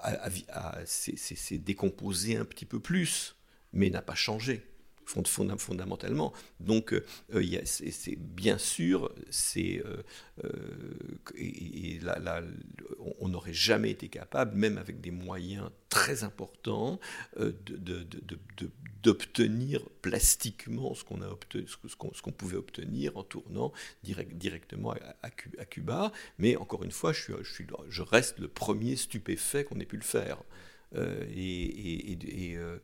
a- 0.00 0.84
s'est, 0.86 1.16
s'est- 1.16 1.36
s'est 1.36 1.58
décomposé 1.58 2.36
un 2.36 2.44
petit 2.44 2.66
peu 2.66 2.80
plus, 2.80 3.36
mais 3.72 3.90
n'a 3.90 4.02
pas 4.02 4.14
changé 4.14 4.62
fond- 5.06 5.22
fonda- 5.26 5.58
fondamentalement. 5.58 6.32
Donc, 6.60 6.92
euh, 6.92 7.04
a- 7.56 7.64
c'est, 7.66 8.16
bien 8.16 8.58
sûr, 8.58 9.12
c'est, 9.30 9.82
euh, 9.84 10.02
euh, 10.44 10.50
on- 12.98 13.28
n'aurait 13.28 13.52
jamais 13.52 13.90
été 13.90 14.08
capable, 14.08 14.56
même 14.56 14.78
avec 14.78 15.00
des 15.00 15.10
moyens 15.10 15.70
très 15.88 16.24
importants, 16.24 17.00
euh, 17.38 17.52
de, 17.66 17.76
de- 17.76 18.70
d'obtenir 19.02 19.82
plastiquement 20.00 20.94
ce 20.94 21.04
qu'on, 21.04 21.20
a 21.20 21.28
obtenu, 21.28 21.66
ce, 21.68 21.96
qu'on, 21.96 22.10
qu'on 22.22 22.32
pouvait 22.32 22.56
obtenir 22.56 23.16
en 23.16 23.22
tournant 23.22 23.72
direct- 24.02 24.34
directement 24.34 24.92
à, 24.92 24.98
à 25.22 25.30
Cu- 25.30 25.50
à 25.58 25.64
Cuba. 25.66 26.10
Mais 26.38 26.56
encore 26.56 26.84
une 26.84 26.90
fois, 26.90 27.12
je, 27.12 27.42
suis- 27.42 27.66
je 27.88 28.02
reste 28.02 28.38
le 28.38 28.48
premier 28.48 28.96
stupéfait 28.96 29.64
qu'on 29.64 29.78
ait 29.80 29.84
pu 29.84 29.96
le 29.96 30.02
faire. 30.02 30.38
Euh, 30.94 31.24
et, 31.34 32.56
euh, 32.56 32.78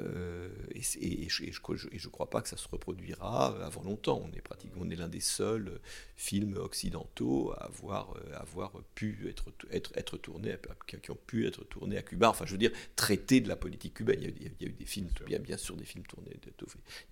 euh, 0.00 0.48
je 0.74 1.44
ne 1.44 2.10
crois 2.10 2.30
pas 2.30 2.42
que 2.42 2.48
ça 2.48 2.56
se 2.56 2.68
reproduira 2.68 3.46
avant 3.64 3.82
longtemps. 3.82 4.22
On 4.24 4.36
est 4.36 4.40
pratiquement 4.40 4.82
on 4.86 4.90
est 4.90 4.96
l'un 4.96 5.08
des 5.08 5.20
seuls 5.20 5.80
films 6.16 6.56
occidentaux 6.56 7.52
à 7.52 7.64
avoir, 7.64 8.14
euh, 8.16 8.34
à 8.34 8.40
avoir 8.40 8.72
pu 8.94 9.26
être, 9.28 9.52
être, 9.70 9.92
être 9.96 10.16
tournés, 10.16 10.56
qui 11.02 11.10
ont 11.10 11.18
pu 11.26 11.46
être 11.46 11.64
tournés 11.64 11.98
à 11.98 12.02
Cuba. 12.02 12.28
Enfin, 12.30 12.46
je 12.46 12.52
veux 12.52 12.58
dire, 12.58 12.72
traiter 12.94 13.40
de 13.40 13.48
la 13.48 13.56
politique 13.56 13.94
cubaine. 13.94 14.20
Il 14.22 14.28
y 14.28 14.46
a, 14.46 14.50
il 14.60 14.66
y 14.66 14.70
eu 14.70 14.72
des 14.72 14.84
films, 14.86 15.08
bien, 15.26 15.38
bien 15.38 15.56
sûr, 15.56 15.76
des 15.76 15.84
films 15.84 16.04
tournés, 16.06 16.36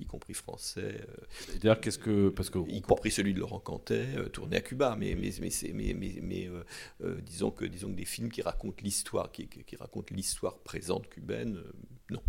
y 0.00 0.06
compris 0.06 0.34
français. 0.34 1.00
euh, 1.00 1.56
D'ailleurs, 1.60 1.80
qu'est-ce 1.80 1.98
que. 1.98 2.28
Parce 2.28 2.50
que. 2.50 2.58
y 2.68 2.80
compris 2.82 3.10
celui 3.10 3.34
de 3.34 3.40
Laurent 3.40 3.60
Cantet, 3.60 4.06
euh, 4.16 4.28
tourné 4.28 4.56
à 4.56 4.60
Cuba. 4.60 4.96
Mais, 4.98 5.14
mais, 5.14 5.30
mais, 5.40 5.50
mais, 5.72 5.94
mais, 5.94 6.18
mais, 6.22 6.48
euh, 6.48 6.64
euh, 7.02 7.20
disons, 7.22 7.50
que, 7.50 7.64
disons 7.64 7.88
que 7.88 7.96
des 7.96 8.04
films 8.04 8.30
qui 8.30 8.42
racontent 8.42 8.82
l'histoire, 8.82 9.32
qui, 9.32 9.46
qui 9.48 9.76
racontent 9.76 10.14
l'histoire 10.14 10.43
présente 10.52 11.08
cubaine, 11.08 11.56
euh, 11.56 11.72
non. 12.10 12.20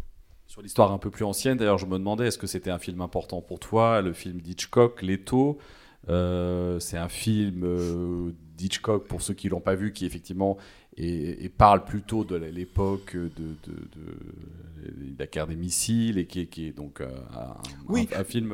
Sur 0.47 0.62
l'histoire 0.62 0.91
un 0.91 0.97
peu 0.99 1.10
plus 1.10 1.25
ancienne, 1.25 1.58
d'ailleurs, 1.58 1.78
je 1.80 1.86
me 1.88 1.97
demandais 1.97 2.28
est-ce 2.28 2.38
que 2.38 2.47
c'était 2.47 2.69
un 2.71 2.80
film 2.80 3.01
important 3.01 3.41
pour 3.41 3.60
toi, 3.60 4.01
le 4.01 4.13
film 4.13 4.41
d'Hitchcock, 4.41 5.01
Leto. 5.01 5.58
Euh, 6.08 6.80
c'est 6.80 6.97
un 6.97 7.10
film 7.10 7.63
euh, 7.63 8.32
d'Hitchcock, 8.56 9.08
pour 9.08 9.21
ceux 9.23 9.34
qui 9.34 9.49
l'ont 9.49 9.60
pas 9.62 9.73
vu, 9.75 9.91
qui 9.91 10.06
effectivement 10.06 10.58
et, 10.97 11.43
et 11.43 11.49
parle 11.49 11.84
plutôt 11.84 12.23
de 12.23 12.36
l'époque 12.36 13.15
de, 13.15 13.28
de, 13.30 13.73
de, 13.95 15.12
de 15.13 15.19
la 15.19 15.25
guerre 15.25 15.47
des 15.47 15.56
missiles 15.56 16.17
et 16.19 16.25
qui 16.25 16.41
est, 16.41 16.45
qui 16.45 16.67
est 16.67 16.71
donc 16.71 17.01
euh, 17.01 17.08
un, 17.34 17.56
Oui. 17.89 18.08
un- 18.15 18.21
un 18.21 18.23
film 18.23 18.54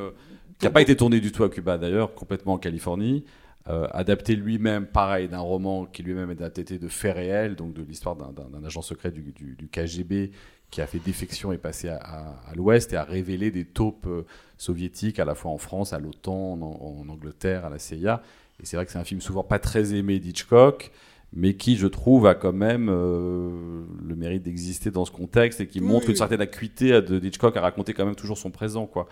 qui 0.58 0.66
n'a 0.66 0.72
pas 0.72 0.82
été 0.82 0.96
tourné 0.96 1.20
du 1.20 1.32
tout 1.32 1.44
à 1.44 1.50
Cuba 1.50 1.78
d'ailleurs, 1.78 2.16
complètement 2.16 2.54
en 2.54 2.58
Californie. 2.58 3.26
Euh, 3.70 3.88
adapté 3.92 4.36
lui-même, 4.36 4.88
pareil, 4.88 5.28
d'un 5.28 5.40
roman 5.40 5.86
qui 5.86 6.02
lui-même 6.02 6.30
est 6.32 6.42
adapté 6.42 6.80
de 6.80 6.88
faits 6.88 7.16
réels, 7.16 7.56
donc 7.56 7.74
de 7.74 7.84
l'histoire 7.84 8.16
d'un- 8.16 8.64
agent 8.66 8.82
secret 8.82 9.12
du, 9.12 9.22
du- 9.34 9.56
du 9.56 9.68
KGB 9.68 10.32
qui 10.72 10.82
a 10.82 10.88
fait 10.88 10.98
défection 11.00 11.52
et 11.52 11.58
passé 11.60 11.90
à, 11.90 11.98
à- 11.98 12.50
à 12.50 12.56
l'Ouest 12.56 12.92
et 12.94 12.96
a 12.96 13.04
révélé 13.04 13.52
des 13.52 13.66
taupes 13.66 14.08
euh, 14.08 14.24
soviétiques 14.58 15.20
à 15.20 15.26
la 15.26 15.36
fois 15.36 15.52
en 15.52 15.58
France, 15.60 15.94
à 15.94 16.00
l'OTAN, 16.00 16.34
en, 16.62 17.02
en 17.02 17.10
Angleterre, 17.10 17.66
à 17.66 17.70
la 17.70 17.78
CIA. 17.78 18.24
Et 18.62 18.66
c'est 18.66 18.78
vrai 18.78 18.86
que 18.88 18.92
c'est 18.92 18.98
un 19.00 19.04
film 19.04 19.22
souvent 19.22 19.44
pas 19.44 19.60
très 19.60 19.94
aimé 19.94 20.20
d'Hitchcock, 20.20 20.92
mais 21.34 21.54
qui, 21.54 21.78
je 21.78 21.88
trouve, 21.88 22.26
a 22.28 22.36
quand 22.36 22.54
même 22.54 22.90
euh, 22.90 23.84
le 24.04 24.16
mérite 24.16 24.44
d'exister 24.44 24.92
dans 24.92 25.06
ce 25.06 25.12
contexte 25.12 25.62
et 25.62 25.68
qui 25.68 25.80
Oui, 25.80 25.86
montre 25.86 26.06
oui. 26.08 26.12
une 26.12 26.18
certaine 26.18 26.42
acuité 26.42 27.00
d'Hitchcock 27.02 27.56
à 27.58 27.62
raconter 27.62 27.94
quand 27.94 28.06
même 28.06 28.16
toujours 28.16 28.38
son 28.38 28.50
présent, 28.52 28.86
quoi. 28.88 29.08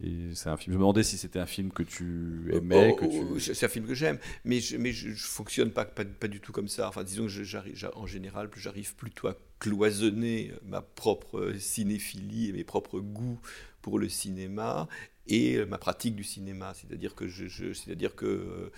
C'est 0.00 0.48
un 0.48 0.56
film. 0.56 0.72
Je 0.72 0.78
me 0.78 0.82
demandais 0.82 1.02
si 1.04 1.16
c'était 1.16 1.38
un 1.38 1.46
film 1.46 1.70
que 1.70 1.82
tu 1.82 2.50
aimais, 2.52 2.90
Oh, 2.92 2.96
que 2.96 3.04
oh, 3.04 3.34
tu. 3.36 3.40
C'est 3.40 3.64
un 3.64 3.68
film 3.68 3.86
que 3.86 3.94
j'aime, 3.94 4.18
mais 4.44 4.60
je, 4.60 4.76
mais 4.76 4.92
je, 4.92 5.10
je 5.10 5.24
fonctionne 5.24 5.70
pas, 5.70 5.84
pas, 5.84 6.04
pas 6.04 6.28
du 6.28 6.40
tout 6.40 6.52
comme 6.52 6.68
ça. 6.68 6.88
Enfin, 6.88 7.04
disons 7.04 7.26
que 7.26 7.44
j'arrive, 7.44 7.90
en 7.94 8.06
général, 8.06 8.50
j'arrive 8.56 8.94
plutôt 8.96 9.28
à 9.28 9.36
cloisonner 9.60 10.52
ma 10.64 10.82
propre 10.82 11.54
cinéphilie 11.58 12.50
et 12.50 12.52
mes 12.52 12.64
propres 12.64 12.98
goûts 13.00 13.40
pour 13.82 13.98
le 13.98 14.08
cinéma 14.08 14.88
et 15.26 15.56
euh, 15.56 15.66
ma 15.66 15.78
pratique 15.78 16.14
du 16.14 16.24
cinéma. 16.24 16.74
C'est-à-dire 16.74 17.14
que, 17.14 18.70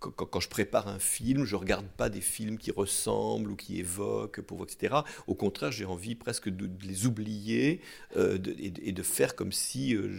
quand, 0.00 0.40
je 0.40 0.48
prépare 0.48 0.88
un 0.88 0.98
film, 0.98 1.44
je 1.44 1.56
regarde 1.56 1.86
pas 1.86 2.08
des 2.08 2.20
films 2.20 2.58
qui 2.58 2.70
ressemblent 2.70 3.50
ou 3.50 3.56
qui 3.56 3.78
évoquent, 3.78 4.40
pour, 4.40 4.62
etc. 4.62 4.96
Au 5.26 5.34
contraire, 5.34 5.72
j'ai 5.72 5.84
envie 5.84 6.14
presque 6.14 6.48
de, 6.48 6.68
les 6.86 7.06
oublier 7.06 7.80
euh, 8.16 8.38
et, 8.58 8.92
de- 8.92 9.02
faire 9.02 9.34
comme 9.34 9.50
si, 9.50 9.96
euh, 9.96 10.16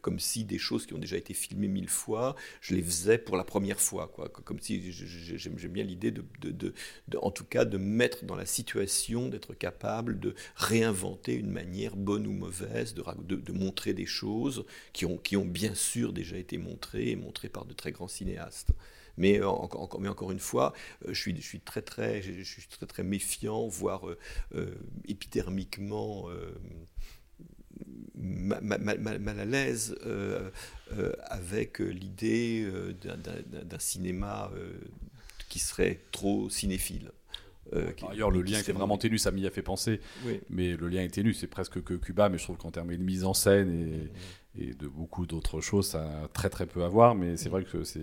comme 0.00 0.18
si 0.18 0.44
des 0.44 0.58
choses 0.58 0.86
qui 0.86 0.94
ont 0.94 0.98
déjà 0.98 1.18
été 1.18 1.34
filmées 1.34 1.68
mille 1.68 1.88
fois, 1.88 2.34
je 2.62 2.74
les 2.74 2.82
faisais 2.82 3.18
pour 3.18 3.36
la 3.36 3.44
première 3.44 3.78
fois. 3.78 4.08
Quoi. 4.08 4.28
Comme 4.30 4.58
si 4.58 4.90
j'aime, 4.90 5.54
bien 5.54 5.84
l'idée 5.84 6.10
de- 6.10 6.24
en 7.20 7.30
tout 7.30 7.44
cas, 7.44 7.64
de 7.64 7.76
mettre 7.76 8.24
dans 8.24 8.36
la 8.36 8.46
situation 8.46 9.28
d'être 9.28 9.54
capable 9.54 10.18
de 10.18 10.34
réinventer 10.56 11.34
une 11.34 11.50
manière 11.50 11.96
bonne 11.96 12.26
ou 12.26 12.32
mauvaise, 12.32 12.81
de, 12.84 13.52
montrer 13.52 13.94
des 13.94 14.06
choses 14.06 14.64
qui 14.92 15.06
ont, 15.06 15.44
bien 15.44 15.74
sûr 15.74 16.12
déjà 16.12 16.36
été 16.36 16.58
montrées 16.58 17.10
et 17.10 17.16
montrées 17.16 17.48
par 17.48 17.64
de 17.64 17.72
très 17.72 17.92
grands 17.92 18.08
cinéastes. 18.08 18.72
Mais, 19.16 19.40
euh, 19.40 19.48
encore, 19.48 20.32
une 20.32 20.38
fois, 20.38 20.72
euh, 21.06 21.12
je 21.12 21.30
suis, 21.40 21.60
très, 21.60 21.82
très, 21.82 22.22
méfiant, 23.02 23.68
voire 23.68 24.02
épidermiquement 25.06 26.28
euh, 26.30 26.52
ma- 28.14 28.60
ma- 28.60 28.78
ma- 28.78 28.96
ma- 28.96 29.18
mal 29.18 29.40
à 29.40 29.44
l'aise 29.44 29.96
avec 31.24 31.78
l'idée 31.78 32.66
d'un- 33.02 33.78
cinéma 33.78 34.50
qui 35.48 35.58
serait 35.58 36.00
trop 36.12 36.48
cinéphile. 36.50 37.12
Euh, 37.74 37.90
qui- 37.92 38.02
Par 38.04 38.10
ailleurs, 38.12 38.30
le 38.30 38.42
lien 38.42 38.58
était 38.58 38.72
vraiment 38.72 38.98
ténu, 38.98 39.18
ça 39.18 39.30
m'y 39.30 39.46
a 39.46 39.50
fait 39.50 39.62
penser. 39.62 40.00
Oui. 40.26 40.40
Mais 40.50 40.76
le 40.76 40.88
lien 40.88 41.02
est 41.02 41.08
ténu, 41.14 41.32
c'est 41.32 41.46
presque 41.46 41.82
que 41.82 41.94
Cuba, 41.94 42.28
mais 42.28 42.38
je 42.38 42.44
trouve 42.44 42.56
qu'en 42.58 42.70
termes 42.70 42.88
de 42.90 42.96
mise 43.02 43.24
en 43.24 43.34
scène 43.34 43.70
et, 44.56 44.62
et 44.62 44.74
de 44.74 44.86
beaucoup 44.86 45.24
d'autres 45.26 45.60
choses, 45.60 45.86
ça 45.88 46.02
a 46.02 46.28
très 46.28 46.50
très 46.50 46.66
peu 46.66 46.84
à 46.84 46.88
voir. 46.88 47.14
Mais 47.14 47.36
c'est 47.36 47.48
vrai 47.48 47.64
que 47.64 47.82
c'est 47.84 48.02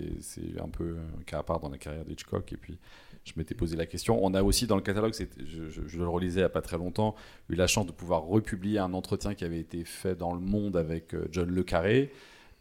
un 0.60 0.70
peu 0.70 0.98
un 1.20 1.24
cas 1.24 1.40
à 1.40 1.44
part 1.44 1.60
dans 1.60 1.70
la 1.70 1.78
carrière 1.78 2.06
d'Hitchcock. 2.06 2.52
Et 2.54 2.58
puis, 2.58 2.80
je 3.26 3.34
m'étais 3.36 3.54
posé 3.54 3.76
la 3.78 3.86
question. 3.86 4.24
On 4.26 4.34
a 4.34 4.42
aussi 4.42 4.66
dans 4.66 4.76
le 4.76 4.82
catalogue, 4.82 5.14
je, 5.14 5.70
je- 5.70 5.88
je 5.88 5.98
le 6.00 6.08
relisais 6.08 6.40
il 6.40 6.44
n'y 6.44 6.46
a 6.46 6.50
pas 6.50 6.62
très 6.64 6.78
longtemps, 6.78 7.16
eu 7.50 7.56
la 7.56 7.68
chance 7.68 7.86
de 7.86 7.92
pouvoir 7.92 8.24
republier 8.24 8.80
un 8.80 8.94
entretien 8.94 9.36
qui 9.36 9.44
avait 9.44 9.60
été 9.60 9.84
fait 9.86 10.16
dans 10.16 10.34
Le 10.34 10.40
Monde 10.40 10.76
avec 10.78 11.14
euh, 11.14 11.28
John 11.32 11.50
Le 11.50 11.64
Carré. 11.64 12.12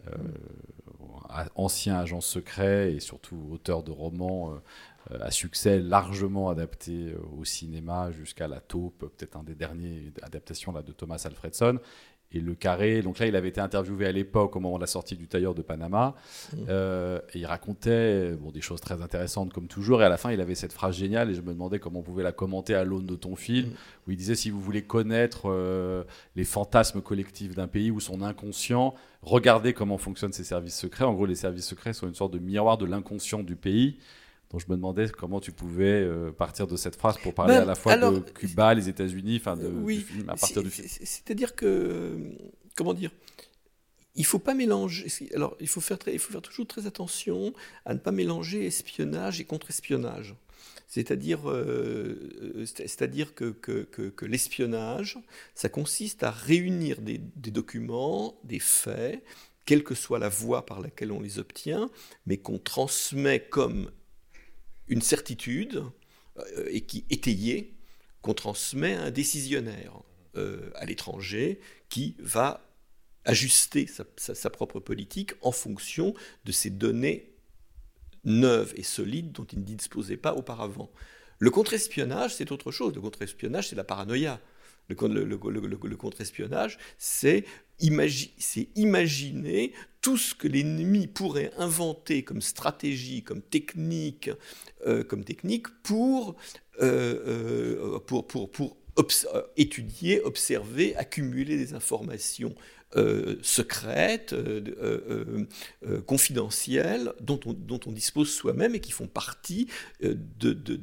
euh, 0.06 0.12
a- 1.28 1.46
ancien 1.56 1.96
agent 1.98 2.20
secret 2.20 2.92
et 2.94 3.00
surtout 3.00 3.36
auteur 3.50 3.82
de 3.82 3.90
romans 3.90 4.52
euh, 4.52 4.58
à 5.20 5.30
succès 5.30 5.78
largement 5.78 6.50
adaptés 6.50 7.12
euh, 7.12 7.18
au 7.38 7.44
cinéma 7.44 8.10
jusqu'à 8.10 8.48
La 8.48 8.60
Taupe, 8.60 8.98
peut-être 9.16 9.36
un 9.36 9.42
des 9.42 9.54
derniers 9.54 10.12
adaptations 10.22 10.72
là, 10.72 10.82
de 10.82 10.92
Thomas 10.92 11.22
Alfredson. 11.24 11.78
Et 12.30 12.40
Le 12.40 12.54
Carré, 12.54 13.00
donc 13.00 13.18
là, 13.20 13.26
il 13.26 13.34
avait 13.36 13.48
été 13.48 13.60
interviewé 13.60 14.04
à 14.04 14.12
l'époque 14.12 14.54
au 14.54 14.60
moment 14.60 14.76
de 14.76 14.82
la 14.82 14.86
sortie 14.86 15.16
du 15.16 15.28
Tailleur 15.28 15.54
de 15.54 15.62
Panama. 15.62 16.14
Euh, 16.68 17.20
et 17.32 17.38
il 17.38 17.46
racontait 17.46 18.32
bon, 18.32 18.50
des 18.50 18.60
choses 18.60 18.82
très 18.82 19.00
intéressantes 19.00 19.50
comme 19.54 19.66
toujours. 19.66 20.02
Et 20.02 20.04
à 20.04 20.10
la 20.10 20.18
fin, 20.18 20.30
il 20.30 20.40
avait 20.42 20.54
cette 20.54 20.74
phrase 20.74 20.94
géniale 20.94 21.30
et 21.30 21.34
je 21.34 21.40
me 21.40 21.54
demandais 21.54 21.78
comment 21.78 22.00
on 22.00 22.02
pouvait 22.02 22.22
la 22.22 22.32
commenter 22.32 22.74
à 22.74 22.84
l'aune 22.84 23.06
de 23.06 23.16
ton 23.16 23.34
film, 23.34 23.70
où 24.06 24.10
il 24.10 24.18
disait 24.18 24.34
si 24.34 24.50
vous 24.50 24.60
voulez 24.60 24.82
connaître 24.82 25.44
euh, 25.46 26.04
les 26.36 26.44
fantasmes 26.44 27.00
collectifs 27.00 27.54
d'un 27.54 27.66
pays 27.66 27.90
ou 27.90 27.98
son 27.98 28.20
inconscient, 28.20 28.94
regardez 29.22 29.72
comment 29.72 29.96
fonctionnent 29.96 30.34
ces 30.34 30.44
services 30.44 30.76
secrets. 30.76 31.04
En 31.04 31.14
gros, 31.14 31.24
les 31.24 31.34
services 31.34 31.66
secrets 31.66 31.94
sont 31.94 32.08
une 32.08 32.14
sorte 32.14 32.34
de 32.34 32.38
miroir 32.38 32.76
de 32.76 32.84
l'inconscient 32.84 33.42
du 33.42 33.56
pays. 33.56 33.96
Donc 34.50 34.60
je 34.60 34.66
me 34.68 34.76
demandais 34.76 35.08
comment 35.10 35.40
tu 35.40 35.52
pouvais 35.52 35.84
euh, 36.02 36.32
partir 36.32 36.66
de 36.66 36.76
cette 36.76 36.96
phrase 36.96 37.18
pour 37.18 37.34
parler 37.34 37.54
Ben, 37.54 37.62
à 37.62 37.66
la 37.66 37.74
fois 37.74 37.92
alors, 37.92 38.12
de 38.12 38.20
Cuba, 38.20 38.72
les 38.74 38.88
États-Unis, 38.88 39.36
enfin 39.40 39.56
de, 39.56 39.66
Euh, 39.66 39.70
oui, 39.82 39.98
du 39.98 40.04
film, 40.04 40.28
à 40.30 40.36
partir 40.36 40.62
du 40.62 40.70
film. 40.70 40.88
c'est- 40.88 41.04
C'est-à-dire 41.04 41.54
que, 41.54 42.16
comment 42.74 42.94
dire, 42.94 43.10
il 44.14 44.24
faut 44.24 44.38
pas 44.38 44.54
mélanger. 44.54 45.06
Alors, 45.34 45.54
il 45.60 45.68
faut 45.68 45.80
faire, 45.82 45.98
très- 45.98 46.12
il 46.14 46.18
faut 46.18 46.32
faire 46.32 46.42
toujours 46.42 46.66
très 46.66 46.86
attention 46.86 47.52
à 47.84 47.92
ne 47.94 47.98
pas 47.98 48.10
mélanger 48.10 48.64
espionnage 48.66 49.38
et 49.40 49.44
contre-espionnage. 49.44 50.34
C'est-à-dire, 50.88 51.48
euh, 51.50 52.64
c'est- 52.64 52.88
c'est-à-dire 52.88 53.34
que, 53.34 53.50
que- 53.50 53.82
que- 53.82 54.08
que 54.08 54.24
l'espionnage, 54.24 55.18
ça 55.54 55.68
consiste 55.68 56.22
à 56.22 56.30
réunir 56.30 57.02
des, 57.02 57.18
des 57.36 57.50
documents, 57.50 58.40
des 58.44 58.58
faits, 58.58 59.22
quelle 59.66 59.84
que 59.84 59.94
soit 59.94 60.18
la 60.18 60.30
voie 60.30 60.64
par 60.64 60.80
laquelle 60.80 61.12
on 61.12 61.20
les 61.20 61.38
obtient, 61.38 61.90
mais 62.26 62.38
qu'on 62.38 62.58
transmet 62.58 63.40
comme 63.40 63.90
une 64.88 65.02
certitude 65.02 65.84
euh, 66.38 66.68
et 66.70 66.82
qui 66.82 67.04
étayée 67.10 67.74
qu'on 68.22 68.34
transmet 68.34 68.94
à 68.94 69.02
un 69.04 69.10
décisionnaire 69.10 70.00
euh, 70.36 70.70
à 70.74 70.84
l'étranger 70.84 71.60
qui 71.88 72.16
va 72.18 72.64
ajuster 73.24 73.86
sa, 74.16 74.50
propre 74.50 74.80
politique 74.80 75.32
en 75.42 75.52
fonction 75.52 76.14
de 76.44 76.52
ces 76.52 76.70
données 76.70 77.34
neuves 78.24 78.72
et 78.76 78.82
solides 78.82 79.32
dont 79.32 79.44
il 79.44 79.58
ne 79.58 79.64
disposait 79.64 80.16
pas 80.16 80.34
auparavant. 80.34 80.90
Le 81.38 81.50
contre-espionnage, 81.50 82.34
c'est 82.34 82.50
autre 82.52 82.72
chose. 82.72 82.94
Le 82.94 83.00
contre-espionnage, 83.00 83.68
c'est 83.68 83.76
la 83.76 83.84
paranoïa. 83.84 84.40
Le- 84.88 85.24
le 85.24 85.96
contre-espionnage, 85.96 86.78
c'est 86.96 87.44
c'est 88.38 88.68
imaginer 88.76 89.72
tout 90.00 90.16
ce 90.16 90.34
que 90.34 90.48
l'ennemi 90.48 91.06
pourrait 91.06 91.50
inventer 91.58 92.22
comme 92.22 92.40
stratégie, 92.40 93.22
comme 93.22 93.42
technique, 93.42 94.30
euh, 94.86 95.02
comme 95.04 95.24
technique 95.24 95.68
pour, 95.82 96.36
euh, 96.80 97.94
euh, 97.94 97.98
pour, 98.00 98.26
pour, 98.26 98.50
étudier, 99.56 100.20
observer, 100.22 100.96
accumuler 100.96 101.56
des 101.56 101.74
informations 101.74 102.54
secrètes, 103.42 104.32
de- 104.34 105.46
confidentielles, 106.06 107.12
dont 107.20 107.38
on, 107.44 107.92
dispose 107.92 108.30
soi-même 108.30 108.74
et 108.74 108.80
qui 108.80 108.92
font 108.92 109.06
partie 109.06 109.68
de- 110.00 110.80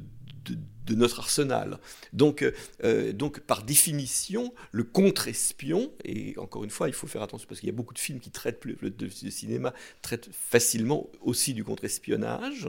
de 0.86 0.96
notre 0.96 1.20
arsenal. 1.20 1.80
Donc, 2.14 2.42
euh, 2.42 2.52
euh, 2.84 3.12
donc, 3.12 3.40
par 3.42 3.64
définition, 3.64 4.54
le 4.72 4.84
contre-espion, 4.84 5.92
et 6.04 6.38
encore 6.38 6.64
une 6.64 6.70
fois, 6.70 6.88
il 6.88 6.94
faut 6.94 7.08
faire 7.08 7.22
attention 7.24 7.48
parce 7.48 7.60
qu'il 7.60 7.70
y 7.70 7.72
a 7.72 7.76
beaucoup 7.76 7.94
de 7.94 8.00
films 8.00 8.20
qui 8.20 8.32
traitent, 8.32 8.64
le, 8.66 8.90
de- 8.90 9.10
cinéma 9.10 9.74
traite 10.02 10.30
facilement 10.32 11.10
aussi 11.22 11.54
du 11.54 11.64
contre-espionnage. 11.64 12.68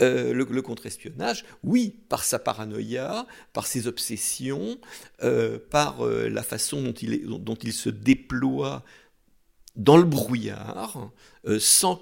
Euh, 0.00 0.32
le, 0.32 0.62
contre-espionnage, 0.62 1.44
oui, 1.64 1.96
par 2.08 2.22
sa 2.22 2.38
paranoïa, 2.38 3.26
par 3.52 3.66
ses 3.66 3.88
obsessions, 3.88 4.78
par 5.70 6.04
la 6.04 6.42
façon 6.42 6.82
dont 6.82 6.92
il, 6.92 7.14
est- 7.14 7.24
dont- 7.26 7.56
il 7.56 7.72
se 7.72 7.88
déploie 7.88 8.84
dans 9.74 9.96
le 9.96 10.04
brouillard, 10.04 11.10
sans 11.58 12.00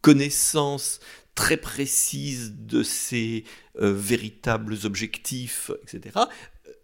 connaissance 0.00 0.98
très 1.34 1.56
précise 1.56 2.54
de 2.56 2.82
ses 2.82 3.44
euh, 3.80 3.92
véritables 3.92 4.76
objectifs, 4.84 5.70
etc., 5.82 6.20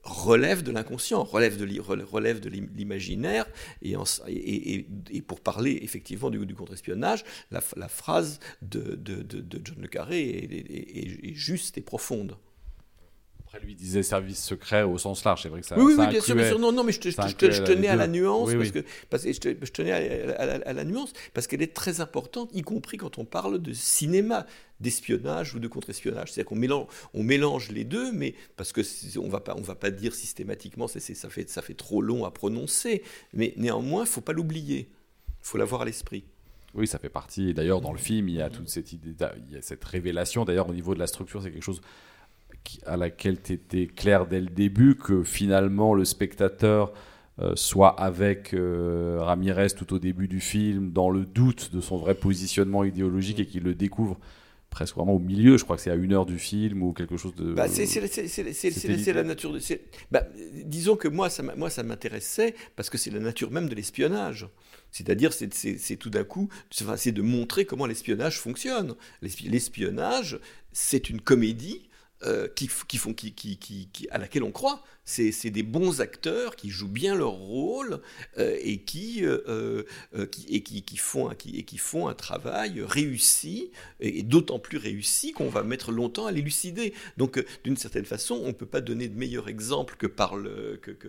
relève 0.02 0.62
de 0.62 0.70
l'inconscient, 0.70 1.22
relève 1.22 1.58
de 1.58 1.64
l'imaginaire, 1.64 3.46
et, 3.82 5.22
pour 5.26 5.40
parler 5.40 5.78
effectivement 5.82 6.30
du, 6.30 6.44
du 6.46 6.54
contre-espionnage, 6.54 7.24
la, 7.50 7.60
phrase 7.88 8.40
de, 8.62 8.98
John 9.64 9.76
Le 9.80 9.88
Carré 9.88 10.28
est 11.22 11.34
juste 11.34 11.76
et 11.76 11.82
profonde. 11.82 12.36
Après, 13.50 13.60
lui 13.64 13.74
disait 13.74 14.02
service 14.02 14.44
secret 14.44 14.82
au 14.82 14.98
sens 14.98 15.24
large, 15.24 15.42
c'est 15.42 15.48
vrai 15.48 15.62
que 15.62 15.66
ça. 15.66 15.78
oui, 15.78 15.84
oui, 15.86 15.94
ça 15.96 16.02
oui, 16.02 16.08
bien 16.10 16.20
sûr, 16.20 16.34
bien 16.34 16.48
sûr. 16.48 16.58
Non, 16.58 16.70
non, 16.70 16.84
mais 16.84 16.92
je, 16.92 17.00
te- 17.00 17.08
je 17.10 17.16
te- 17.16 17.50
je 17.50 17.62
tenais 17.62 17.88
à 17.88 17.96
la 17.96 18.06
nuance 18.06 18.48
Oui, 18.48 18.56
parce 18.56 18.70
que 18.72 18.84
parce 19.08 19.22
que 19.24 19.32
je, 19.32 19.40
te- 19.40 19.56
je 19.64 19.72
tenais 19.72 19.90
à, 19.92 20.34
à- 20.38 20.42
à- 20.44 20.68
à 20.68 20.72
la 20.74 20.84
nuance 20.84 21.14
parce 21.32 21.46
qu'elle 21.46 21.62
est 21.62 21.72
très 21.74 22.02
importante, 22.02 22.50
y 22.52 22.60
compris 22.60 22.98
quand 22.98 23.16
on 23.16 23.24
parle 23.24 23.58
de 23.58 23.72
cinéma, 23.72 24.44
d'espionnage 24.80 25.54
ou 25.54 25.60
de 25.60 25.66
contre-espionnage. 25.66 26.30
C'est-à-dire 26.30 26.48
qu'on 26.50 26.56
mélange, 26.56 26.86
on 27.14 27.22
mélange 27.22 27.70
les 27.70 27.84
deux, 27.84 28.12
mais 28.12 28.34
parce 28.56 28.72
que 28.72 28.82
on 29.18 29.28
va 29.30 29.40
pas, 29.40 29.54
on 29.56 29.62
va 29.62 29.74
pas 29.74 29.90
dire 29.90 30.14
systématiquement, 30.14 30.86
c'est- 30.86 31.00
ça 31.00 31.30
fait, 31.30 31.48
ça 31.48 31.62
fait 31.62 31.72
trop 31.74 32.02
long 32.02 32.26
à 32.26 32.30
prononcer. 32.30 33.02
Mais 33.32 33.54
néanmoins, 33.56 34.04
faut 34.04 34.20
pas 34.20 34.34
l'oublier. 34.34 34.90
Il 35.28 35.34
faut 35.50 35.56
l'avoir 35.56 35.80
à 35.82 35.84
l'esprit. 35.86 36.24
Oui, 36.74 36.86
ça 36.86 36.98
fait 36.98 37.08
partie. 37.08 37.54
D'ailleurs, 37.54 37.80
dans 37.80 37.92
le 37.92 37.98
film, 37.98 38.28
il 38.28 38.34
y 38.34 38.42
a 38.42 38.50
toute 38.50 38.68
cette 38.68 38.92
idée, 38.92 39.14
il 39.48 39.54
y 39.54 39.56
a 39.56 39.62
cette 39.62 39.82
révélation. 39.84 40.44
D'ailleurs, 40.44 40.68
au 40.68 40.74
niveau 40.74 40.92
de 40.94 40.98
la 40.98 41.06
structure, 41.06 41.42
c'est 41.42 41.50
quelque 41.50 41.64
chose 41.64 41.80
à 42.86 42.96
laquelle 42.96 43.40
tu 43.40 43.52
étais 43.54 43.86
clair 43.86 44.26
dès 44.26 44.40
le 44.40 44.48
début, 44.48 44.94
que 44.96 45.22
finalement, 45.22 45.94
le 45.94 46.04
spectateur 46.04 46.92
euh, 47.40 47.52
soit 47.54 47.98
avec 48.00 48.52
euh, 48.54 49.18
Ramirez 49.20 49.68
tout 49.76 49.92
au 49.94 49.98
début 49.98 50.26
du 50.28 50.40
film, 50.40 50.90
dans 50.92 51.08
le 51.10 51.24
doute 51.24 51.72
de 51.72 51.80
son 51.80 51.96
vrai 51.96 52.14
positionnement 52.14 52.82
idéologique 52.84 53.38
et 53.40 53.46
qu'il 53.46 53.62
le 53.62 53.74
découvre 53.74 54.18
presque 54.70 54.96
vraiment 54.96 55.14
au 55.14 55.18
milieu. 55.20 55.56
Je 55.56 55.64
crois 55.64 55.76
que 55.76 55.82
c'est 55.82 55.90
à 55.90 55.94
une 55.94 56.12
heure 56.12 56.26
du 56.26 56.38
film 56.38 56.82
ou 56.82 56.92
quelque 56.92 57.16
chose 57.16 57.34
de. 57.36 57.54
Bah, 57.54 57.68
c'est 57.68 59.12
la 59.12 59.22
nature 59.22 59.52
de. 59.52 59.60
bah, 60.10 60.24
disons 60.64 60.96
que 60.96 61.08
moi, 61.08 61.30
ça, 61.30 61.42
moi, 61.56 61.70
ça 61.70 61.82
m'intéressait 61.84 62.54
parce 62.76 62.90
que 62.90 62.98
c'est 62.98 63.10
la 63.10 63.20
nature 63.20 63.50
même 63.50 63.68
de 63.68 63.74
l'espionnage. 63.74 64.48
C'est-à-dire, 64.90 65.32
c'est- 65.32 65.96
tout 65.96 66.10
d'un 66.10 66.24
coup, 66.24 66.48
c'est 66.96 67.12
de 67.12 67.22
montrer 67.22 67.66
comment 67.66 67.86
l'espionnage 67.86 68.40
fonctionne. 68.40 68.94
L'espi- 69.22 69.48
L'espionnage, 69.48 70.38
c'est 70.72 71.08
une 71.10 71.20
comédie 71.20 71.87
euh, 72.24 72.48
qui, 72.48 72.68
qui 72.88 72.98
font, 72.98 73.14
qui- 73.14 73.32
qui- 73.34 74.08
à 74.10 74.18
laquelle 74.18 74.42
on 74.42 74.50
croit. 74.52 74.82
C'est 75.10 75.50
des 75.50 75.62
bons 75.62 76.02
acteurs 76.02 76.54
qui 76.54 76.68
jouent 76.68 76.86
bien 76.86 77.14
leur 77.14 77.30
rôle 77.32 78.00
euh, 78.36 78.58
et, 78.60 78.82
qui, 78.82 79.24
euh, 79.24 79.84
euh, 80.14 80.26
qui, 80.26 80.44
et, 80.54 80.60
qui, 80.60 80.96
font, 80.98 81.30
et 81.30 81.62
qui 81.64 81.78
font 81.78 82.08
un 82.08 82.14
travail 82.14 82.82
réussi, 82.82 83.70
et, 84.00 84.22
d'autant 84.22 84.58
plus 84.58 84.76
réussi 84.76 85.32
qu'on 85.32 85.48
va 85.48 85.62
mettre 85.62 85.92
longtemps 85.92 86.26
à 86.26 86.30
l'élucider. 86.30 86.92
Donc, 87.16 87.42
d'une 87.64 87.78
certaine 87.78 88.04
façon, 88.04 88.34
on 88.34 88.48
ne 88.48 88.52
peut 88.52 88.66
pas 88.66 88.82
donner 88.82 89.08
de 89.08 89.16
meilleur 89.16 89.48
exemple 89.48 89.96
que 89.96 90.06
par 90.06 90.36
le, 90.36 90.78
que, 90.82 90.90
que, 90.90 91.08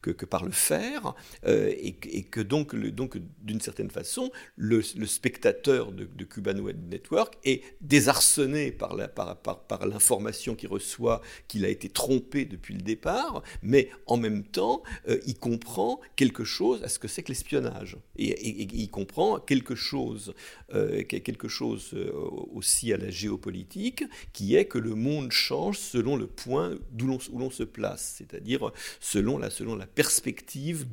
que, 0.00 0.24
par 0.24 0.44
le 0.46 0.50
faire, 0.50 1.14
et, 1.46 1.92
que- 1.92 2.40
donc, 2.40 2.74
donc 2.74 3.18
d'une 3.42 3.60
certaine 3.60 3.90
façon, 3.90 4.30
le, 4.56 4.80
spectateur 4.82 5.92
de, 5.92 6.04
de 6.06 6.24
Cuban 6.24 6.58
Web 6.58 6.88
Network 6.90 7.34
est 7.44 7.62
désarçonné 7.82 8.72
par 8.72 8.96
la- 8.96 9.08
par, 9.08 9.36
par, 9.36 9.60
par 9.60 9.86
l'information 9.86 10.54
qu'il 10.54 10.70
reçoit, 10.70 11.20
qu'il 11.48 11.66
a 11.66 11.68
été 11.68 11.90
trompé 11.90 12.46
depuis 12.46 12.61
le 12.70 12.80
départ, 12.80 13.42
mais 13.62 13.90
en 14.06 14.16
même 14.16 14.44
temps, 14.44 14.82
euh, 15.08 15.18
il 15.26 15.36
comprend 15.36 16.00
quelque 16.16 16.44
chose 16.44 16.82
à 16.82 16.88
ce 16.88 16.98
que 16.98 17.08
c'est 17.08 17.22
que 17.22 17.28
l'espionnage. 17.28 17.96
Et, 18.16 18.50
il 18.74 18.90
comprend 18.90 19.38
quelque 19.38 19.74
chose, 19.74 20.34
euh, 20.74 21.02
quelque 21.04 21.48
chose 21.48 21.90
euh, 21.94 22.12
aussi 22.52 22.92
à 22.92 22.96
la 22.96 23.10
géopolitique, 23.10 24.04
qui 24.32 24.56
est 24.56 24.66
que 24.66 24.78
le 24.78 24.94
monde 24.94 25.32
change 25.32 25.78
selon 25.78 26.16
le 26.16 26.26
point 26.26 26.78
d'où 26.92 27.06
l'on 27.06 27.18
où 27.30 27.38
l'on 27.38 27.50
se 27.50 27.62
place, 27.62 28.14
c'est-à-dire 28.18 28.72
selon 29.00 29.38
la, 29.38 29.50
perspective 29.86 30.86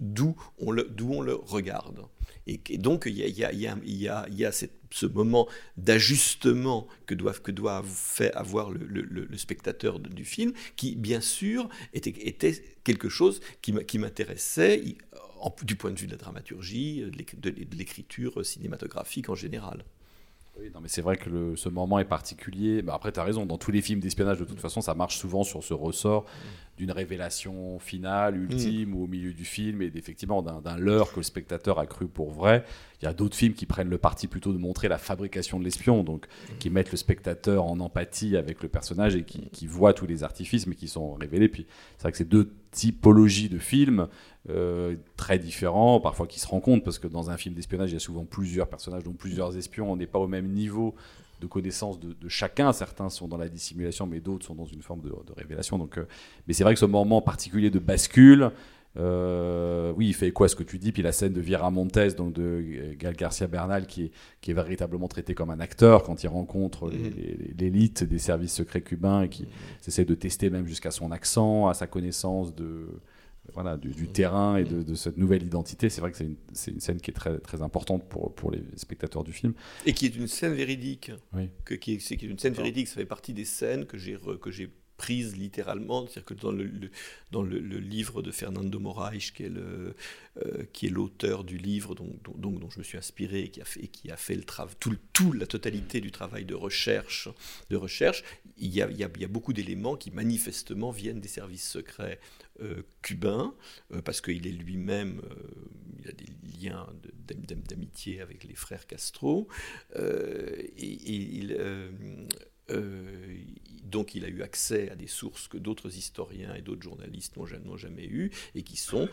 d'où 0.00 0.36
on 0.58 0.70
le, 0.70 1.34
regarde. 1.34 2.04
Et, 2.46 2.58
donc, 2.78 3.04
il 3.06 3.16
y 3.18 4.44
a 4.44 4.52
cette- 4.52 4.77
ce 4.90 5.06
moment 5.06 5.48
d'ajustement 5.76 6.86
que 7.06 7.14
doit, 7.14 7.82
faire 7.84 8.36
avoir 8.36 8.70
le, 8.70 9.36
spectateur 9.36 9.98
du 10.00 10.24
film, 10.24 10.52
qui, 10.76 10.96
bien 10.96 11.20
sûr, 11.20 11.68
était, 11.92 12.52
quelque 12.84 13.08
chose 13.08 13.40
qui 13.62 13.98
m'intéressait 13.98 14.82
du 15.62 15.76
point 15.76 15.90
de 15.90 15.98
vue 15.98 16.06
de 16.06 16.12
la 16.12 16.18
dramaturgie, 16.18 17.02
de 17.02 17.76
l'écriture 17.76 18.44
cinématographique 18.44 19.28
en 19.28 19.34
général. 19.34 19.84
Oui, 20.60 20.70
non, 20.74 20.80
mais 20.80 20.88
c'est 20.88 21.02
vrai 21.02 21.16
que 21.16 21.54
ce 21.54 21.68
moment 21.68 21.98
est 22.00 22.04
particulier. 22.04 22.82
Bah, 22.82 22.94
après, 22.94 23.12
tu 23.12 23.20
as 23.20 23.24
raison, 23.24 23.46
dans 23.46 23.58
tous 23.58 23.70
les 23.70 23.80
films 23.80 24.00
d'espionnage, 24.00 24.38
de 24.38 24.44
toute 24.44 24.60
façon, 24.60 24.80
ça 24.80 24.94
marche 24.94 25.16
souvent 25.16 25.44
sur 25.44 25.62
ce 25.62 25.72
ressort 25.72 26.26
d'une 26.76 26.92
révélation 26.92 27.78
finale, 27.80 28.36
ultime, 28.36 28.94
ou 28.94 29.04
au 29.04 29.06
milieu 29.08 29.32
du 29.32 29.44
film, 29.44 29.82
et 29.82 29.90
effectivement 29.96 30.42
d'un 30.42 30.76
leurre 30.78 31.10
que 31.10 31.16
le 31.16 31.24
spectateur 31.24 31.80
a 31.80 31.86
cru 31.86 32.06
pour 32.06 32.30
vrai. 32.30 32.64
Il 33.02 33.04
y 33.04 33.08
a 33.08 33.12
d'autres 33.12 33.36
films 33.36 33.54
qui 33.54 33.66
prennent 33.66 33.90
le 33.90 33.98
parti 33.98 34.28
plutôt 34.28 34.52
de 34.52 34.58
montrer 34.58 34.86
la 34.86 34.98
fabrication 34.98 35.58
de 35.58 35.64
l'espion, 35.64 36.04
donc 36.04 36.26
qui 36.60 36.70
mettent 36.70 36.92
le 36.92 36.96
spectateur 36.96 37.64
en 37.64 37.80
empathie 37.80 38.36
avec 38.36 38.62
le 38.62 38.68
personnage 38.68 39.16
et 39.16 39.24
qui, 39.24 39.48
qui 39.50 39.66
voient 39.66 39.92
tous 39.92 40.06
les 40.06 40.22
artifices, 40.22 40.68
mais 40.68 40.76
qui 40.76 40.86
sont 40.86 41.14
révélés. 41.14 41.48
Puis 41.48 41.66
c'est 41.96 42.02
vrai 42.02 42.12
que 42.12 42.18
c'est 42.18 42.28
deux 42.28 42.52
typologies 42.70 43.48
de 43.48 43.58
films 43.58 44.08
euh, 44.50 44.96
très 45.16 45.38
différents, 45.38 46.00
parfois 46.00 46.26
qui 46.26 46.40
se 46.40 46.46
rencontrent, 46.46 46.84
parce 46.84 46.98
que 46.98 47.06
dans 47.06 47.30
un 47.30 47.36
film 47.36 47.54
d'espionnage, 47.54 47.90
il 47.90 47.94
y 47.94 47.96
a 47.96 48.00
souvent 48.00 48.24
plusieurs 48.24 48.68
personnages, 48.68 49.04
donc 49.04 49.16
plusieurs 49.16 49.56
espions. 49.56 49.92
On 49.92 49.96
n'est 49.96 50.06
pas 50.06 50.18
au 50.18 50.28
même 50.28 50.48
niveau 50.48 50.94
de 51.40 51.46
connaissance 51.46 52.00
de, 52.00 52.16
chacun. 52.28 52.72
Certains 52.72 53.10
sont 53.10 53.28
dans 53.28 53.36
la 53.36 53.48
dissimulation, 53.48 54.06
mais 54.06 54.20
d'autres 54.20 54.46
sont 54.46 54.54
dans 54.54 54.66
une 54.66 54.82
forme 54.82 55.02
de, 55.02 55.08
de 55.10 55.32
révélation. 55.36 55.78
Donc, 55.78 55.98
euh, 55.98 56.06
mais 56.46 56.54
c'est 56.54 56.64
vrai 56.64 56.74
que 56.74 56.80
ce 56.80 56.86
moment 56.86 57.20
particulier 57.20 57.70
de 57.70 57.78
bascule, 57.78 58.50
euh, 58.96 59.92
oui, 59.96 60.08
il 60.08 60.14
fait 60.14 60.32
à 60.40 60.48
ce 60.48 60.56
que 60.56 60.62
tu 60.62 60.78
dis. 60.78 60.92
Puis 60.92 61.02
la 61.02 61.12
scène 61.12 61.32
de 61.32 61.40
Viera 61.40 61.70
Montes, 61.70 62.16
donc 62.16 62.32
de 62.32 62.94
Gal 62.98 63.14
Garcia 63.14 63.46
Bernal, 63.46 63.86
qui 63.86 64.04
est, 64.04 64.10
qui 64.40 64.50
est 64.50 64.54
véritablement 64.54 65.08
traité 65.08 65.34
comme 65.34 65.50
un 65.50 65.60
acteur 65.60 66.02
quand 66.02 66.22
il 66.22 66.28
rencontre 66.28 66.90
les- 66.90 67.54
l'élite 67.58 68.04
des 68.04 68.18
services 68.18 68.54
secrets 68.54 68.82
cubains 68.82 69.22
et 69.22 69.28
qui 69.28 69.46
essaie 69.86 70.04
de 70.04 70.14
tester 70.14 70.50
même 70.50 70.66
jusqu'à 70.66 70.90
son 70.90 71.12
accent, 71.12 71.68
à 71.68 71.74
sa 71.74 71.86
connaissance 71.86 72.54
de 72.54 72.88
voilà, 73.54 73.76
du, 73.78 73.92
du 73.92 74.08
terrain 74.08 74.56
et 74.56 74.64
de, 74.64 74.82
de 74.82 74.94
cette 74.94 75.16
nouvelle 75.16 75.42
identité. 75.42 75.88
C'est 75.88 76.00
vrai 76.02 76.10
que 76.12 76.18
c'est 76.18 76.70
une, 76.70 76.80
scène 76.80 77.00
qui 77.00 77.10
est 77.10 77.14
très, 77.14 77.38
très 77.38 77.62
importante 77.62 78.06
pour, 78.08 78.34
pour 78.34 78.50
les 78.50 78.62
spectateurs 78.76 79.24
du 79.24 79.32
film. 79.32 79.54
Et 79.86 79.94
qui 79.94 80.06
est 80.06 80.16
une 80.16 80.26
scène 80.28 80.52
véridique. 80.52 81.12
Oui. 81.32 81.48
Que, 81.64 81.74
qui 81.74 81.94
est, 81.94 82.00
c'est 82.00 82.16
qui 82.16 82.26
est 82.26 82.28
une 82.28 82.38
scène 82.38 82.52
véridique, 82.52 82.88
ça 82.88 82.96
fait 82.96 83.06
partie 83.06 83.32
des 83.32 83.46
scènes 83.46 83.86
que 83.86 83.96
j'ai 83.96 84.16
prises 84.98 85.34
littéralement. 85.36 86.06
C'est-à-dire 86.06 86.24
que 86.26 86.34
dans 86.34 86.52
le, 86.52 86.70
dans 87.30 87.42
le, 87.42 87.58
livre 87.78 88.20
de 88.20 88.30
Fernando 88.30 88.78
Moraes, 88.78 89.32
qui 89.34 89.44
est 89.44 89.48
le 89.48 89.94
euh, 90.44 90.64
l'auteur 90.90 91.44
du 91.44 91.56
livre 91.56 91.94
dont, 91.94 92.14
dont, 92.36 92.50
dont 92.50 92.70
je 92.70 92.78
me 92.78 92.84
suis 92.84 92.98
inspiré 92.98 93.44
et 93.44 93.48
qui 93.48 93.62
a 93.62 93.64
fait, 93.64 93.86
qui 93.88 94.10
a 94.10 94.16
fait 94.16 94.34
le 94.34 94.44
tout, 94.78 94.96
tout, 95.12 95.32
la 95.32 95.46
totalité 95.46 96.00
du 96.00 96.10
travail 96.10 96.44
de 96.44 96.54
recherche, 96.54 97.28
de 97.70 97.76
recherche, 97.76 98.24
il 98.58 98.74
y 98.74 98.82
a, 98.82 98.90
il 98.90 98.98
y 98.98 99.04
a, 99.04 99.28
beaucoup 99.28 99.52
d'éléments 99.52 99.96
qui 99.96 100.10
manifestement 100.10 100.90
viennent 100.90 101.20
des 101.20 101.28
services 101.28 101.68
secrets 101.68 102.18
euh, 102.60 102.82
cubains, 103.02 103.54
euh, 103.92 104.02
parce 104.02 104.20
qu'il 104.20 104.46
est 104.46 104.52
lui-même, 104.52 105.20
euh, 105.24 105.34
il 106.00 106.08
a 106.08 106.12
des 106.12 106.26
liens 106.60 106.86
d'amitié 107.68 108.20
avec 108.20 108.44
les 108.44 108.54
frères 108.54 108.86
Castro, 108.86 109.48
euh, 109.96 110.56
et 110.76 110.86
il, 110.86 111.56
euh, 112.70 113.36
donc 113.84 114.14
il 114.14 114.24
a 114.24 114.28
eu 114.28 114.42
accès 114.42 114.90
à 114.90 114.96
des 114.96 115.06
sources 115.06 115.48
que 115.48 115.56
d'autres 115.58 115.96
historiens 115.96 116.54
et 116.54 116.60
d'autres 116.62 116.82
journalistes 116.82 117.36
n'ont 117.36 117.46
ja- 117.46 117.58
n'ont 117.58 117.76
jamais 117.78 118.04
eues, 118.06 118.30
et 118.54 118.62
qui 118.62 118.76
sont 118.76 119.08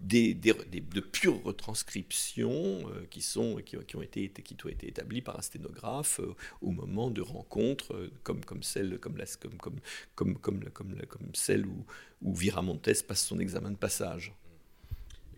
des, 0.00 0.34
de 0.34 1.00
pures 1.00 1.42
retranscriptions 1.42 2.88
euh, 2.90 3.06
qui, 3.08 3.22
sont, 3.22 3.56
qui, 3.64 3.76
ont- 3.96 4.02
été, 4.02 4.28
qui 4.28 4.54
ont 4.64 4.68
été 4.68 4.88
établies 4.88 5.22
par 5.22 5.38
un 5.38 5.42
sténographe 5.42 6.20
euh, 6.20 6.34
au 6.60 6.70
moment 6.70 7.10
de 7.10 7.22
rencontres 7.22 8.10
comme, 8.22 8.44
comme, 8.44 8.62
celle, 8.62 8.98
comme, 8.98 9.16
comme, 9.48 9.78
comme, 10.14 10.38
comme, 10.38 10.64
comme, 11.08 11.30
celle 11.34 11.66
où, 11.66 11.84
où 12.22 12.34
Vira 12.34 12.62
Montes 12.62 13.02
passe 13.06 13.24
son 13.24 13.38
examen 13.38 13.70
de 13.70 13.76
passage. 13.76 14.34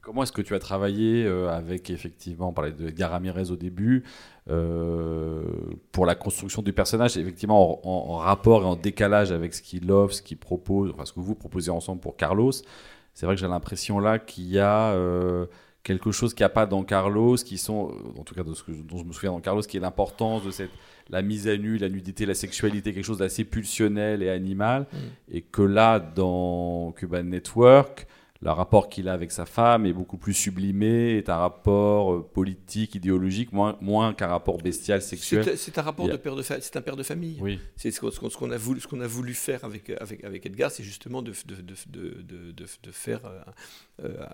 Comment 0.09 0.23
est-ce 0.23 0.33
que 0.33 0.41
tu 0.41 0.55
as 0.55 0.59
travaillé 0.59 1.27
euh, 1.27 1.51
avec, 1.51 1.91
effectivement, 1.91 2.49
on 2.49 2.53
parlait 2.55 2.73
de 2.73 2.89
Edgar 2.89 3.11
Ramirez 3.11 3.51
au 3.51 3.57
début, 3.57 4.05
euh, 4.49 5.43
pour 5.93 6.07
la 6.07 6.15
construction 6.15 6.63
du 6.63 6.73
personnage, 6.73 7.19
effectivement 7.19 7.85
en, 7.87 7.91
en- 7.91 8.15
en 8.15 8.17
rapport 8.17 8.63
et 8.63 8.65
en 8.65 8.75
décalage 8.75 9.33
avec 9.33 9.53
ce 9.53 9.61
qu'il 9.61 9.93
offre, 9.93 10.15
ce 10.15 10.23
qu'il 10.23 10.39
propose, 10.39 10.93
enfin 10.95 11.05
ce 11.05 11.13
que 11.13 11.21
vous 11.21 11.35
proposez 11.35 11.71
ensemble 11.71 12.01
pour 12.01 12.17
Carlos. 12.17 12.53
C'est 13.13 13.27
vrai 13.27 13.35
que 13.35 13.41
j'ai 13.43 13.49
l'impression 13.49 13.99
là 13.99 14.19
qu'il 14.19 14.49
y 14.49 14.59
a 14.59 14.93
euh, 14.93 15.45
quelque 15.83 16.11
chose 16.11 16.33
qu'il 16.33 16.43
n'y 16.43 16.47
a 16.47 16.55
pas 16.55 16.65
dans 16.65 16.85
Carlos, 16.85 17.35
qui 17.37 17.59
sont, 17.59 17.93
en 18.19 18.23
tout 18.25 18.35
cas 18.35 18.45
de 18.45 18.55
ce 18.55 18.63
que, 18.63 18.73
dont 18.73 18.97
je 18.97 19.05
me 19.05 19.13
souviens 19.13 19.33
dans 19.33 19.41
Carlos, 19.41 19.61
qui 19.61 19.77
est 19.77 19.81
l'importance 19.81 20.43
de 20.43 20.51
cette 20.51 20.71
la 21.11 21.21
mise 21.21 21.49
à 21.49 21.57
nu, 21.59 21.77
la 21.77 21.91
nudité, 21.91 22.25
la 22.25 22.35
sexualité, 22.35 22.95
quelque 22.95 23.05
chose 23.05 23.19
d'assez 23.19 23.45
pulsionnel 23.45 24.23
et 24.23 24.31
animal, 24.31 24.87
et 25.31 25.41
que 25.43 25.61
là, 25.63 25.99
dans 26.01 26.93
Cuban 26.93 27.25
Network, 27.25 28.07
le 28.41 28.51
rapport 28.51 28.89
qu'il 28.89 29.09
a 29.09 29.13
avec 29.15 29.33
sa 29.33 29.47
femme 29.47 29.85
est 29.85 29.93
beaucoup 29.93 30.17
plus 30.17 30.33
sublimé, 30.35 31.17
est 31.19 31.29
un 31.29 31.37
rapport 31.39 32.15
euh, 32.15 32.23
politique, 32.23 32.95
idéologique, 32.95 33.53
moins, 33.53 33.77
moins 33.81 34.15
qu'un 34.15 34.29
rapport 34.29 34.59
bestial, 34.59 35.03
sexuel. 35.03 35.57
C'est 35.57 35.77
un 35.79 35.83
rapport 35.83 36.07
a- 36.07 36.13
de 36.13 36.17
père 36.17 36.37
de 36.37 36.43
c'est 36.43 36.77
un 36.77 36.81
père 36.83 36.95
de 36.97 37.03
famille. 37.03 37.39
Oui. 37.41 37.59
C'est 37.77 37.91
ce 37.91 38.01
qu'on 38.01 38.11
ce 38.13 38.21
a 38.53 38.57
voulu, 38.57 38.81
ce 38.81 38.87
qu'on 38.87 39.01
a 39.01 39.07
voulu 39.09 39.35
faire 39.35 39.65
avec, 39.65 39.91
avec, 39.91 40.23
avec 40.23 40.47
Edgar, 40.47 40.71
c'est 40.71 40.85
justement 40.85 41.21
de, 41.21 41.33
de, 41.47 41.55
de, 41.57 41.75
de, 41.89 42.23
de, 42.23 42.53
de- 42.53 42.67
de 42.83 42.91
faire, 42.93 43.25
euh, 43.27 43.41
euh, 44.05 44.25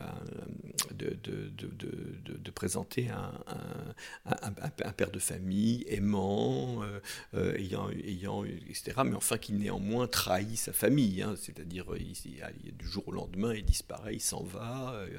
de, 0.95 1.17
de, 1.23 1.49
de, 1.57 1.67
de, 1.69 1.91
de- 2.33 2.37
de 2.39 2.51
présenter 2.51 3.09
un, 3.09 3.33
un, 3.47 4.31
un- 4.33 4.49
un- 4.49 4.87
un 4.89 4.93
père 4.93 5.11
de 5.11 5.19
famille 5.19 5.85
aimant, 5.89 6.83
euh, 6.83 7.01
euh, 7.35 7.57
ayant, 7.57 7.89
ayant, 7.91 8.45
etc. 8.45 8.93
Mais 9.07 9.15
enfin 9.15 9.39
qui 9.39 9.55
néanmoins 9.55 10.07
trahit 10.07 10.59
sa 10.59 10.73
famille. 10.75 11.23
hein. 11.23 11.35
C'est-à-dire, 11.41 11.87
il, 11.99 12.13
il 12.31 12.43
a- 12.43 12.51
il- 12.65 12.77
du 12.77 12.87
jour 12.87 13.05
au 13.09 13.13
lendemain, 13.13 13.55
il 13.55 13.65
disparaît, 13.65 13.94
il 14.13 14.21
s'en 14.21 14.43
va, 14.43 14.95
euh, 14.95 15.19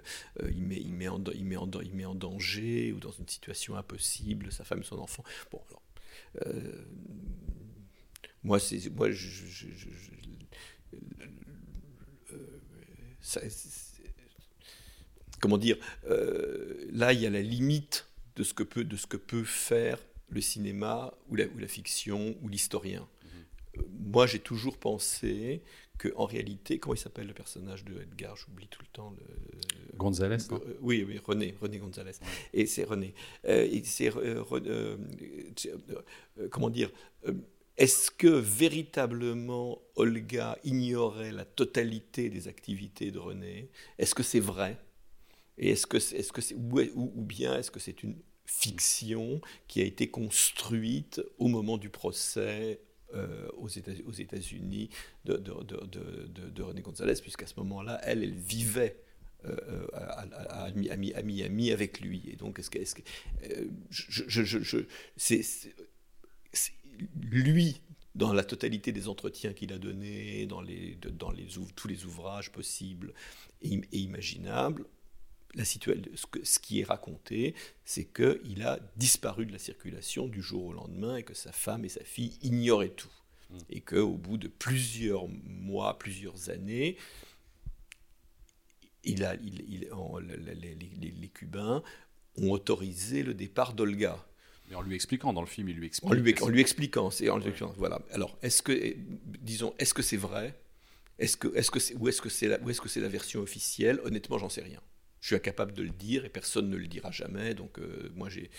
il, 0.52 0.62
met, 0.64 0.78
il, 0.78 0.94
met 0.94 1.08
en, 1.08 1.24
il, 1.34 1.46
met 1.46 1.56
en, 1.58 1.70
il 1.82 1.94
met 1.94 2.06
en 2.06 2.16
danger 2.16 2.92
ou 2.94 3.00
dans 3.00 3.12
une 3.12 3.28
situation 3.28 3.76
impossible 3.76 4.52
sa 4.52 4.64
femme 4.64 4.84
son 4.84 5.00
enfant. 5.00 5.24
Bon, 5.52 5.62
alors. 5.70 5.82
euh, 6.48 6.86
moi, 8.44 8.60
c'est 8.60 8.90
moi, 8.96 9.10
je, 9.12 9.28
je- 9.28 9.48
je- 9.48 9.68
je- 9.76 9.90
je- 9.92 10.96
euh, 12.34 12.38
ça- 13.22 13.42
comment 15.40 15.58
dire 15.58 15.78
euh, 16.10 16.88
Là, 16.92 17.14
il 17.14 17.22
y 17.22 17.26
a 17.26 17.30
la 17.30 17.42
limite 17.42 18.08
de 18.36 18.44
ce 18.44 18.54
que 18.54 18.64
peut 18.64 18.84
de 18.84 18.96
ce 18.98 19.08
que 19.08 19.18
peut 19.18 19.44
faire 19.44 20.00
le 20.30 20.42
cinéma 20.42 21.14
ou 21.30 21.36
la, 21.36 21.46
ou 21.48 21.58
la 21.58 21.68
fiction 21.68 22.36
ou 22.42 22.48
l'historien. 22.48 23.08
Euh, 23.78 23.82
Moi, 24.08 24.28
j'ai 24.28 24.40
toujours 24.40 24.78
pensé 24.78 25.62
que 25.98 26.10
en 26.16 26.26
réalité, 26.26 26.80
comment 26.80 26.96
il 26.96 27.00
s'appelle 27.00 27.28
le 27.28 27.34
personnage 27.34 27.86
de 27.86 28.02
Edgar? 28.02 28.36
J'oublie 28.36 28.68
tout 28.68 28.82
le 28.82 28.88
temps. 28.92 29.14
Le, 29.18 29.98
Gonzalez, 29.98 30.38
Euh, 30.52 30.78
oui, 30.82 31.06
oui, 31.08 31.20
René, 31.24 31.56
René 31.62 31.78
Gonzalez. 31.78 32.14
Et 32.54 32.66
c'est 32.66 32.84
René. 32.84 33.14
Euh, 33.46 33.68
et 33.72 33.84
c'est 33.84 34.16
euh, 34.16 34.44
comment 36.52 36.70
dire 36.70 36.92
Est-ce 37.78 38.12
que 38.12 38.28
véritablement 38.28 39.82
Olga 39.96 40.58
ignorait 40.64 41.32
la 41.32 41.46
totalité 41.46 42.30
des 42.30 42.48
activités 42.48 43.12
de 43.12 43.20
René? 43.20 43.70
Est-ce 43.98 44.16
que 44.16 44.24
c'est 44.24 44.40
vrai? 44.40 44.78
Et 45.58 45.70
est-ce 45.70 45.88
que 45.88 46.00
c'est, 46.00 46.18
est-ce 46.18 46.34
que 46.34 46.42
c'est, 46.42 46.56
ou 46.56 47.22
bien 47.22 47.58
est-ce 47.58 47.72
que 47.72 47.80
c'est 47.80 48.04
une 48.04 48.18
fiction 48.46 49.42
qui 49.68 49.82
a 49.82 49.86
été 49.86 50.10
construite 50.10 51.22
au 51.38 51.48
moment 51.48 51.78
du 51.78 51.90
procès 51.90 52.80
euh, 53.14 53.48
aux 53.58 53.68
États- 53.70 53.92
aux 54.06 54.12
États-Unis 54.12 54.90
de, 55.26 55.38
de, 55.38 55.54
de, 55.64 56.50
de, 56.50 56.62
René 56.64 56.82
Gonzalez, 56.82 57.20
puisqu'à 57.22 57.46
ce 57.48 57.54
moment-là, 57.60 58.00
elle, 58.04 58.24
elle 58.24 58.34
vivait 58.34 58.98
euh, 59.46 59.56
euh, 59.70 59.88
à, 59.94 60.22
à- 60.22 60.64
à 60.66 60.72
Mi- 60.72 60.90
à 60.90 60.98
Mi- 60.98 61.14
à 61.14 61.22
Miami 61.22 61.72
avec 61.72 62.02
lui. 62.02 62.24
Et 62.28 62.36
donc, 62.36 62.58
est-ce 62.60 62.70
que, 62.72 62.80
est-ce 62.80 62.96
que, 62.96 63.02
euh, 63.44 63.68
je, 63.92 64.24
je- 64.28 64.60
je- 64.64 64.86
c'est, 65.18 65.42
lui, 67.22 67.82
dans 68.16 68.34
la 68.34 68.44
totalité 68.44 68.92
des 68.92 69.08
entretiens 69.08 69.54
qu'il 69.54 69.74
a 69.74 69.78
donnés, 69.78 70.46
dans, 70.46 70.62
les, 70.62 70.96
dans 70.96 71.32
les, 71.32 71.48
tous 71.76 71.88
les 71.88 72.06
ouvrages 72.06 72.52
possibles 72.52 73.14
et 73.62 73.82
imaginables, 73.92 74.86
la 75.56 75.66
ce, 75.66 75.78
que- 76.30 76.44
ce 76.44 76.60
qui 76.60 76.82
est 76.82 76.84
raconté, 76.84 77.56
c'est 77.86 78.06
qu'il 78.06 78.62
a 78.64 78.80
disparu 78.98 79.46
de 79.46 79.52
la 79.52 79.60
circulation 79.60 80.28
du 80.28 80.42
jour 80.42 80.66
au 80.66 80.74
lendemain 80.74 81.16
et 81.18 81.24
que 81.24 81.34
sa 81.34 81.52
femme 81.52 81.86
et 81.86 81.90
sa 81.90 82.04
fille 82.04 82.38
ignoraient 82.42 82.90
tout. 82.90 83.12
Et 83.70 83.80
qu'au 83.82 84.16
bout 84.18 84.38
de 84.38 84.48
plusieurs 84.48 85.28
mois, 85.28 85.98
plusieurs 85.98 86.50
années, 86.50 86.98
il 89.04 89.24
a, 89.24 89.36
il, 89.36 89.62
il- 89.70 89.94
en- 89.94 90.18
les, 90.20 90.36
les- 90.38 90.56
les- 90.76 91.12
les 91.12 91.28
Cubains 91.30 91.84
ont 92.38 92.52
autorisé 92.52 93.24
le 93.24 93.34
départ 93.34 93.74
d'Olga. 93.74 94.26
Mais 94.68 94.76
en 94.76 94.82
lui 94.82 94.96
expliquant, 94.96 95.32
dans 95.32 95.42
le 95.42 95.48
film, 95.48 95.70
il 95.70 95.76
lui 95.78 95.86
explique. 95.86 96.10
En 96.12 96.14
lui, 96.16 96.36
en 96.42 96.54
expliquant, 96.54 97.12
c'est 97.12 97.30
en 97.30 97.38
lui 97.38 97.48
expliquant, 97.50 97.74
voilà. 97.78 98.02
Alors, 98.12 98.36
est-ce 98.42 98.64
que, 98.64 98.72
eh, 98.72 98.98
disons, 99.42 99.76
est-ce 99.78 99.94
que 99.94 100.02
c'est 100.02 100.18
vrai? 100.18 100.60
Est-ce 101.20 101.38
que, 101.38 101.56
est-ce 101.56 101.70
que 101.70 101.80
c'est, 101.80 101.94
ou 101.96 102.10
est-ce 102.10 102.20
que 102.22 102.30
c'est 102.30 102.48
la, 102.48 102.60
ou 102.62 102.70
est-ce 102.72 102.82
que 102.82 102.90
c'est 102.90 103.00
la 103.00 103.08
version 103.08 103.42
officielle? 103.42 104.02
Honnêtement, 104.04 104.40
j'en 104.40 104.50
sais 104.50 104.64
rien. 104.64 104.82
Je 105.26 105.30
suis 105.30 105.36
incapable 105.38 105.74
de 105.74 105.82
le 105.82 105.90
dire 105.90 106.24
et 106.24 106.30
personne 106.30 106.70
ne 106.70 106.78
le 106.78 106.86
dira 106.86 107.10
jamais. 107.10 107.56
Donc, 107.56 107.80
euh, 107.80 108.12
moi, 108.14 108.30
j'ai, 108.30 108.52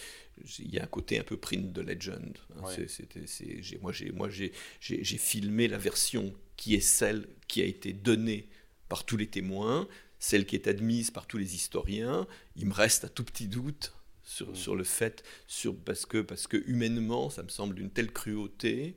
il 0.59 0.75
y 0.75 0.81
a 0.81 0.83
un 0.83 0.89
côté 0.89 1.17
un 1.17 1.23
peu 1.23 1.37
print 1.37 1.73
de 1.73 1.81
legend. 1.81 2.37
hein. 2.57 2.63
Ouais. 2.65 2.89
C'est- 2.89 3.63
j'ai- 3.63 3.79
moi, 3.79 3.93
j'ai, 3.93 4.11
moi, 4.11 4.29
j'ai, 4.29 4.51
j'ai, 4.81 5.05
filmé 5.17 5.69
la 5.69 5.79
version 5.79 6.35
qui 6.57 6.75
est 6.75 6.81
celle 6.81 7.29
qui 7.47 7.63
a 7.63 7.67
été 7.67 7.93
donnée 7.93 8.49
par 8.89 9.07
tous 9.07 9.17
les 9.17 9.29
témoins, 9.29 9.87
celle 10.19 10.45
qui 10.45 10.57
est 10.57 10.67
admise 10.67 11.13
par 11.13 11.29
tous 11.29 11.39
les 11.39 11.55
historiens. 11.55 12.27
Il 12.57 12.67
me 12.67 12.75
reste 12.75 13.05
un 13.05 13.09
tout 13.11 13.23
petit 13.23 13.47
doute 13.47 13.95
sur, 14.25 14.57
sur 14.57 14.75
le 14.75 14.83
fait, 14.83 15.23
sur, 15.47 15.77
parce, 15.77 16.05
que, 16.05 16.19
parce 16.19 16.49
que 16.49 16.57
humainement, 16.67 17.31
ça 17.31 17.45
me 17.45 17.49
semble 17.49 17.77
d'une 17.77 17.91
telle 17.91 18.11
cruauté 18.13 18.97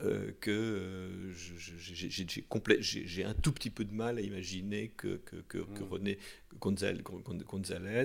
euh, 0.00 0.30
que 0.40 0.50
euh, 0.50 1.32
j'ai- 1.32 3.24
un 3.24 3.34
tout 3.34 3.52
petit 3.52 3.70
peu 3.70 3.84
de 3.84 3.92
mal 3.92 4.18
à 4.18 4.20
imaginer 4.20 4.88
que, 4.96 5.16
que, 5.24 5.36
que, 5.48 5.58
que 5.58 5.82
Mm. 5.82 5.88
René 5.90 6.18
Gonzal- 6.60 7.02
Gon- 7.02 7.22
Gonzalez 7.46 8.04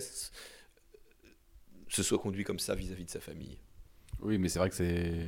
se 1.89 2.03
soit 2.03 2.17
conduit 2.19 2.43
comme 2.43 2.59
ça 2.59 2.75
vis-à-vis 2.75 3.05
de 3.05 3.09
sa 3.11 3.19
famille. 3.19 3.57
Oui, 4.21 4.37
mais 4.37 4.49
c'est 4.49 4.59
vrai 4.59 4.69
que 4.69 4.75
c'est. 4.75 5.27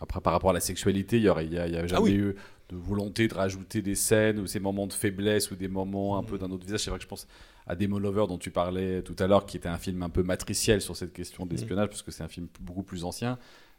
Après, 0.00 0.20
par 0.20 0.32
rapport 0.32 0.50
à 0.50 0.52
la 0.52 0.60
sexualité, 0.60 1.16
il 1.16 1.22
n'y 1.22 1.28
a, 1.28 1.42
y 1.42 1.58
a- 1.58 1.66
y 1.68 1.76
a 1.76 1.86
jamais 1.86 2.02
oui. 2.02 2.12
eu 2.14 2.34
de 2.68 2.76
volonté 2.76 3.28
de 3.28 3.34
rajouter 3.34 3.82
des 3.82 3.94
scènes 3.94 4.38
ou 4.40 4.46
ces 4.46 4.58
moments 4.60 4.86
de 4.86 4.92
faiblesse 4.92 5.50
ou 5.50 5.56
des 5.56 5.68
moments 5.68 6.18
un 6.18 6.22
peu 6.24 6.38
d'un 6.38 6.50
autre 6.50 6.64
visage. 6.64 6.80
C'est 6.80 6.90
vrai 6.90 6.98
que 6.98 7.04
je 7.04 7.08
pense 7.08 7.26
à 7.66 7.76
Demon 7.76 7.98
Lover 7.98 8.24
dont 8.28 8.38
tu 8.38 8.50
parlais 8.50 9.02
tout 9.02 9.14
à 9.18 9.26
l'heure, 9.28 9.46
qui 9.46 9.56
était 9.56 9.68
un 9.68 9.78
film 9.78 10.02
un 10.02 10.10
peu 10.10 10.22
matriciel 10.22 10.80
sur 10.80 10.96
cette 10.96 11.12
question 11.12 11.46
d'espionnage, 11.46 11.88
parce 11.88 12.02
que 12.02 12.10
c'est 12.10 12.24
un 12.24 12.28
film 12.28 12.48
beaucoup 12.60 12.82
plus 12.82 13.04
ancien. 13.04 13.38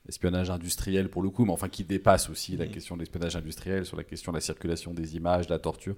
Espionnage 0.10 0.50
industriel 0.50 1.10
pour 1.10 1.22
le 1.22 1.30
coup, 1.30 1.46
mais 1.46 1.52
enfin 1.54 1.70
qui 1.70 1.84
dépasse 1.86 2.30
aussi 2.30 2.58
la 2.58 2.66
Mhm. 2.66 2.72
question 2.72 2.96
de 2.96 3.02
l'espionnage 3.02 3.36
industriel 3.38 3.86
sur 3.86 3.96
la 3.96 4.04
question 4.04 4.32
de 4.34 4.38
la 4.38 4.42
circulation 4.42 4.94
des 4.94 5.16
images, 5.16 5.48
de 5.48 5.54
la 5.54 5.60
torture. 5.60 5.96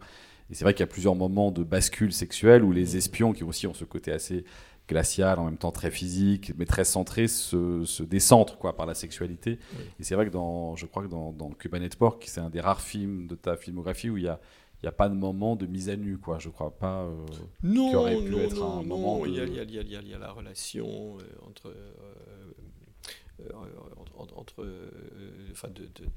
Et 0.52 0.54
c'est 0.54 0.64
vrai 0.64 0.74
qu'il 0.76 0.82
y 0.82 0.84
a 0.84 0.88
plusieurs 0.88 1.16
moments 1.16 1.52
de 1.52 1.64
bascule 1.64 2.14
sexuelle 2.14 2.64
où 2.64 2.72
les 2.72 2.98
espions, 2.98 3.34
qui 3.34 3.44
aussi 3.44 3.66
ont 3.66 3.74
ce 3.74 3.84
côté 3.84 4.12
assez 4.12 4.46
glacial, 4.88 5.40
en 5.40 5.46
même 5.46 5.58
temps 5.58 5.72
très 5.72 5.90
physique, 5.90 6.54
mais 6.56 6.66
très 6.66 6.84
centré, 6.84 7.28
se, 7.28 7.84
se 7.86 8.04
décentrent 8.04 8.60
quoi, 8.60 8.76
par 8.78 8.86
la 8.86 8.94
sexualité. 8.94 9.58
Et 10.00 10.04
c'est 10.04 10.14
vrai 10.14 10.28
que 10.28 10.32
dans, 10.32 10.76
je 10.76 10.86
crois 10.86 11.02
que 11.02 11.08
dans, 11.08 11.32
dans 11.32 11.50
Cuban 11.50 11.80
Network, 11.80 12.24
c'est 12.28 12.42
un 12.42 12.52
des 12.52 12.62
rares 12.62 12.82
films 12.82 13.26
de 13.26 13.34
ta 13.34 13.58
filmographie 13.58 14.12
où 14.12 14.18
il 14.18 14.26
y 14.26 14.28
a, 14.28 14.40
il 14.84 14.86
y 14.86 14.90
a 14.90 14.92
pas 14.92 15.10
de 15.10 15.16
moment 15.16 15.56
de 15.56 15.66
mise 15.66 15.90
à 15.90 15.96
nu, 15.96 16.20
quoi. 16.20 16.38
Je 16.38 16.50
crois 16.50 16.78
pas. 16.78 17.06
euh, 17.06 17.16
Non, 17.64 17.90
qui 17.90 17.96
aurait 17.96 18.18
pu 18.24 18.34
non, 18.34 18.40
être 18.42 18.60
non, 18.60 18.72
un 18.74 18.84
non, 18.84 18.84
moment 18.84 19.26
Il, 19.26 19.34
y 19.34 19.40
a, 19.40 19.46
de- 19.48 19.52
y 19.72 19.78
y 19.78 19.80
y 19.80 20.10
y 20.12 20.20
la 20.20 20.32
relation 20.32 21.18
euh, 21.18 21.48
entre, 21.48 21.70
euh, 21.70 22.45
entre, 24.18 24.34
entre, 24.38 24.64
euh, 24.64 24.90
enfin 25.52 25.70
de, 25.70 25.84
de- 25.86 26.10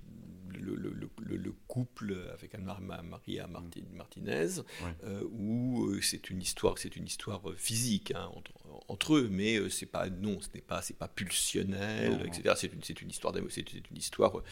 le, 0.59 0.75
le- 0.75 0.91
le- 0.93 1.11
le- 1.21 1.37
le 1.37 1.53
couple 1.69 2.17
avec 2.33 2.55
Anna 2.55 2.79
Maria 2.81 3.47
Marti- 3.47 3.85
Martinez, 3.93 4.59
Ouais. 4.83 4.95
euh, 5.05 5.23
où 5.31 5.87
euh, 5.91 6.01
c'est 6.01 6.31
une 6.31 6.41
histoire, 6.41 6.79
c'est 6.79 6.97
une 6.97 7.07
histoire 7.07 7.51
euh, 7.51 7.55
physique 7.57 8.13
hein, 8.15 8.31
entre, 8.35 8.53
entre 8.89 9.17
eux, 9.17 9.29
mais 9.31 9.57
euh, 9.57 9.69
c'est 9.69 9.87
pas 9.87 10.09
non, 10.09 10.41
ce 10.41 10.49
n'est 10.55 10.63
pas, 10.63 10.81
c'est 10.83 10.97
pas 10.97 11.09
pulsionnel, 11.09 12.13
Non, 12.13 12.25
etc. 12.25 12.55
C'est 12.57 12.73
une, 12.73 12.83
c'est 12.83 13.01
une 13.03 13.11
histoire, 13.11 13.35
c'est 13.51 13.73
une 13.73 13.97
histoire. 13.97 14.43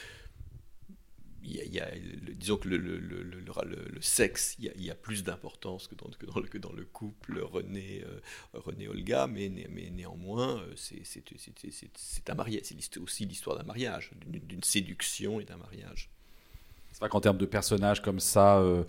Il 1.47 1.57
y 1.57 1.61
a- 1.61 1.65
il 1.65 1.75
y 1.75 1.81
a 1.81 1.89
le- 1.95 2.35
disons 2.35 2.57
que 2.57 2.69
le, 2.69 2.77
le- 2.77 2.99
le- 2.99 3.23
le- 3.23 4.01
sexe, 4.01 4.57
il 4.59 4.67
y 4.67 4.69
a, 4.69 4.73
il 4.77 4.85
y 4.85 4.91
a 4.91 4.95
plus 4.95 5.25
d'importance 5.25 5.87
que 5.89 5.95
dans, 5.95 6.09
que, 6.19 6.27
dans 6.27 6.41
le, 6.41 6.47
que 6.49 6.59
dans 6.59 6.73
le 6.73 6.85
couple 6.85 7.41
René, 7.41 8.05
euh, 8.07 8.21
René 8.55 8.89
Olga, 8.89 9.27
mais, 9.27 9.49
né- 9.49 9.69
mais 9.71 9.91
néanmoins, 9.91 10.63
c'est 10.77 11.03
aussi 13.01 13.27
l'histoire 13.27 13.57
d'un 13.57 13.65
mariage, 13.65 14.11
d'une 14.27 14.63
séduction 14.63 15.41
et 15.41 15.45
d'un 15.45 15.57
mariage. 15.57 16.11
C'est 16.93 17.01
vrai 17.01 17.09
qu'en 17.09 17.21
termes 17.21 17.39
de 17.39 17.47
personnages 17.47 18.03
comme 18.03 18.21
ça, 18.21 18.59
euh, 18.59 18.85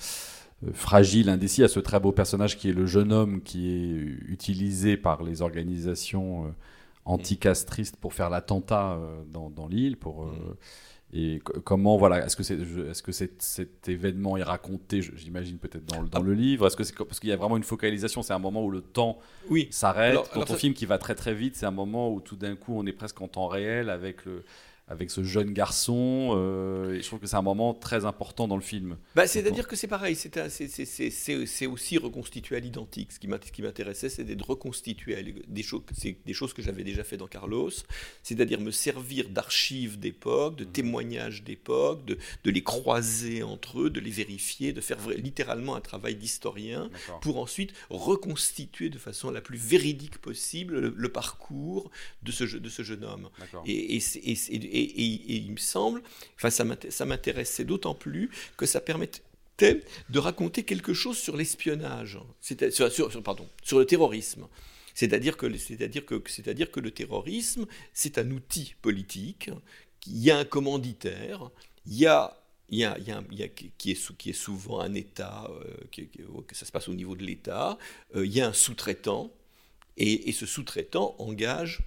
euh, 0.66 0.74
fragile, 0.74 1.30
indécis, 1.30 1.62
il 1.62 1.64
y 1.64 1.66
a 1.66 1.70
ce 1.70 1.80
très 1.80 2.00
beau 2.00 2.12
personnage 2.12 2.58
qui 2.58 2.70
est 2.70 2.74
le 2.74 2.86
jeune 2.86 3.12
homme 3.12 3.42
qui 3.42 3.70
est 3.70 3.92
utilisé 4.28 4.98
par 4.98 5.24
les 5.24 5.42
organisations 5.42 6.48
euh, 6.48 6.50
anticastristes 7.06 7.98
pour 7.98 8.14
faire 8.14 8.30
l'attentat 8.30 9.00
dans, 9.32 9.50
dans 9.50 9.68
l'île. 9.68 9.98
Pour, 9.98 10.26
euh, 10.26 10.58
Et 11.14 11.40
co- 11.44 11.62
comment, 11.62 11.96
voilà, 11.98 12.26
est-ce 12.26 12.36
que, 12.36 12.44
c'est, 12.44 12.60
est-ce 12.60 13.02
que 13.02 13.14
c'est- 13.14 13.42
cet 13.42 13.88
événement 13.88 14.36
est 14.36 14.44
raconté, 14.44 15.02
j'imagine 15.02 15.58
peut-être 15.58 15.86
dans, 15.86 16.02
le- 16.02 16.10
dans 16.10 16.20
Ah. 16.20 16.24
le 16.24 16.34
livre 16.34 16.68
Est-ce 16.68 16.76
que 16.76 16.84
c'est 16.84 16.94
parce 16.98 17.20
qu'il 17.22 17.30
y 17.30 17.34
a 17.34 17.38
vraiment 17.38 17.56
une 17.56 17.64
focalisation 17.64 18.22
C'est 18.22 18.34
un 18.34 18.40
moment 18.40 18.64
où 18.66 18.70
le 18.72 18.82
temps 18.82 19.18
Oui, 19.50 19.68
s'arrête. 19.72 20.12
Alors- 20.12 20.26
Dans 20.26 20.32
alors 20.34 20.46
ton 20.46 20.54
ça- 20.54 20.60
film 20.60 20.74
qui 20.74 20.86
va 20.86 20.98
très 20.98 21.16
très 21.16 21.34
vite, 21.34 21.56
c'est 21.56 21.66
un 21.66 21.72
moment 21.72 22.12
où 22.14 22.20
tout 22.20 22.36
d'un 22.36 22.56
coup 22.58 22.74
on 22.78 22.86
est 22.86 22.92
presque 22.92 23.22
en 23.22 23.30
temps 23.30 23.48
réel 23.48 23.90
avec 23.90 24.26
le 24.26 24.44
avec 24.88 25.12
ce 25.12 25.24
jeune 25.24 25.52
garçon. 25.54 26.34
euh, 26.38 26.96
et 26.96 27.02
je 27.02 27.08
trouve 27.08 27.20
que 27.20 27.28
c'est 27.28 27.36
un 27.36 27.42
moment 27.42 27.74
très 27.74 28.06
important 28.06 28.48
dans 28.48 28.56
le 28.56 28.62
film. 28.62 28.98
Bah, 29.16 29.28
C'est-à-dire 29.28 29.68
que 29.68 29.76
c'est 29.76 29.88
pareil, 29.88 30.16
c'est 30.16 31.66
aussi 31.68 31.98
reconstitué 31.98 32.56
à 32.56 32.60
l'identique. 32.60 33.12
Ce 33.12 33.20
qui 33.20 33.28
m'intéressait, 33.62 34.10
reconstitué 34.42 35.16
à 35.16 35.22
l'i- 35.22 35.36
des 35.48 35.64
choses, 35.64 35.82
des 36.26 36.34
choses 36.34 36.54
que 36.54 36.62
j'avais 36.62 36.84
déjà 36.84 37.04
fait 37.04 37.18
dans 37.18 37.28
Carlos, 37.28 37.70
c'est-à-dire 38.24 38.62
me 38.62 38.72
servir 38.72 39.30
d'archives 39.30 40.00
d'époque, 40.00 40.56
de 40.56 40.64
témoignages 40.64 41.44
d'époque, 41.44 42.06
de, 42.06 42.18
de 42.44 42.52
les 42.52 42.64
croiser 42.64 43.44
entre 43.44 43.82
eux, 43.82 43.90
de 43.90 44.00
les 44.00 44.12
vérifier, 44.12 44.74
de 44.74 44.82
faire 44.82 44.98
littéralement 45.18 45.76
un 45.76 45.82
travail 45.82 46.16
d'historien 46.16 46.90
pour 47.22 47.40
ensuite 47.40 47.74
reconstituer 47.90 48.90
de 48.90 48.98
façon 48.98 49.32
la 49.32 49.42
plus 49.42 49.58
véridique 49.58 50.18
possible 50.20 50.80
le, 50.80 50.94
le 50.96 51.10
parcours 51.10 51.92
de 52.24 52.32
ce, 52.32 52.46
je- 52.46 52.58
de 52.58 52.70
ce 52.70 52.84
jeune 52.84 53.04
homme. 53.04 53.30
Et, 53.66 53.98
et, 53.98 54.38
et- 54.80 55.36
il 55.38 55.52
me 55.52 55.58
semble, 55.58 56.02
enfin 56.36 56.50
ça 56.50 56.64
m'int- 56.64 56.90
ça 56.92 57.06
m'intéressait 57.06 57.66
d'autant 57.66 57.94
plus 57.96 58.30
que 58.58 58.66
ça 58.66 58.82
permettait 58.82 59.22
de 59.60 60.20
raconter 60.20 60.64
quelque 60.64 60.94
chose 60.94 61.18
sur 61.18 61.36
l'espionnage, 61.36 62.20
sur, 62.42 62.92
sur- 62.92 63.24
pardon, 63.24 63.48
sur 63.64 63.80
le 63.80 63.86
terrorisme. 63.86 64.48
C'est-à-dire 64.94 65.38
que, 65.38 65.46
le- 65.48 66.92
terrorisme, 66.92 67.66
c'est 67.94 68.18
un 68.18 68.30
outil 68.32 68.76
politique. 68.82 69.50
Il 70.08 70.18
y 70.20 70.32
a 70.32 70.38
un 70.38 70.46
commanditaire, 70.46 71.50
il 71.86 71.98
y 71.98 72.06
a 72.06 72.38
il 72.70 72.78
qui, 73.78 73.92
est, 73.92 74.34
souvent 74.34 74.82
un 74.82 74.94
État, 74.94 75.50
euh, 75.50 75.74
ça 76.52 76.66
se 76.66 76.72
passe 76.72 76.90
au 76.90 76.94
niveau 76.94 77.16
de 77.16 77.24
l'État, 77.24 77.78
euh, 78.16 78.26
il 78.26 78.34
y 78.34 78.42
a 78.42 78.48
un 78.48 78.54
sous-traitant, 78.54 79.32
et 79.96 80.32
ce 80.34 80.46
sous-traitant 80.46 81.16
engage 81.18 81.80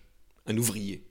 un 0.47 0.57
ouvrier 0.57 1.03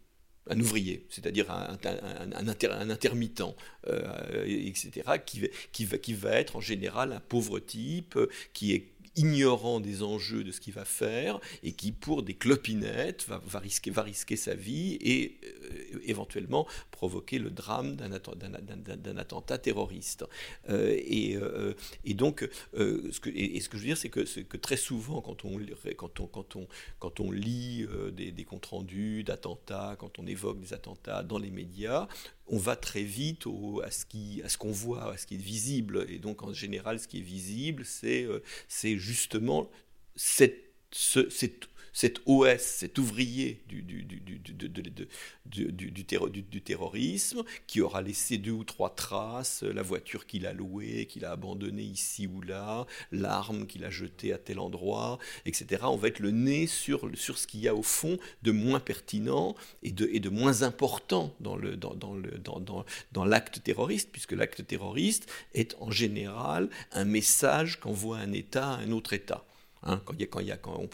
un 0.47 0.60
ouvrier, 0.60 1.06
c'est-à-dire 1.10 1.52
un, 1.52 1.73
inter- 1.73 2.71
un 2.71 2.89
intermittent, 2.89 3.43
euh, 3.88 4.43
etc., 4.45 5.19
qui 5.25 5.47
qui, 5.71 5.86
va, 5.86 5.97
qui 5.97 6.13
va 6.13 6.32
être 6.32 6.56
en 6.56 6.62
général 6.62 7.13
un 7.13 7.19
pauvre 7.19 7.60
type 7.60 8.15
euh, 8.17 8.28
qui 8.54 8.73
est 8.73 8.88
ignorant 9.19 9.79
des 9.79 10.03
enjeux 10.03 10.43
de 10.43 10.51
ce 10.51 10.60
qu'il 10.62 10.73
va 10.73 10.86
faire 10.86 11.39
et 11.63 11.73
qui, 11.73 11.91
pour 11.91 12.23
des 12.23 12.34
clopinettes, 12.34 13.25
va, 13.27 13.60
risquer, 13.60 13.91
sa 14.36 14.55
vie 14.55 14.97
et 15.01 15.38
euh, 15.43 15.99
éventuellement 16.05 16.67
provoquer 16.91 17.39
le 17.39 17.49
drame 17.49 17.95
d'un 17.95 18.12
atten- 18.12 18.36
d'un- 18.36 18.49
d'un- 18.49 18.77
d'un- 18.77 18.97
d'un 18.97 19.17
attentat 19.17 19.58
terroriste. 19.58 20.25
Euh, 20.69 20.95
et, 20.97 21.36
euh, 21.36 21.73
et 22.05 22.13
donc, 22.13 22.47
ce 22.73 23.19
que, 23.19 23.32
je 23.32 23.77
veux 23.77 23.86
dire, 23.86 23.97
c'est 23.97 24.10
que, 24.10 24.58
très 24.58 24.77
souvent, 24.77 25.21
quand 25.21 25.45
on, 25.45 25.58
lit 27.32 27.88
des 28.15 28.43
comptes 28.45 28.65
rendus 28.67 29.23
d'attentats, 29.23 29.95
quand 29.99 30.19
on 30.19 30.27
évoque 30.27 30.60
des 30.60 30.73
attentats 30.73 31.23
dans 31.23 31.38
les 31.38 31.51
médias, 31.51 32.08
on 32.49 32.57
va 32.57 32.75
très 32.75 33.03
vite 33.03 33.45
à 34.43 34.49
ce 34.49 34.57
qu'on 34.57 34.71
voit, 34.71 35.13
à 35.13 35.17
ce 35.17 35.25
qui 35.27 35.35
est 35.35 35.38
visible. 35.38 36.05
Et 36.09 36.19
donc, 36.19 36.43
en 36.43 36.53
général, 36.53 36.99
ce 36.99 37.07
qui 37.07 37.19
est 37.19 37.21
visible, 37.21 37.83
c'est, 37.85 38.23
euh, 38.23 38.41
justement 38.97 39.69
cette, 40.15 40.60
ce- 40.91 41.29
cette- 41.29 41.67
cet 42.00 42.21
OS, 42.27 42.62
cet 42.62 42.97
ouvrier 42.97 43.62
du, 43.67 43.83
terrorisme, 46.63 47.43
qui 47.67 47.81
aura 47.81 48.02
laissé 48.02 48.37
deux 48.37 48.54
ou 48.54 48.63
trois 48.63 48.95
traces, 48.95 49.63
la 49.63 49.81
voiture 49.81 50.25
qu'il 50.25 50.45
a 50.45 50.54
louée, 50.54 51.08
qu'il 51.08 51.25
a 51.25 51.31
abandonnée 51.31 51.83
ici 51.83 52.25
ou 52.25 52.39
là, 52.39 52.85
l'arme 53.12 53.67
qu'il 53.67 53.83
a 53.83 53.89
jetée 53.89 54.31
à 54.31 54.37
tel 54.37 54.60
endroit, 54.60 55.19
etc. 55.45 55.81
On 55.83 55.97
va 55.97 56.08
être 56.08 56.19
le 56.19 56.31
nez 56.31 56.67
sur, 56.67 57.02
sur 57.15 57.37
ce 57.37 57.45
qu'il 57.47 57.60
y 57.60 57.67
a 57.67 57.75
au 57.75 57.83
fond 57.83 58.17
de 58.43 58.52
moins 58.52 58.79
pertinent 58.79 59.58
et 59.83 59.91
de, 59.91 60.10
et 60.10 60.21
de 60.21 60.29
moins 60.29 60.62
important 60.62 61.35
dans 61.41 61.58
dans, 61.58 61.95
dans, 61.95 62.62
dans, 62.62 62.85
dans 63.12 63.25
l'acte 63.25 63.62
terroriste, 63.62 64.10
puisque 64.13 64.31
l'acte 64.31 64.65
terroriste 64.65 65.29
est 65.54 65.75
en 65.81 65.91
général 65.91 66.69
un 66.93 67.04
message 67.04 67.77
qu'envoie 67.81 68.19
un 68.19 68.31
État 68.31 68.69
à 68.69 68.77
un 68.77 68.93
autre 68.93 69.12
État. 69.12 69.43
Hein, 69.84 70.02
quand 70.06 70.13
y 70.19 70.23
a, 70.23 70.27
quand 70.27 70.40
y 70.42 70.52
a, 70.52 70.58
quand 70.58 70.77
on 70.77 70.88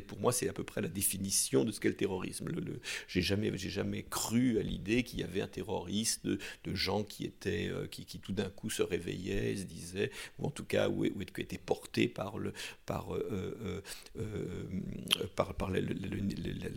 pour 0.00 0.18
moi, 0.18 0.32
c'est 0.32 0.48
à 0.48 0.52
peu 0.52 0.64
près 0.64 0.80
la 0.80 0.88
définition 0.88 1.64
de 1.64 1.72
ce 1.72 1.80
qu'est 1.80 1.88
le 1.88 1.96
terrorisme. 1.96 2.48
Le, 2.48 2.60
le- 2.60 2.80
j'ai 3.06 3.22
jamais, 3.22 3.56
j'ai 3.56 3.70
jamais 3.70 4.02
cru 4.02 4.58
à 4.58 4.62
l'idée 4.62 5.02
qu'il 5.04 5.20
y 5.20 5.22
avait 5.24 5.40
un 5.40 5.46
terroriste 5.48 6.26
de, 6.26 6.38
gens 6.74 7.04
qui 7.04 7.24
étaient, 7.24 7.68
euh, 7.68 7.86
qui, 7.86 8.04
tout 8.18 8.32
d'un 8.32 8.50
coup 8.50 8.70
se 8.70 8.82
réveillaient, 8.82 9.56
se 9.56 9.64
disaient, 9.64 10.10
ou 10.38 10.46
en 10.46 10.50
tout 10.50 10.64
cas, 10.64 10.88
ou, 10.88 11.04
étaient 11.04 11.58
portés 11.58 12.08
par 12.08 12.38
le, 12.38 12.52
par, 12.86 13.14
euh, 13.14 13.82
euh, 14.18 15.26
par, 15.36 15.54
la, 15.70 15.80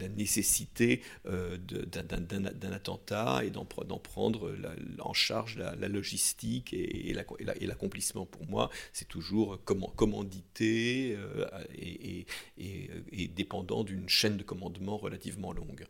nécessité 0.10 1.02
d'un, 1.26 2.72
attentat 2.74 3.44
et 3.44 3.50
d'en, 3.50 3.66
pre- 3.66 3.86
d'en 3.86 4.00
prendre 4.00 4.52
la- 4.52 4.76
en 5.00 5.14
charge 5.14 5.58
la, 5.58 5.88
logistique 5.88 6.74
et 6.74 7.14
l'accomplissement. 7.14 8.26
Pour 8.26 8.46
moi, 8.48 8.70
c'est 8.94 9.08
toujours 9.08 9.60
comment, 9.66 9.88
commandité 9.96 11.16
euh, 11.36 11.46
et, 11.76 12.26
et- 12.58 13.28
dépendant 13.28 13.84
d'une 13.84 14.08
chaîne 14.10 14.38
de 14.38 14.44
commandement 14.44 14.98
relativement 14.98 15.54
longue. 15.54 15.86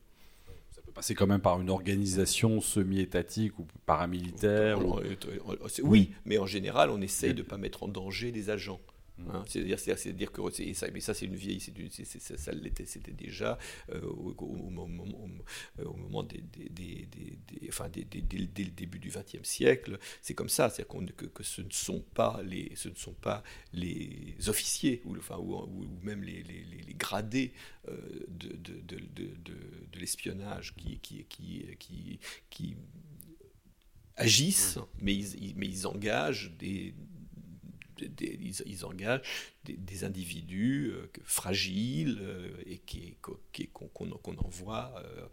Ça 0.72 0.82
peut 0.82 0.92
passer 0.92 1.16
quand 1.16 1.28
même 1.28 1.42
par 1.42 1.60
une 1.62 1.70
organisation 1.70 2.62
semi-étatique 2.62 3.58
ou 3.60 3.66
paramilitaire. 3.86 4.86
ou- 4.86 5.00
euh, 5.00 5.16
euh, 5.50 5.68
Oui, 5.84 6.12
mais 6.26 6.38
en 6.38 6.46
général, 6.46 6.90
on 6.90 7.02
essaye 7.02 7.34
de 7.34 7.40
ne 7.40 7.48
pas 7.48 7.58
mettre 7.58 7.84
en 7.84 7.88
danger 7.88 8.32
les 8.32 8.50
agents. 8.50 8.80
Hein, 9.30 9.44
c'est-à-dire, 9.48 9.78
c'est- 9.80 9.96
c'est-à-dire 9.98 10.32
que 10.32 10.42
ça, 10.74 10.88
mais 10.92 11.00
ça 11.00 11.14
c'est 11.14 11.26
une 11.28 11.36
vieille, 11.36 11.60
c'est 11.60 11.78
une- 11.78 11.92
c'est- 11.92 12.06
c'est- 12.06 12.20
ça, 12.20 12.38
ça 12.38 12.52
l'était, 12.54 12.86
c'était 12.88 13.12
déjà 13.12 13.58
euh, 13.90 14.02
au, 14.02 14.34
au- 14.38 14.46
au 14.68 14.70
moment, 14.70 15.04
au- 15.80 15.84
au 15.84 15.94
moment 15.96 16.24
des, 16.24 16.42
des- 16.42 16.70
des- 16.70 17.08
des- 17.48 17.68
enfin, 17.70 17.88
dès, 17.90 18.04
dès 18.04 18.38
le 18.38 18.48
début 18.72 18.98
du 19.00 19.10
XXe 19.10 19.44
siècle, 19.48 20.00
c'est 20.22 20.34
comme 20.34 20.50
ça, 20.50 20.70
c'est-à-dire 20.70 20.88
qu'on- 20.88 21.06
que, 21.06 21.26
que 21.26 21.44
ce 21.44 21.62
ne 21.62 21.70
sont 21.72 22.02
pas 22.14 22.42
les, 22.44 22.72
ce 22.76 22.90
ne 22.90 22.96
sont 22.96 23.14
pas 23.14 23.44
les 23.74 24.36
officiers 24.48 25.02
ou, 25.06 25.16
enfin, 25.18 25.38
ou, 25.38 25.56
ou- 25.56 25.88
même 26.02 26.24
les, 26.24 26.42
les- 26.44 26.64
les- 26.64 26.94
gradés 26.96 27.54
euh, 27.90 27.98
de, 28.28 28.50
de, 28.56 28.80
de, 28.82 28.98
de- 29.16 30.00
l'espionnage 30.00 30.74
qui, 30.76 30.98
qui, 31.00 31.26
qui, 31.26 31.66
qui, 31.80 32.20
qui 32.50 32.76
agissent, 34.16 34.78
mais 35.00 35.14
ils, 35.16 35.36
ils- 35.44 35.56
mais 35.56 35.68
ils 35.68 35.88
engagent 35.88 36.52
des, 36.58 36.94
des- 38.08 38.38
ils, 38.42 38.56
ils 38.66 38.86
engagent 38.86 39.22
des, 39.64 39.74
des 39.78 40.04
individus 40.04 40.92
euh, 40.94 41.08
fragiles 41.24 42.20
euh, 42.22 42.50
et 42.66 42.78
qui, 42.80 43.16
qu'o- 43.22 43.40
qui- 43.52 43.68
qu'on, 43.68 43.88
qu'on- 43.88 44.12
envoie, 44.38 44.94
euh, 44.98 45.26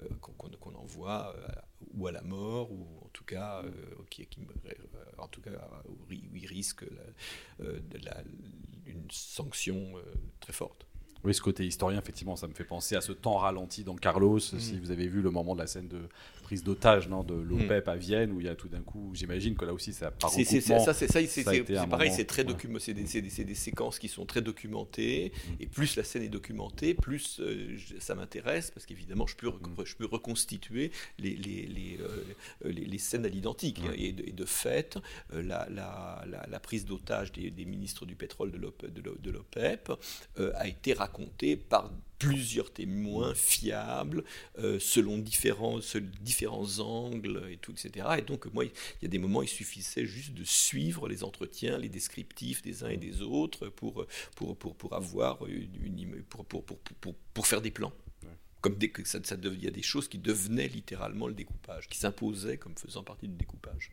euh, 0.00 0.08
qu'on, 0.20 0.32
qu'on- 0.32 0.56
qu'on 0.56 0.74
envoie 0.74 1.34
euh, 1.36 1.48
ou 1.94 2.06
à 2.06 2.12
la 2.12 2.22
mort 2.22 2.70
ou 2.72 2.86
en 3.04 3.08
tout 3.12 3.24
cas, 3.24 3.62
euh, 3.64 3.70
qui, 4.10 4.24
qui- 4.26 4.40
euh, 4.66 4.72
en 5.18 5.28
tout 5.28 5.40
cas 5.40 5.50
où 5.88 6.12
ils- 6.12 6.46
risquent 6.46 6.82
la- 6.90 7.64
euh, 7.66 7.80
de 7.90 7.98
la- 8.04 8.22
une 8.86 9.06
sanction 9.10 9.96
euh, 9.96 10.02
très 10.40 10.52
forte. 10.52 10.86
Oui, 11.24 11.32
ce 11.34 11.40
côté 11.40 11.64
historien, 11.66 11.98
effectivement, 11.98 12.36
ça 12.36 12.46
me 12.46 12.52
fait 12.52 12.64
penser 12.64 12.96
à 12.96 13.00
ce 13.00 13.12
temps 13.12 13.38
ralenti 13.38 13.82
dans 13.82 13.96
Carlos. 13.96 14.36
Mm. 14.36 14.58
Si 14.60 14.78
vous 14.78 14.90
avez 14.90 15.08
vu 15.08 15.22
le 15.22 15.30
moment 15.30 15.54
de 15.54 15.60
la 15.60 15.66
scène 15.66 15.88
de 15.88 16.02
prise 16.44 16.62
d'otage 16.62 17.08
non, 17.08 17.24
de 17.24 17.34
l'OPEP 17.34 17.88
à 17.88 17.96
Vienne, 17.96 18.30
où 18.32 18.38
il 18.40 18.46
y 18.46 18.48
a 18.48 18.54
tout 18.54 18.68
d'un 18.68 18.82
coup, 18.82 19.10
j'imagine 19.14 19.56
que 19.56 19.64
là 19.64 19.72
aussi, 19.72 19.92
ça 19.92 20.10
part 20.12 20.30
C'est- 20.44 20.60
ça, 20.84 20.92
c'est 20.94 21.06
pareil, 21.90 22.10
c'est 22.14 22.24
très 22.26 22.44
c'est 22.78 22.94
des, 22.94 23.54
séquences 23.54 23.98
qui 23.98 24.08
sont 24.08 24.26
très 24.26 24.42
documentées, 24.42 25.32
et 25.58 25.66
plus 25.66 25.96
la 25.96 26.04
scène 26.04 26.22
est 26.22 26.28
documentée, 26.28 26.94
plus 26.94 27.40
euh, 27.40 27.76
ça 27.98 28.14
m'intéresse, 28.14 28.70
parce 28.70 28.86
qu'évidemment, 28.86 29.26
je 29.26 29.36
peux, 29.36 29.48
rec- 29.48 29.84
je 29.84 29.96
peux 29.96 30.06
reconstituer 30.06 30.92
les, 31.18 31.34
les, 31.36 31.66
les, 31.66 31.98
euh, 32.00 32.24
les- 32.70 32.84
les 32.84 32.98
scènes 32.98 33.24
à 33.24 33.28
l'identique. 33.28 33.80
Et, 33.96 34.12
de- 34.12 34.30
fait, 34.44 34.98
euh, 35.32 35.42
la, 35.42 35.66
la- 35.70 36.24
prise 36.60 36.84
d'otage 36.84 37.32
des, 37.32 37.50
ministres 37.64 38.04
du 38.06 38.14
pétrole 38.14 38.52
de 38.52 38.58
l'OP- 38.58 38.86
de 38.86 39.00
l'O- 39.00 39.16
de 39.18 39.30
l'OPEP 39.30 39.90
euh, 40.38 40.52
a 40.56 40.68
été 40.68 40.92
racontée 40.92 41.56
par 41.56 41.90
plusieurs 42.26 42.72
témoins 42.72 43.34
fiables, 43.34 44.24
euh, 44.58 44.78
selon 44.78 45.18
différents, 45.18 45.80
différents 46.20 46.78
angles 46.80 47.42
et 47.50 47.56
tout, 47.56 47.72
etc. 47.72 48.06
Et 48.18 48.22
donc, 48.22 48.46
moi, 48.52 48.64
il 48.64 48.70
y 49.02 49.04
a 49.04 49.08
des 49.08 49.18
moments, 49.18 49.42
il 49.42 49.48
suffisait 49.48 50.06
juste 50.06 50.34
de 50.34 50.44
suivre 50.44 51.08
les 51.08 51.24
entretiens, 51.24 51.78
les 51.78 51.88
descriptifs 51.88 52.62
des 52.62 52.84
uns 52.84 52.88
et 52.88 52.96
des 52.96 53.22
autres 53.22 53.68
pour, 53.68 54.06
pour, 54.36 54.56
pour, 54.56 54.74
pour 54.74 54.94
avoir 54.94 55.44
une, 55.46 56.22
pour, 56.28 56.44
pour, 56.44 56.64
pour, 56.64 56.78
pour, 56.78 57.14
pour 57.34 57.46
faire 57.46 57.60
des 57.60 57.70
plans. 57.70 57.92
Comme 58.60 58.78
ça, 59.04 59.18
ça 59.22 59.36
il 59.42 59.62
y 59.62 59.66
a 59.66 59.70
des 59.70 59.82
choses 59.82 60.08
qui 60.08 60.16
devenaient 60.16 60.68
littéralement 60.68 61.28
le 61.28 61.34
découpage, 61.34 61.86
qui 61.86 61.98
s'imposaient 61.98 62.56
comme 62.56 62.74
faisant 62.78 63.02
partie 63.02 63.28
du 63.28 63.34
découpage. 63.34 63.92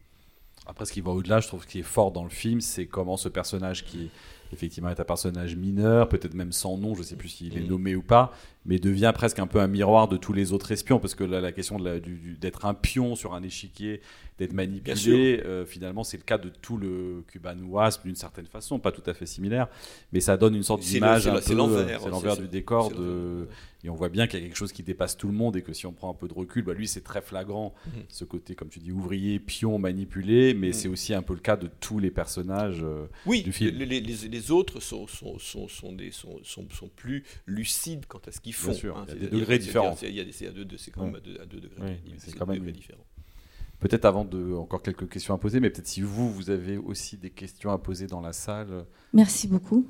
Après, 0.66 0.86
ce 0.86 0.94
qui 0.94 1.02
va 1.02 1.12
au-delà, 1.12 1.42
je 1.42 1.48
trouve, 1.48 1.64
ce 1.64 1.68
qui 1.68 1.80
est 1.80 1.84
fort 1.84 2.12
dans 2.12 2.24
le 2.24 2.30
film, 2.30 2.62
c'est 2.62 2.86
comment 2.86 3.18
ce 3.18 3.28
personnage 3.28 3.84
qui 3.84 4.10
effectivement 4.54 4.90
est 4.90 5.00
un 5.00 5.04
personnage 5.06 5.56
mineur, 5.56 6.10
peut-être 6.10 6.34
même 6.34 6.52
sans 6.52 6.78
nom, 6.78 6.94
je 6.96 7.00
ne 7.00 7.06
sais 7.06 7.16
plus 7.16 7.30
s'il 7.30 7.58
est 7.58 7.62
Mhm. 7.62 7.68
nommé 7.68 7.96
ou 7.96 8.02
pas, 8.02 8.34
mais 8.66 8.78
devient 8.80 9.12
presque 9.16 9.40
un 9.40 9.48
peu 9.48 9.60
un 9.60 9.68
miroir 9.68 10.08
de 10.08 10.18
tous 10.18 10.34
les 10.34 10.54
autres 10.54 10.72
espions, 10.72 11.00
parce 11.00 11.16
que 11.16 11.24
là, 11.24 11.42
la 11.42 11.52
question 11.52 11.78
d'être 11.80 12.66
un 12.66 12.74
pion 12.74 13.16
sur 13.16 13.34
un 13.34 13.42
échiquier, 13.44 14.02
d'être 14.38 14.54
manipulé, 14.54 15.42
euh, 15.46 15.66
finalement, 15.66 16.04
c'est 16.04 16.18
le 16.18 16.24
cas 16.24 16.38
de 16.38 16.50
tout 16.50 16.78
le 16.78 17.24
Cuban 17.28 17.56
Wasp 17.68 18.04
d'une 18.06 18.16
certaine 18.16 18.46
façon, 18.48 18.80
pas 18.80 18.92
tout 18.92 19.04
à 19.06 19.14
fait 19.14 19.26
similaire, 19.26 19.68
mais 20.14 20.20
ça 20.20 20.38
donne 20.38 20.56
une 20.56 20.64
sorte 20.64 20.82
d'image 20.82 21.24
c'est 21.24 21.30
un 21.30 21.42
c'est 21.42 21.54
l'envers, 21.56 22.00
c'est 22.36 22.42
du 22.42 22.48
décor 22.48 22.92
de, 22.92 23.48
et 23.84 23.90
on 23.90 23.96
voit 23.96 24.10
bien 24.10 24.28
qu'il 24.28 24.40
y 24.40 24.44
a 24.44 24.46
quelque 24.46 24.58
chose 24.58 24.72
qui 24.72 24.84
dépasse 24.84 25.18
tout 25.18 25.28
le 25.28 25.34
monde 25.34 25.56
et 25.58 25.62
que 25.64 25.74
si 25.74 25.86
on 25.88 25.92
prend 25.94 26.10
un 26.12 26.14
peu 26.14 26.28
de 26.28 26.34
recul, 26.34 26.64
bah 26.64 26.74
lui 26.74 26.88
c'est 26.88 27.02
très 27.04 27.22
flagrant, 27.22 27.74
Mhm. 27.88 28.04
ce 28.10 28.26
côté, 28.26 28.54
comme 28.56 28.70
tu 28.70 28.80
dis, 28.80 28.92
ouvrier, 28.92 29.40
pion, 29.40 29.78
manipulé, 29.80 30.54
mais 30.54 30.68
Mhm. 30.68 30.74
c'est 30.74 30.88
aussi 30.88 31.14
un 31.16 31.22
peu 31.24 31.34
le 31.34 31.40
cas 31.40 31.56
de 31.58 31.68
tous 31.80 31.98
les 32.00 32.12
personnages. 32.12 32.82
euh, 32.84 33.06
Oui, 33.26 33.42
du 33.44 33.52
film. 33.52 33.76
Les, 33.78 33.86
les- 33.86 34.02
les- 34.02 34.28
les 34.28 34.52
autres 34.52 34.80
sont, 34.80 35.08
sont, 35.08 35.38
sont, 35.40 35.68
sont, 35.68 35.94
des, 35.94 36.12
sont, 36.12 36.40
sont, 36.44 36.68
sont 36.72 36.90
plus 36.96 37.24
lucides 37.46 38.06
quant 38.08 38.22
à 38.28 38.32
ce 38.32 38.40
qu'ils 38.40 38.51
font. 38.54 38.72
Bien 38.72 38.78
sûr, 38.80 39.06
il 39.10 39.14
y 39.24 39.26
a 39.26 39.30
des 39.30 39.40
degrés 39.40 39.60
différents. 39.60 39.96
c'est- 39.96 40.10
il 40.10 40.16
y 40.16 40.20
a 40.20 40.24
des- 40.26 40.32
C'est 40.32 40.48
à 40.48 40.52
deux, 40.52 40.66
c'est 40.78 40.92
quand 40.92 41.04
même 41.06 41.14
Ouais. 41.14 41.20
à 41.20 41.22
deux, 41.22 41.40
à 41.42 41.46
deux 41.46 41.60
degrés, 41.60 42.00
Oui, 42.06 42.12
di- 42.12 42.20
c'est 42.20 42.32
quand 42.34 42.46
même- 42.48 42.58
degrés 42.58 42.72
différents. 42.72 43.06
Peut-être 43.80 44.06
avant 44.06 44.26
de 44.26 44.54
encore 44.54 44.84
quelques 44.84 45.10
questions 45.10 45.34
à 45.34 45.38
poser, 45.40 45.60
mais 45.60 45.70
peut-être 45.72 45.88
si 45.88 46.02
vous, 46.02 46.32
vous 46.32 46.50
avez 46.52 46.78
aussi 46.78 47.18
des 47.18 47.32
questions 47.32 47.72
à 47.72 47.78
poser 47.80 48.06
dans 48.08 48.22
la 48.22 48.34
salle. 48.34 48.86
Merci 49.14 49.48
beaucoup. 49.48 49.88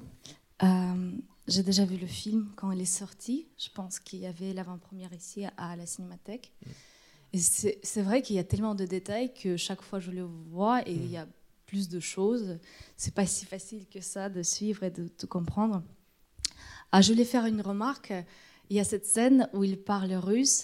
Euh, 0.64 1.12
J'ai 1.48 1.64
déjà 1.64 1.84
vu 1.86 1.98
le 1.98 2.06
film 2.06 2.52
quand 2.56 2.72
il 2.72 2.80
est 2.80 2.86
sorti. 2.86 3.48
Je 3.58 3.68
pense 3.74 4.00
qu'il 4.00 4.20
y 4.20 4.28
avait 4.28 4.54
l'avant-première 4.54 5.12
ici 5.12 5.44
à 5.58 5.76
la 5.76 5.86
Cinémathèque. 5.88 6.54
Et 7.34 7.40
c'est 7.40 7.80
c'est 7.84 8.04
vrai 8.04 8.22
qu'il 8.22 8.36
y 8.36 8.40
a 8.40 8.44
tellement 8.44 8.76
de 8.76 8.86
détails 8.86 9.34
que 9.34 9.58
chaque 9.58 9.82
fois 9.82 10.00
je 10.00 10.12
le 10.12 10.22
vois 10.22 10.88
et 10.88 10.94
il 10.94 11.10
y 11.10 11.18
a 11.18 11.28
plus 11.66 11.90
de 11.90 12.00
choses. 12.00 12.60
C'est 12.96 13.14
pas 13.14 13.26
si 13.26 13.46
facile 13.46 13.88
que 13.90 14.02
ça 14.02 14.30
de 14.30 14.44
suivre 14.44 14.84
et 14.84 14.92
de 14.92 15.08
tout 15.08 15.28
comprendre. 15.28 15.82
Ah, 16.92 17.02
je 17.02 17.12
voulais 17.12 17.26
faire 17.26 17.46
une 17.48 17.62
remarque. 17.62 18.14
Il 18.72 18.78
y 18.78 18.80
a 18.80 18.84
cette 18.86 19.06
scène 19.06 19.48
où 19.54 19.64
il 19.64 19.78
parle 19.78 20.14
russe. 20.14 20.64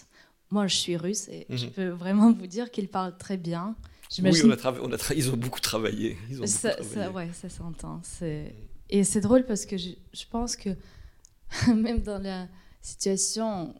Moi, 0.49 0.65
je 0.67 0.75
suis 0.77 0.95
russe 0.97 1.27
et 1.27 1.45
je 1.49 1.65
Mhm. 1.65 1.71
peux 1.73 1.87
vraiment 1.89 2.31
vous 2.31 2.47
dire 2.47 2.71
qu'il 2.71 2.87
parle 2.87 3.17
très 3.17 3.35
bien. 3.37 3.75
Oui, 3.77 4.07
J'imagine 4.09 4.45
on 4.47 4.51
a 4.51 4.55
trava- 4.55 4.79
on 4.81 4.91
a 4.93 4.95
tra- 4.95 5.13
ils 5.15 5.29
ont 5.29 5.35
beaucoup 5.35 5.59
travaillé. 5.59 6.17
Ils 6.29 6.37
ont 6.37 6.45
beaucoup 6.45 6.47
ça, 6.47 6.69
travaillé. 6.71 6.93
ça, 6.93 7.11
ouais, 7.11 7.29
ça 7.33 7.49
s'entend. 7.49 7.99
C'est... 8.03 8.55
Et 8.89 9.03
c'est 9.03 9.19
drôle 9.19 9.45
parce 9.45 9.65
que 9.65 9.77
je, 9.77 9.89
je 10.13 10.23
pense 10.31 10.55
que 10.55 10.69
même 11.67 11.99
dans 11.99 12.17
la 12.23 12.47
situation, 12.81 13.75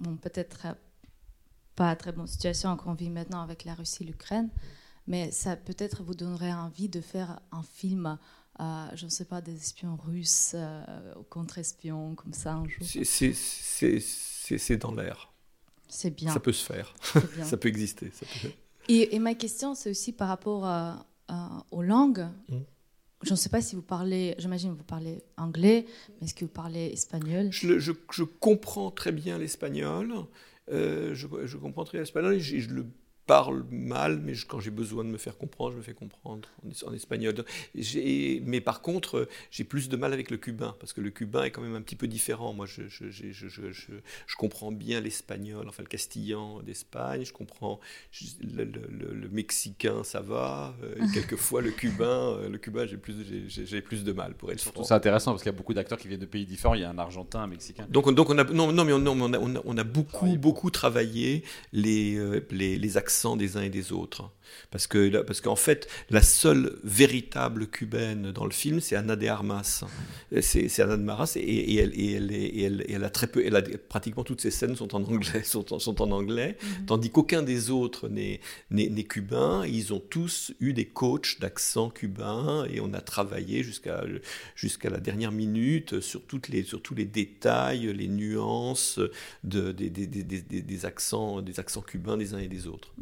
bon, 0.00 0.16
peut-être 0.16 0.60
pas 1.74 1.96
très 1.96 2.12
bonne 2.12 2.28
situation 2.28 2.76
qu'on 2.76 2.94
vit 2.94 3.10
maintenant 3.10 3.42
avec 3.42 3.64
la 3.64 3.74
Russie 3.74 4.04
et 4.04 4.06
l'Ukraine, 4.06 4.48
mais 5.08 5.32
ça 5.32 5.56
peut-être 5.56 6.04
vous 6.04 6.14
donnerait 6.14 6.52
envie 6.52 6.88
de 6.88 7.00
faire 7.00 7.40
un 7.50 7.62
film, 7.64 8.16
euh, 8.60 8.86
je 8.94 9.04
ne 9.04 9.10
sais 9.10 9.24
pas, 9.24 9.40
des 9.40 9.54
espions 9.56 9.96
russes, 9.96 10.52
euh, 10.54 10.84
contre-espions, 11.30 12.14
comme 12.14 12.32
ça 12.32 12.54
un 12.54 12.68
jour. 12.68 12.86
C'est- 12.86 13.04
dans 14.76 14.94
l'air. 14.94 15.32
C'est 15.88 16.10
bien. 16.14 16.32
Ça 16.32 16.40
peut 16.40 16.52
se 16.52 16.64
faire. 16.64 16.94
Ça 17.44 17.56
peut 17.56 17.68
exister. 17.68 18.10
ça 18.12 18.24
peut- 18.42 18.50
Et, 18.88 19.14
et 19.14 19.18
ma 19.18 19.34
question, 19.34 19.74
c'est 19.74 19.90
aussi 19.90 20.12
par 20.12 20.28
rapport 20.28 20.64
à- 20.64 21.06
à- 21.28 21.64
aux 21.70 21.82
langues. 21.82 22.26
Mm. 22.48 22.58
Je 23.22 23.30
ne 23.30 23.36
sais 23.36 23.48
pas 23.50 23.60
si 23.60 23.76
vous 23.76 23.82
parlez, 23.82 24.34
j'imagine 24.38 24.72
que 24.72 24.78
vous 24.78 24.84
parlez 24.84 25.22
anglais, 25.36 25.86
mais 26.20 26.26
est-ce 26.26 26.34
que 26.34 26.44
vous 26.44 26.50
parlez 26.50 26.86
espagnol? 26.86 27.48
Je, 27.52 27.68
le- 27.68 27.78
je- 27.78 27.92
je 28.10 28.24
comprends 28.24 28.90
très 28.90 29.12
bien 29.12 29.38
l'espagnol. 29.38 30.12
euh, 30.70 31.14
je, 31.14 31.26
je 31.44 31.56
comprends 31.56 31.84
très 31.84 31.98
bien 31.98 32.02
l'espagnol 32.02 32.34
et 32.34 32.40
je 32.40 32.70
le 32.70 32.86
parle 33.26 33.64
mal, 33.70 34.18
mais 34.20 34.34
je- 34.34 34.46
quand 34.46 34.60
j'ai 34.60 34.70
besoin 34.70 35.04
de 35.04 35.08
me 35.10 35.18
faire 35.18 35.36
comprendre, 35.38 35.72
je 35.72 35.76
me 35.78 35.82
fais 35.82 35.94
comprendre 35.94 36.48
en, 36.64 36.70
es- 36.70 36.84
en 36.84 36.92
espagnol. 36.92 37.34
Mais 38.44 38.60
par 38.60 38.82
contre, 38.82 39.28
j'ai 39.50 39.64
plus 39.64 39.88
de 39.88 39.96
mal 39.96 40.12
avec 40.12 40.30
le 40.30 40.36
cubain, 40.36 40.74
parce 40.80 40.92
que 40.92 41.00
le 41.00 41.10
cubain 41.10 41.44
est 41.44 41.50
quand 41.50 41.62
même 41.62 41.74
un 41.74 41.82
petit 41.82 41.96
peu 41.96 42.08
différent. 42.08 42.52
Moi, 42.52 42.66
je, 42.66 42.82
je, 42.88 43.10
je, 43.10 43.30
je, 43.32 43.48
je, 43.48 43.70
je- 43.72 43.92
je 44.26 44.36
comprends 44.36 44.72
bien 44.72 45.00
l'espagnol, 45.00 45.66
enfin 45.68 45.82
le 45.82 45.88
castillan 45.88 46.60
d'Espagne, 46.62 47.24
je 47.24 47.32
comprends 47.32 47.78
je- 48.10 48.24
le, 48.42 48.64
le- 48.64 48.88
le- 48.90 49.14
le 49.14 49.28
mexicain, 49.28 50.04
ça 50.04 50.20
va. 50.20 50.74
euh, 50.82 50.94
quelquefois, 51.14 51.62
le 51.62 51.70
cubain, 51.70 52.36
euh, 52.36 52.48
le 52.48 52.58
cubain, 52.58 52.86
j'ai 52.86 52.96
plus, 52.96 53.14
j'ai- 53.28 53.48
j'ai 53.48 53.66
j'ai 53.66 53.80
plus 53.82 54.04
de 54.04 54.12
mal, 54.12 54.34
pour 54.34 54.50
être 54.50 54.58
trouve 54.72 54.84
ça 54.86 54.96
intéressant 54.96 55.32
parce 55.32 55.42
qu'il 55.42 55.52
y 55.52 55.54
a 55.54 55.58
beaucoup 55.58 55.74
d'acteurs 55.74 55.98
qui 55.98 56.08
viennent 56.08 56.20
de 56.20 56.26
pays 56.26 56.44
différents. 56.46 56.74
Il 56.74 56.80
y 56.80 56.84
a 56.84 56.90
un 56.90 56.98
Argentin, 56.98 57.40
un 57.42 57.46
Mexicain. 57.46 57.86
Donc, 57.88 58.06
on- 58.06 58.12
donc 58.12 58.30
on 58.30 58.38
a 58.38 58.44
non 58.44 58.72
non 58.72 58.84
mais 58.84 58.92
on, 58.92 59.06
on 59.06 59.32
a, 59.32 59.38
on 59.38 59.54
a, 59.56 59.60
on 59.64 59.76
a 59.78 59.84
beaucoup 59.84 60.10
Travaillé 60.12 60.38
beaucoup 60.38 60.70
travaillé 60.70 61.44
les, 61.72 62.16
euh, 62.16 62.44
les 62.50 62.76
les 62.78 62.96
accents 62.96 63.11
des 63.36 63.56
uns 63.56 63.62
et 63.62 63.70
des 63.70 63.92
autres 63.92 64.30
parce 64.70 64.86
que 64.86 65.22
parce 65.22 65.40
qu'en 65.40 65.56
fait 65.56 65.88
la 66.10 66.22
seule 66.22 66.78
véritable 66.84 67.66
cubaine 67.68 68.32
dans 68.32 68.44
le 68.44 68.52
film 68.52 68.80
c'est 68.80 68.96
Anna 68.96 69.16
de 69.16 69.26
Armas. 69.26 69.84
C'est 70.40 70.80
Anna 70.80 70.96
de 70.96 71.08
Armas 71.08 71.32
et, 71.36 71.40
et 71.40 71.76
elle 71.76 71.92
et 71.94 72.12
elle, 72.12 72.30
et 72.82 72.92
elle 72.92 73.04
a 73.04 73.10
très 73.10 73.26
peu 73.26 73.44
elle 73.44 73.56
a 73.56 73.62
pratiquement 73.62 74.24
toutes 74.24 74.40
ses 74.40 74.50
scènes 74.50 74.76
sont 74.76 74.94
en 74.94 75.02
anglais 75.04 75.42
sont 75.44 75.72
en, 75.74 75.78
sont 75.78 76.00
en 76.02 76.10
anglais. 76.10 76.56
Tandis 76.86 77.10
qu'aucun 77.10 77.42
des 77.42 77.70
autres 77.70 78.08
n'est 78.08 78.40
cubain. 79.04 79.64
Ils 79.66 79.92
ont 79.92 80.00
tous 80.00 80.52
eu 80.60 80.72
des 80.72 80.86
coachs 80.86 81.38
d'accent 81.40 81.90
cubain 81.90 82.64
et 82.72 82.80
on 82.80 82.92
a 82.94 83.00
travaillé 83.00 83.62
jusqu'à 83.62 84.04
jusqu'à 84.54 84.90
la 84.90 84.98
dernière 85.00 85.32
minute 85.32 86.00
sur, 86.00 86.22
toutes 86.22 86.48
les, 86.48 86.62
sur 86.62 86.80
tous 86.82 86.94
les 86.94 87.04
détails, 87.04 87.92
les 87.92 88.08
nuances 88.08 89.00
de, 89.44 89.72
des, 89.72 89.90
des, 89.90 90.06
des, 90.06 90.22
des- 90.22 90.62
des 90.62 90.84
accents, 90.86 91.42
des 91.42 91.58
accents 91.60 91.80
cubains 91.82 92.16
des 92.16 92.34
uns 92.34 92.38
et 92.38 92.48
des 92.48 92.66
autres. 92.66 92.92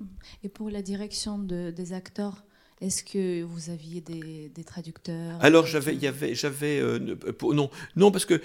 Et 0.42 0.48
pour 0.48 0.70
la 0.70 0.82
direction 0.82 1.38
de- 1.40 1.70
des 1.70 1.92
acteurs, 1.92 2.44
est-ce 2.80 3.04
que 3.04 3.42
vous 3.42 3.68
aviez 3.68 4.00
des, 4.00 4.48
des 4.48 4.64
traducteurs 4.64 5.36
Alors 5.40 5.66
j'avais, 5.66 5.94
il 5.94 6.02
y 6.02 6.06
avait, 6.06 6.34
j'avais, 6.34 6.80
euh, 6.80 7.14
pour- 7.14 7.52
non, 7.52 7.68
non 7.94 8.10
parce 8.10 8.24
que 8.24 8.40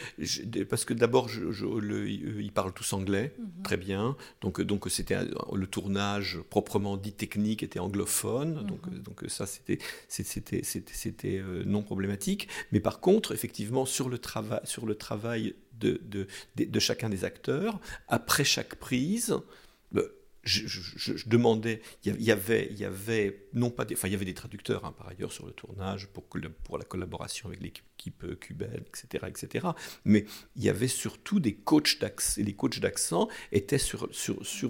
parce 0.65 0.83
que 0.83 0.93
d'abord 0.93 1.29
je, 1.29 1.51
je- 1.53 1.65
le- 1.65 2.01
euh, 2.03 2.41
ils 2.41 2.51
parlent 2.51 2.73
tous 2.73 2.91
anglais, 2.91 3.33
Mhm. 3.39 3.63
très 3.63 3.77
bien, 3.77 4.17
donc 4.41 4.59
donc 4.61 4.87
c'était 4.89 5.17
le 5.53 5.67
tournage 5.67 6.39
proprement 6.49 6.97
dit 6.97 7.13
technique 7.13 7.63
était 7.63 7.79
anglophone, 7.79 8.65
donc 8.67 8.85
Mhm. 8.87 8.99
donc 9.03 9.23
ça 9.29 9.45
c'était 9.45 9.79
c'était 10.09 10.61
c'était 10.63 10.93
c'était 10.93 11.37
euh, 11.39 11.63
non 11.65 11.81
problématique, 11.81 12.49
mais 12.73 12.81
par 12.81 12.99
contre 12.99 13.31
effectivement 13.33 13.85
sur 13.85 14.09
le 14.09 14.17
travail 14.17 14.59
sur 14.65 14.85
le 14.85 14.95
travail 14.95 15.55
de 15.79 16.01
de, 16.03 16.27
de, 16.57 16.65
de 16.65 16.79
chacun 16.79 17.07
des 17.09 17.23
acteurs 17.23 17.79
après 18.09 18.43
chaque 18.43 18.75
prise. 18.75 19.33
Je, 20.45 21.27
demandais, 21.27 21.81
il 22.03 22.21
y 22.21 22.31
avait, 22.31 22.67
il 22.69 22.77
y 22.77 22.85
avait 22.85 23.47
non 23.53 23.71
pas 23.71 23.83
des, 23.83 23.95
enfin 23.95 24.07
il 24.07 24.11
y 24.11 24.15
avait 24.15 24.25
des 24.25 24.35
traducteurs 24.35 24.85
hein, 24.85 24.93
par 24.95 25.07
ailleurs 25.07 25.31
sur 25.31 25.45
le 25.45 25.51
tournage 25.51 26.07
pour, 26.07 26.77
la 26.77 26.85
collaboration 26.85 27.49
avec 27.49 27.61
l'équipe 27.61 28.23
euh, 28.23 28.35
cubaine, 28.35 28.83
etc., 28.87 29.25
etc. 29.27 29.67
Mais 30.03 30.25
il 30.55 30.63
y 30.63 30.69
avait 30.69 30.87
surtout 30.87 31.39
des 31.39 31.55
coachs 31.55 31.99
d'accent. 31.99 32.41
Les 32.41 32.53
coachs 32.53 32.79
d'accent 32.79 33.27
étaient 33.51 33.79
sur, 33.79 34.07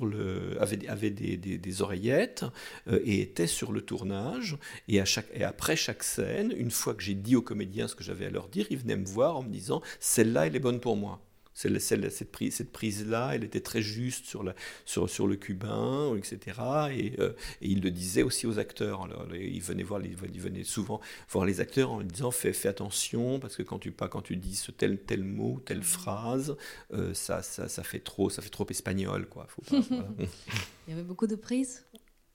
le, 0.05 0.57
avaient, 0.61 1.09
des, 1.09 1.81
oreillettes 1.81 2.45
euh, 2.87 3.01
et 3.03 3.21
étaient 3.21 3.47
sur 3.47 3.71
le 3.71 3.81
tournage. 3.81 4.57
Et 4.87 5.01
après 5.43 5.75
chaque 5.75 6.03
scène, 6.03 6.53
une 6.55 6.71
fois 6.71 6.93
que 6.93 7.03
j'ai 7.03 7.15
dit 7.15 7.35
aux 7.35 7.41
comédiens 7.41 7.87
ce 7.87 7.95
que 7.95 8.03
j'avais 8.03 8.27
à 8.27 8.29
leur 8.29 8.47
dire, 8.47 8.65
ils 8.69 8.77
venaient 8.77 8.95
me 8.95 9.05
voir 9.05 9.37
en 9.37 9.43
me 9.43 9.49
disant 9.49 9.81
celle-là, 9.99 10.47
elle 10.47 10.55
est 10.55 10.59
bonne 10.59 10.79
pour 10.79 10.95
moi. 10.95 11.24
Celle- 11.57 11.79
celle- 11.79 12.11
cette 12.11 12.31
prise, 12.33 12.53
cette 12.53 12.71
prise-là, 12.73 13.31
elle 13.33 13.45
était 13.45 13.61
très 13.61 13.81
juste 13.81 14.25
sur, 14.25 14.43
la, 14.43 14.53
sur, 14.85 15.09
sur 15.09 15.25
le 15.25 15.37
cubain, 15.37 16.13
etc. 16.17 16.59
Et, 16.91 17.13
euh, 17.19 17.31
et 17.61 17.69
il 17.69 17.81
le 17.81 17.91
disait 17.91 18.23
aussi 18.23 18.45
aux 18.45 18.59
acteurs. 18.59 19.03
Alors, 19.05 19.25
il 19.33 19.61
venait 19.61 19.83
voir, 19.83 20.01
il 20.05 20.15
venait 20.15 20.63
souvent 20.65 20.99
voir 21.29 21.45
les 21.45 21.61
acteurs 21.61 21.91
en 21.91 22.01
disant 22.03 22.29
fais, 22.29 22.51
fais 22.51 22.67
attention 22.67 23.39
parce 23.39 23.55
que 23.55 23.63
quand 23.63 23.79
tu 23.79 23.91
pas 23.91 24.09
quand 24.09 24.21
tu 24.21 24.35
dis 24.35 24.55
ce 24.55 24.71
tel 24.71 24.99
tel 24.99 25.23
mot, 25.23 25.61
telle 25.65 25.81
phrase, 25.81 26.57
euh, 26.93 27.13
ça, 27.13 27.41
ça, 27.41 27.69
ça 27.69 27.83
fait 27.83 28.01
trop, 28.01 28.29
ça 28.29 28.41
fait 28.41 28.49
trop 28.49 28.67
espagnol, 28.69 29.25
quoi. 29.29 29.47
Faut 29.49 29.61
pas- 29.61 29.79
voilà. 29.89 30.09
Il 30.19 30.91
y 30.91 30.93
avait 30.93 31.03
beaucoup 31.03 31.25
de 31.27 31.35
prises? 31.35 31.85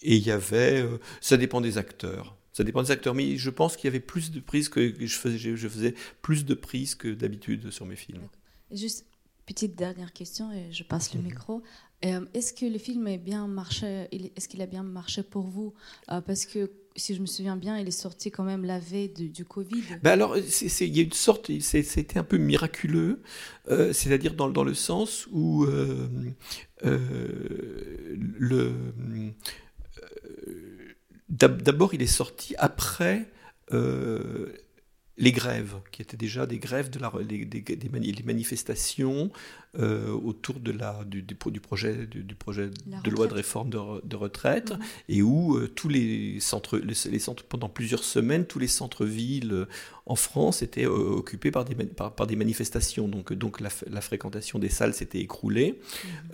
Et 0.02 0.16
il 0.16 0.26
y 0.26 0.30
avait, 0.30 0.80
euh, 0.80 0.96
ça 1.20 1.36
dépend 1.36 1.60
des 1.60 1.76
acteurs. 1.76 2.38
Ça 2.54 2.64
dépend 2.64 2.82
des 2.82 2.90
acteurs, 2.90 3.14
mais 3.14 3.36
je 3.36 3.50
pense 3.50 3.76
qu'il 3.76 3.84
y 3.84 3.88
avait 3.88 4.00
plus 4.00 4.30
de 4.30 4.40
prises 4.40 4.70
que 4.70 4.94
je 4.98 5.14
faisais. 5.18 5.38
Je 5.56 5.68
faisais 5.68 5.94
plus 6.22 6.46
de 6.46 6.54
prises 6.54 6.94
que 6.94 7.08
d'habitude 7.08 7.70
sur 7.70 7.84
mes 7.84 7.96
films. 7.96 8.26
Juste 8.72 9.04
petite 9.50 9.74
dernière 9.76 10.12
question 10.20 10.46
et 10.52 10.64
je 10.78 10.84
passe 10.92 11.06
Mhm. 11.12 11.20
le 11.20 11.24
micro. 11.28 11.54
Euh, 12.04 12.24
est-ce 12.34 12.52
que 12.58 12.66
le 12.66 12.78
film 12.78 13.06
est 13.08 13.18
bien 13.32 13.46
marché 13.46 13.86
Est-ce 14.36 14.48
qu'il 14.48 14.62
a 14.62 14.66
bien 14.66 14.82
marché 14.82 15.22
pour 15.22 15.46
vous? 15.54 15.74
Euh, 16.10 16.20
Parce 16.28 16.44
que 16.46 16.70
si 16.96 17.14
je 17.16 17.20
me 17.20 17.26
souviens 17.26 17.56
bien, 17.56 17.74
il 17.78 17.86
est 17.92 18.00
sorti 18.06 18.30
quand 18.30 18.44
même 18.52 18.64
la 18.64 18.78
veille 18.78 19.10
de- 19.18 19.26
du 19.38 19.44
Covid. 19.44 19.82
Ben 20.02 20.12
alors, 20.12 20.32
il 20.38 20.96
y 20.96 21.00
a 21.00 21.02
une 21.02 21.12
sorte, 21.12 21.50
c'était 21.60 22.18
un 22.18 22.24
peu 22.32 22.38
miraculeux, 22.38 23.22
euh, 23.68 23.92
c'est-à-dire 23.92 24.34
dans, 24.34 24.48
dans 24.58 24.64
le 24.64 24.74
sens 24.74 25.26
où 25.40 25.66
le 28.48 28.72
d'abord 31.28 31.94
il 31.94 32.02
est 32.02 32.06
sorti 32.22 32.54
après 32.58 33.28
les 35.20 35.32
grèves, 35.32 35.74
qui 35.92 36.02
étaient 36.02 36.16
déjà 36.16 36.46
des 36.46 36.58
grèves 36.58 36.90
de 36.90 36.98
la, 36.98 37.12
les, 37.28 37.44
des, 37.44 37.60
des 37.60 37.88
mani- 37.88 38.12
les 38.12 38.22
manifestations 38.24 39.30
euh, 39.78 40.10
autour 40.10 40.58
de 40.58 40.72
la, 40.72 41.04
du, 41.04 41.22
du, 41.22 41.34
pro- 41.36 41.52
du 41.52 41.60
projet, 41.60 42.06
du, 42.06 42.24
du 42.24 42.34
projet 42.34 42.70
La 42.90 43.00
de 43.02 43.10
loi 43.10 43.26
de 43.28 43.34
réforme 43.34 43.70
de, 43.70 43.78
re- 43.78 44.00
de 44.04 44.16
retraite, 44.16 44.72
et 45.08 45.22
où 45.22 45.56
euh, 45.56 45.68
tous 45.68 45.88
les 45.88 46.40
centres, 46.40 46.76
les, 46.78 46.94
les 47.10 47.18
centres, 47.20 47.44
pendant 47.44 47.68
plusieurs 47.68 48.02
semaines, 48.02 48.46
tous 48.46 48.58
les 48.58 48.66
centres-villes 48.66 49.52
euh, 49.52 49.66
en 50.06 50.16
France 50.16 50.62
étaient 50.62 50.86
euh, 50.86 50.90
occupés 51.20 51.52
par 51.52 51.64
des, 51.64 51.76
par, 51.76 52.14
par 52.16 52.26
des 52.26 52.34
manifestations. 52.34 53.06
Donc, 53.06 53.32
donc 53.32 53.60
la, 53.60 53.70
fréquentation 54.00 54.58
des 54.58 54.70
salles 54.70 54.94
s'était 54.94 55.20
écroulée. 55.20 55.78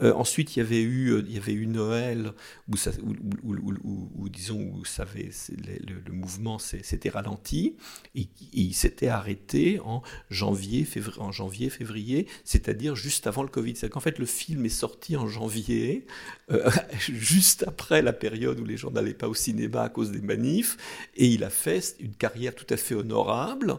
Euh, 0.02 0.14
ensuite, 0.14 0.56
il 0.56 0.60
y 0.60 0.62
avait 0.62 0.80
eu, 0.82 1.18
il 1.28 1.34
y 1.34 1.36
avait 1.36 1.52
eu 1.52 1.66
Noël 1.66 2.32
où, 2.70 2.76
ça, 2.78 2.90
où, 3.02 3.10
où- 3.44 3.54
où- 3.54 3.74
où- 3.84 4.10
où, 4.16 4.28
disons, 4.30 4.72
où 4.74 4.84
ça 4.86 5.02
avait, 5.02 5.28
le, 5.86 6.12
mouvement 6.12 6.58
s'était 6.58 7.10
ralenti 7.10 7.76
et, 8.14 8.28
s'était 8.76 9.08
arrêté 9.08 9.80
en 9.84 10.02
janvier, 10.30 10.84
février, 10.84 11.20
en 11.20 11.32
janvier, 11.32 11.70
février, 11.70 12.26
c'est-à-dire 12.44 12.94
juste 12.96 13.26
avant 13.26 13.42
le 13.42 13.48
Covid. 13.48 13.74
C'est 13.76 13.88
qu'en 13.88 14.00
fait, 14.00 14.18
le 14.18 14.26
film 14.26 14.64
est 14.64 14.68
sorti 14.70 15.16
en 15.16 15.26
janvier, 15.26 16.06
euh, 16.50 16.70
juste 16.98 17.64
après 17.66 18.02
la 18.02 18.12
période 18.12 18.60
où 18.60 18.64
les 18.64 18.76
gens 18.76 18.90
n'allaient 18.90 19.14
pas 19.14 19.28
au 19.28 19.34
cinéma 19.34 19.82
à 19.82 19.88
cause 19.88 20.10
des 20.10 20.20
manifs, 20.20 20.76
et 21.16 21.26
il 21.26 21.44
a 21.44 21.50
fait 21.50 21.96
une 22.00 22.14
carrière 22.14 22.54
tout 22.54 22.66
à 22.70 22.76
fait 22.76 22.94
honorable. 22.94 23.78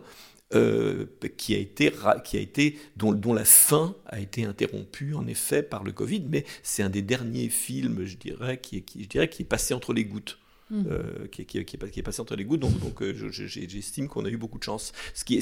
euh, 0.54 1.08
qui 1.36 1.56
a 1.56 1.58
été, 1.58 1.92
qui 2.24 2.38
a 2.38 2.40
été 2.40 2.78
dont, 2.96 3.34
la 3.34 3.44
fin 3.44 3.96
a 4.06 4.22
été 4.22 4.46
interrompue 4.46 5.14
en 5.14 5.28
effet 5.28 5.62
par 5.62 5.84
le 5.84 5.92
Covid, 5.92 6.24
mais 6.30 6.46
c'est 6.64 6.84
un 6.84 6.90
des 6.90 7.02
derniers 7.02 7.50
films, 7.50 8.06
je 8.06 8.16
dirais, 8.16 8.58
qui, 8.58 8.84
je 8.98 9.08
dirais, 9.08 9.30
qui 9.30 9.42
est 9.42 9.46
passé 9.46 9.74
entre 9.74 9.94
les 9.94 10.06
gouttes. 10.06 10.40
Mhm. 10.70 10.86
euh, 10.92 11.28
qui, 11.32 11.42
est- 11.44 12.02
passé 12.04 12.22
entre 12.22 12.36
les 12.36 12.44
gouttes, 12.46 12.60
donc, 12.60 13.02
euh, 13.02 13.14
j'estime 13.32 14.08
qu'on 14.10 14.26
a 14.26 14.30
eu 14.30 14.38
beaucoup 14.38 14.58
de 14.60 14.64
chance. 14.64 14.92
Ce 15.14 15.24
qui 15.24 15.38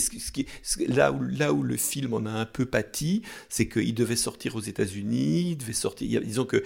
là, 0.87 1.11
où, 1.11 1.63
le 1.63 1.77
film 1.77 2.13
en 2.13 2.25
a 2.25 2.31
un 2.31 2.45
peu 2.45 2.65
pâti, 2.65 3.23
c'est 3.49 3.67
qu'il 3.67 3.93
devait 3.95 4.15
sortir 4.15 4.55
aux 4.55 4.61
États-Unis, 4.61 5.55
devait 5.55 5.73
sortir. 5.73 6.21
disons 6.21 6.45
que 6.45 6.63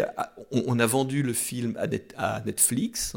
a- 0.00 0.34
on, 0.50 0.78
a 0.78 0.86
vendu 0.86 1.22
le 1.22 1.32
film 1.32 1.76
à 2.16 2.42
Netflix. 2.44 3.14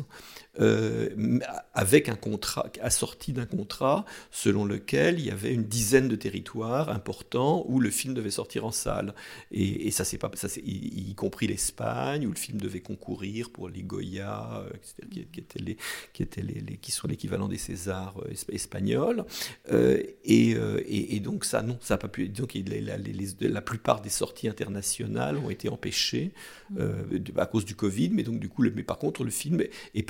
Euh, 0.60 1.40
avec 1.74 2.10
un 2.10 2.16
contrat 2.16 2.70
assorti 2.82 3.32
d'un 3.32 3.46
contrat 3.46 4.06
selon 4.32 4.66
lequel 4.66 5.20
il 5.20 5.26
y 5.26 5.32
avait 5.32 5.54
une 5.54 5.64
dizaine 5.64 6.10
de 6.10 6.16
territoires 6.16 6.90
importants 6.90 7.66
où 7.68 7.80
le 7.80 7.90
film 7.90 8.14
devait 8.14 8.30
sortir 8.30 8.66
en 8.66 8.72
salle. 8.72 9.14
Et, 9.52 9.90
ça 9.92 10.04
c'est 10.04 10.18
pas 10.18 10.30
ça 10.36 10.48
y, 10.64 11.14
compris 11.16 11.48
l'Espagne 11.48 12.26
où 12.28 12.30
le 12.30 12.38
film 12.38 12.60
devait 12.60 12.82
concourir 12.82 13.50
pour 13.50 13.70
les 13.70 13.84
Goya 13.84 14.64
euh, 14.66 14.70
qui, 15.10 15.26
qui 15.26 15.40
étaient 15.40 15.60
les 15.60 15.78
qui 16.14 16.24
étaient 16.24 16.42
les, 16.42 16.78
qui 16.78 16.92
sont 16.92 17.08
l'équivalent 17.08 17.48
des 17.48 17.58
Césars 17.58 18.16
euh, 18.24 18.32
esp- 18.32 18.54
espagnols. 18.54 19.26
Et, 20.26 21.20
donc 21.20 21.44
ça 21.44 21.62
non 21.62 21.78
ça 21.82 21.96
a 21.96 21.98
pas 21.98 22.08
pu 22.08 22.30
donc 22.30 22.58
la, 23.42 23.62
plupart 23.62 24.02
des 24.02 24.10
sorties 24.10 24.48
internationales 24.48 25.38
ont 25.38 25.50
été 25.50 25.70
empêchées 25.70 26.32
à 27.38 27.46
cause 27.46 27.66
du 27.66 27.76
Covid 27.76 28.10
mais 28.14 28.24
donc 28.24 28.40
du 28.40 28.48
coup 28.48 28.64
mais 28.74 28.84
par 28.84 28.98
contre 28.98 29.24
le 29.24 29.32
film 29.32 29.62
est, 29.62 29.72
est 29.96 30.04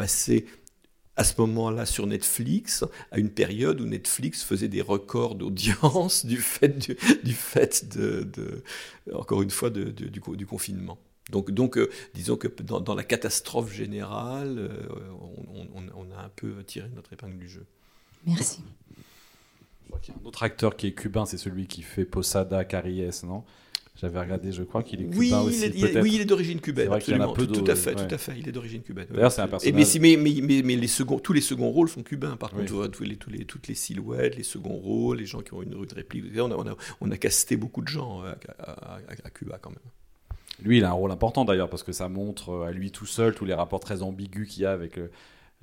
à 1.16 1.24
ce 1.26 1.40
moment-là 1.42 1.86
sur 1.86 2.08
Netflix, 2.08 2.86
à 3.12 3.20
une 3.20 3.30
période 3.30 3.82
où 3.82 3.86
Netflix 3.86 4.44
faisait 4.44 4.70
des 4.70 4.82
records 4.82 5.36
d'audience 5.36 6.26
du 6.26 6.38
fait, 6.38 6.70
du, 6.78 6.98
du 7.24 7.34
fait 7.34 7.90
de, 7.98 8.24
de- 8.24 8.64
encore 9.14 9.42
une 9.42 9.50
fois, 9.52 9.70
de- 9.70 9.86
de- 9.92 10.08
du, 10.08 10.22
co- 10.22 10.36
du 10.38 10.46
confinement. 10.46 10.98
Donc, 11.30 11.52
donc 11.52 11.78
euh, 11.78 11.90
disons 12.14 12.38
que 12.38 12.48
dans, 12.64 12.80
dans 12.80 12.96
la 12.96 13.04
catastrophe 13.04 13.72
générale, 13.74 14.58
euh, 14.58 14.88
on, 15.54 15.68
on- 15.78 16.08
on 16.08 16.12
a 16.18 16.24
un 16.24 16.30
peu 16.30 16.64
tiré 16.64 16.88
notre 16.96 17.14
épingle 17.14 17.38
du 17.38 17.50
jeu. 17.50 17.66
Merci. 18.26 18.62
Je 19.84 19.88
crois 19.88 20.00
qu'il 20.00 20.14
y 20.14 20.18
a 20.18 20.22
un 20.22 20.26
autre 20.26 20.44
acteur 20.44 20.78
qui 20.78 20.88
est 20.88 20.94
cubain, 20.94 21.26
c'est 21.26 21.38
celui 21.38 21.68
qui 21.68 21.82
fait 21.82 22.06
Posada 22.06 22.64
Caries, 22.64 23.10
non? 23.24 23.44
J'avais 24.00 24.20
regardé, 24.20 24.52
je 24.54 24.64
crois 24.64 24.82
qu'il 24.82 25.02
est 25.02 25.06
Oui, 25.16 25.28
cubain 25.28 25.42
aussi, 25.42 25.68
il 25.76 25.86
est- 25.86 26.02
oui, 26.02 26.12
il 26.16 26.22
est 26.22 26.26
d'origine 26.26 26.62
cubaine, 26.62 26.92
absolument. 26.94 27.34
peu 27.34 27.46
Tout, 27.46 27.62
tout 27.64 27.70
à 27.72 27.76
fait, 27.76 27.96
ouais. 27.96 28.08
tout 28.08 28.16
à 28.16 28.18
fait. 28.18 28.34
Il 28.38 28.48
est 28.48 28.52
d'origine 28.54 28.82
cubaine. 28.82 29.08
ouais. 29.10 29.16
D'ailleurs, 29.16 29.32
c'est 29.32 29.42
un 29.42 29.48
personnage- 29.50 30.00
mais, 30.00 30.16
mais, 30.18 30.42
mais, 30.42 30.62
mais 30.64 30.76
les 30.78 30.88
seconds, 30.88 31.20
tous 31.20 31.34
les 31.34 31.42
seconds 31.42 31.70
rôles 31.70 31.90
sont 31.90 32.02
cubains, 32.04 32.38
par 32.38 32.52
Oui. 32.54 32.60
contre. 32.60 32.68
Tu 32.68 32.74
vois, 32.74 32.88
tous 32.88 33.04
les, 33.04 33.18
tous 33.18 33.30
les, 33.30 33.44
toutes 33.46 33.68
les 33.68 33.76
silhouettes, 33.76 34.38
les 34.38 34.44
seconds 34.44 34.76
rôles, 34.78 35.18
les 35.18 35.26
gens 35.26 35.42
qui 35.42 35.54
ont 35.54 35.62
une, 35.62 35.74
une 35.74 35.86
réplique. 35.94 36.24
On 36.38 36.52
a, 36.52 36.56
on, 36.56 36.68
a, 36.68 36.76
on 37.02 37.12
a 37.12 37.18
casté 37.18 37.58
beaucoup 37.58 37.82
de 37.82 37.90
gens 37.90 38.24
euh, 38.24 38.32
à, 38.60 38.72
à- 38.72 38.96
à- 38.96 39.00
à 39.26 39.30
Cuba, 39.32 39.58
quand 39.62 39.72
même. 39.72 39.80
Lui, 40.64 40.78
il 40.78 40.84
a 40.86 40.90
un 40.90 40.94
rôle 40.94 41.12
important 41.12 41.44
d'ailleurs 41.46 41.70
parce 41.70 41.84
que 41.84 41.92
ça 41.92 42.08
montre 42.10 42.50
euh, 42.52 42.68
à 42.68 42.72
lui 42.72 42.92
tout 42.92 43.06
seul 43.06 43.34
tous 43.36 43.46
les 43.46 43.54
rapports 43.54 43.80
très 43.82 44.02
ambigus 44.02 44.48
qu'il 44.48 44.64
y 44.64 44.66
a 44.66 44.72
avec 44.72 44.98
euh, 44.98 45.08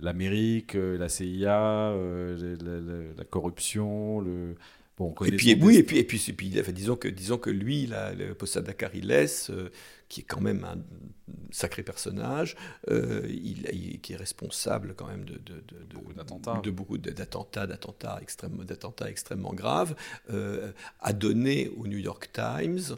l'Amérique, 0.00 0.74
euh, 0.74 0.98
la 0.98 1.08
CIA, 1.08 1.90
euh, 1.92 2.56
la, 2.60 2.80
la- 2.80 3.14
la 3.16 3.24
corruption, 3.24 4.20
le. 4.20 4.54
Bon, 4.98 5.14
Et 5.26 5.30
puis, 5.32 5.54
oui, 5.62 5.76
et 5.76 5.82
puis, 5.82 5.98
et 5.98 6.04
puis, 6.04 6.22
et 6.28 6.32
puis, 6.32 6.48
disons 6.72 6.96
que, 6.96 7.08
disons 7.08 7.36
que 7.36 7.50
lui, 7.50 7.86
là, 7.86 8.14
le 8.14 8.34
Posada 8.34 8.72
Cariles, 8.72 9.26
euh, 9.50 9.68
qui 10.08 10.20
est 10.20 10.24
quand 10.24 10.40
même 10.40 10.64
un 10.64 10.78
sacré 11.50 11.82
personnage, 11.82 12.56
euh, 12.90 13.22
il, 13.28 13.68
il- 13.72 14.00
qui 14.00 14.14
est 14.14 14.16
responsable 14.16 14.94
quand 14.96 15.06
même 15.06 15.24
de, 15.26 15.34
de, 15.34 15.54
de, 15.68 15.84
de- 15.90 15.94
Beaucoup 15.96 16.12
d'attentats. 16.14 16.60
de 16.62 16.70
beaucoup 16.70 16.96
de- 16.98 17.10
d'attentats, 17.10 17.66
d'attentats 17.66 18.18
extrêmement, 18.22 18.64
d'attentats 18.64 19.10
extrêmement 19.10 19.52
graves, 19.52 19.94
euh, 20.30 20.72
a 21.00 21.12
donné 21.12 21.68
au 21.76 21.86
New 21.86 21.98
York 21.98 22.30
Times 22.32 22.96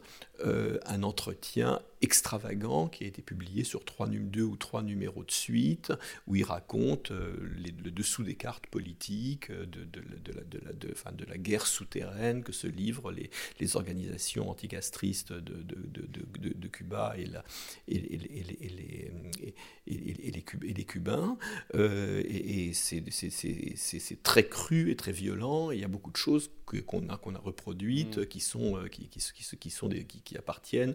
un 0.86 1.02
entretien 1.02 1.80
extravagant 2.00 2.88
qui 2.88 3.04
a 3.04 3.06
été 3.06 3.22
publié 3.22 3.64
sur 3.64 3.84
trois, 3.84 4.06
deux 4.08 4.42
ou 4.42 4.56
trois 4.56 4.82
numéros 4.82 5.24
de 5.24 5.30
suite, 5.30 5.92
où 6.26 6.36
il 6.36 6.44
raconte 6.44 7.10
euh, 7.10 7.36
les- 7.56 7.74
le 7.82 7.90
dessous 7.90 8.22
des 8.22 8.34
cartes 8.34 8.66
politiques, 8.68 9.50
euh, 9.50 9.66
de, 9.66 9.84
de, 9.84 10.00
de 10.00 10.32
la, 10.32 10.42
de, 10.44 10.58
la, 10.64 10.72
de- 10.72 11.16
de 11.16 11.24
la 11.24 11.38
guerre 11.38 11.66
souterraine 11.66 12.42
que 12.44 12.52
se 12.52 12.66
livrent 12.66 13.10
les, 13.10 13.30
les 13.60 13.76
organisations 13.76 14.48
anticastristes 14.50 15.32
de, 15.32 15.62
de, 15.62 16.68
Cuba 16.68 17.14
et, 17.16 17.24
la, 17.26 17.42
et, 17.88 17.98
les, 17.98 18.14
et, 18.16 19.54
et- 19.86 20.28
et 20.28 20.30
les, 20.30 20.42
Cub- 20.42 20.64
et 20.64 20.74
les 20.74 20.84
Cubains. 20.84 21.38
Euh, 21.74 22.22
et 22.28 22.72
c'est 22.74 24.22
très 24.22 24.46
cru 24.48 24.90
et 24.90 24.96
très 24.96 25.12
violent. 25.12 25.70
Et 25.70 25.76
il 25.76 25.80
y 25.80 25.84
a 25.84 25.88
beaucoup 25.88 26.10
de 26.10 26.16
choses 26.16 26.50
que- 26.66 26.76
qu'on 26.76 27.08
a, 27.08 27.16
qu'on 27.16 27.34
a 27.34 27.38
reproduites 27.38 28.18
Mm. 28.18 28.26
qui, 28.26 28.40
sont, 28.40 28.78
qui, 28.90 29.08
qui, 29.08 29.20
qui, 29.20 29.56
qui 29.56 29.70
sont 29.70 29.88
des, 29.88 30.04
qui, 30.04 30.20
qui 30.22 30.36
appartiennent. 30.36 30.94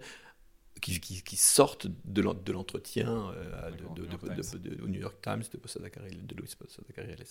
Qui, 0.84 1.00
qui- 1.00 1.22
qui 1.24 1.38
sortent 1.38 1.88
de 2.06 2.22
l'en- 2.22 2.34
de 2.34 2.52
l'entretien 2.52 3.08
euh, 3.38 3.72
de- 3.72 3.84
New 4.02 4.06
York 4.06 4.22
de- 4.26 4.30
de- 4.36 4.42
Times. 4.42 4.60
de- 4.78 4.84
au 4.84 4.88
New 4.90 5.00
York 5.00 5.16
Times 5.22 5.44
de, 5.52 5.58
Posada 5.58 5.90
Cariles- 5.90 6.26
de 6.28 6.36
Luis 6.36 6.54
Posada 6.60 6.84
Cariles. 6.94 7.24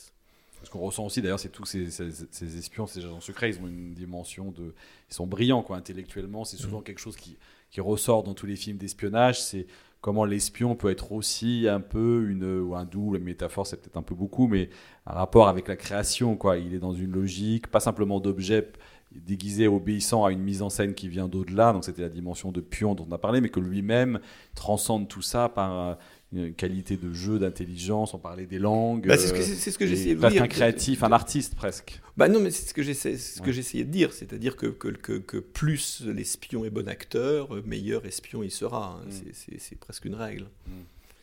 Ce 0.64 0.70
qu'on 0.70 0.78
ressent 0.78 1.04
aussi, 1.04 1.20
d'ailleurs, 1.20 1.40
c'est 1.40 1.50
tous 1.50 1.64
ces, 1.66 1.90
ces- 1.90 2.10
ces 2.30 2.56
espions, 2.56 2.86
ces 2.86 3.00
agents 3.00 3.20
secrets, 3.20 3.50
ils 3.50 3.58
ont 3.60 3.66
une 3.68 3.92
dimension 3.94 4.52
de. 4.52 4.72
Ils 5.10 5.14
sont 5.14 5.26
brillants, 5.26 5.62
quoi, 5.62 5.76
intellectuellement. 5.76 6.44
C'est 6.44 6.56
souvent 6.56 6.80
quelque 6.80 7.00
chose 7.00 7.16
qui, 7.16 7.36
qui 7.70 7.80
ressort 7.80 8.22
dans 8.22 8.32
tous 8.34 8.46
les 8.46 8.56
films 8.56 8.78
d'espionnage. 8.78 9.42
C'est 9.42 9.66
comment 10.00 10.24
l'espion 10.24 10.74
peut 10.76 10.90
être 10.90 11.12
aussi 11.12 11.66
un 11.68 11.80
peu 11.80 12.26
une. 12.30 12.44
ou 12.60 12.74
un 12.76 12.84
double, 12.84 13.18
une 13.18 13.24
métaphore, 13.24 13.66
c'est 13.66 13.76
peut-être 13.80 13.96
un 13.98 14.02
peu 14.02 14.14
beaucoup, 14.14 14.46
mais 14.46 14.70
un 15.06 15.12
rapport 15.14 15.48
avec 15.48 15.66
la 15.68 15.76
création, 15.76 16.36
quoi. 16.36 16.56
Il 16.58 16.72
est 16.74 16.78
dans 16.78 16.94
une 16.94 17.10
logique, 17.12 17.66
pas 17.66 17.80
simplement 17.80 18.18
d'objet 18.20 18.70
déguisé, 19.14 19.66
obéissant 19.68 20.24
à 20.24 20.32
une 20.32 20.42
mise 20.42 20.62
en 20.62 20.70
scène 20.70 20.94
qui 20.94 21.08
vient 21.08 21.28
d'au-delà. 21.28 21.72
Donc, 21.72 21.84
c'était 21.84 22.02
la 22.02 22.08
dimension 22.08 22.50
de 22.52 22.60
pion 22.60 22.94
dont 22.94 23.06
on 23.08 23.12
a 23.12 23.18
parlé, 23.18 23.40
mais 23.40 23.48
que 23.50 23.60
lui-même 23.60 24.20
transcende 24.54 25.08
tout 25.08 25.22
ça 25.22 25.48
par. 25.48 25.78
euh, 25.90 25.94
une 26.34 26.54
qualité 26.54 26.96
de 26.96 27.12
jeu, 27.12 27.38
d'intelligence, 27.38 28.14
on 28.14 28.18
parlait 28.18 28.46
des 28.46 28.58
langues. 28.58 29.06
Bah, 29.06 29.18
c'est 29.18 29.26
ce 29.26 29.32
que, 29.34 29.40
euh, 29.40 29.42
ce 29.70 29.76
que 29.76 29.84
essayé 29.84 30.14
de 30.14 30.26
dire. 30.30 30.42
un 30.42 30.48
créatif, 30.48 31.02
un 31.02 31.12
artiste 31.12 31.54
presque. 31.56 32.00
Bah 32.16 32.26
non, 32.26 32.40
mais 32.40 32.50
c'est 32.50 32.66
ce 32.66 32.72
que 32.72 32.82
j'essaie, 32.82 33.18
c'est 33.18 33.36
ce 33.36 33.42
Ouais. 33.48 33.52
j'essayais 33.52 33.84
de 33.84 33.90
dire, 33.90 34.14
c'est-à-dire 34.14 34.56
que, 34.56 34.68
que, 34.68 34.88
que, 35.18 35.36
plus 35.36 36.00
l'espion 36.06 36.64
est 36.64 36.70
bon 36.70 36.88
acteur, 36.88 37.50
meilleur 37.66 38.06
espion 38.06 38.42
il 38.42 38.50
sera. 38.50 38.98
hein. 38.98 39.04
Mm. 39.10 39.58
C'est- 39.58 39.78
presque 39.78 40.06
une 40.06 40.14
règle. 40.14 40.44
Mm. 40.66 40.70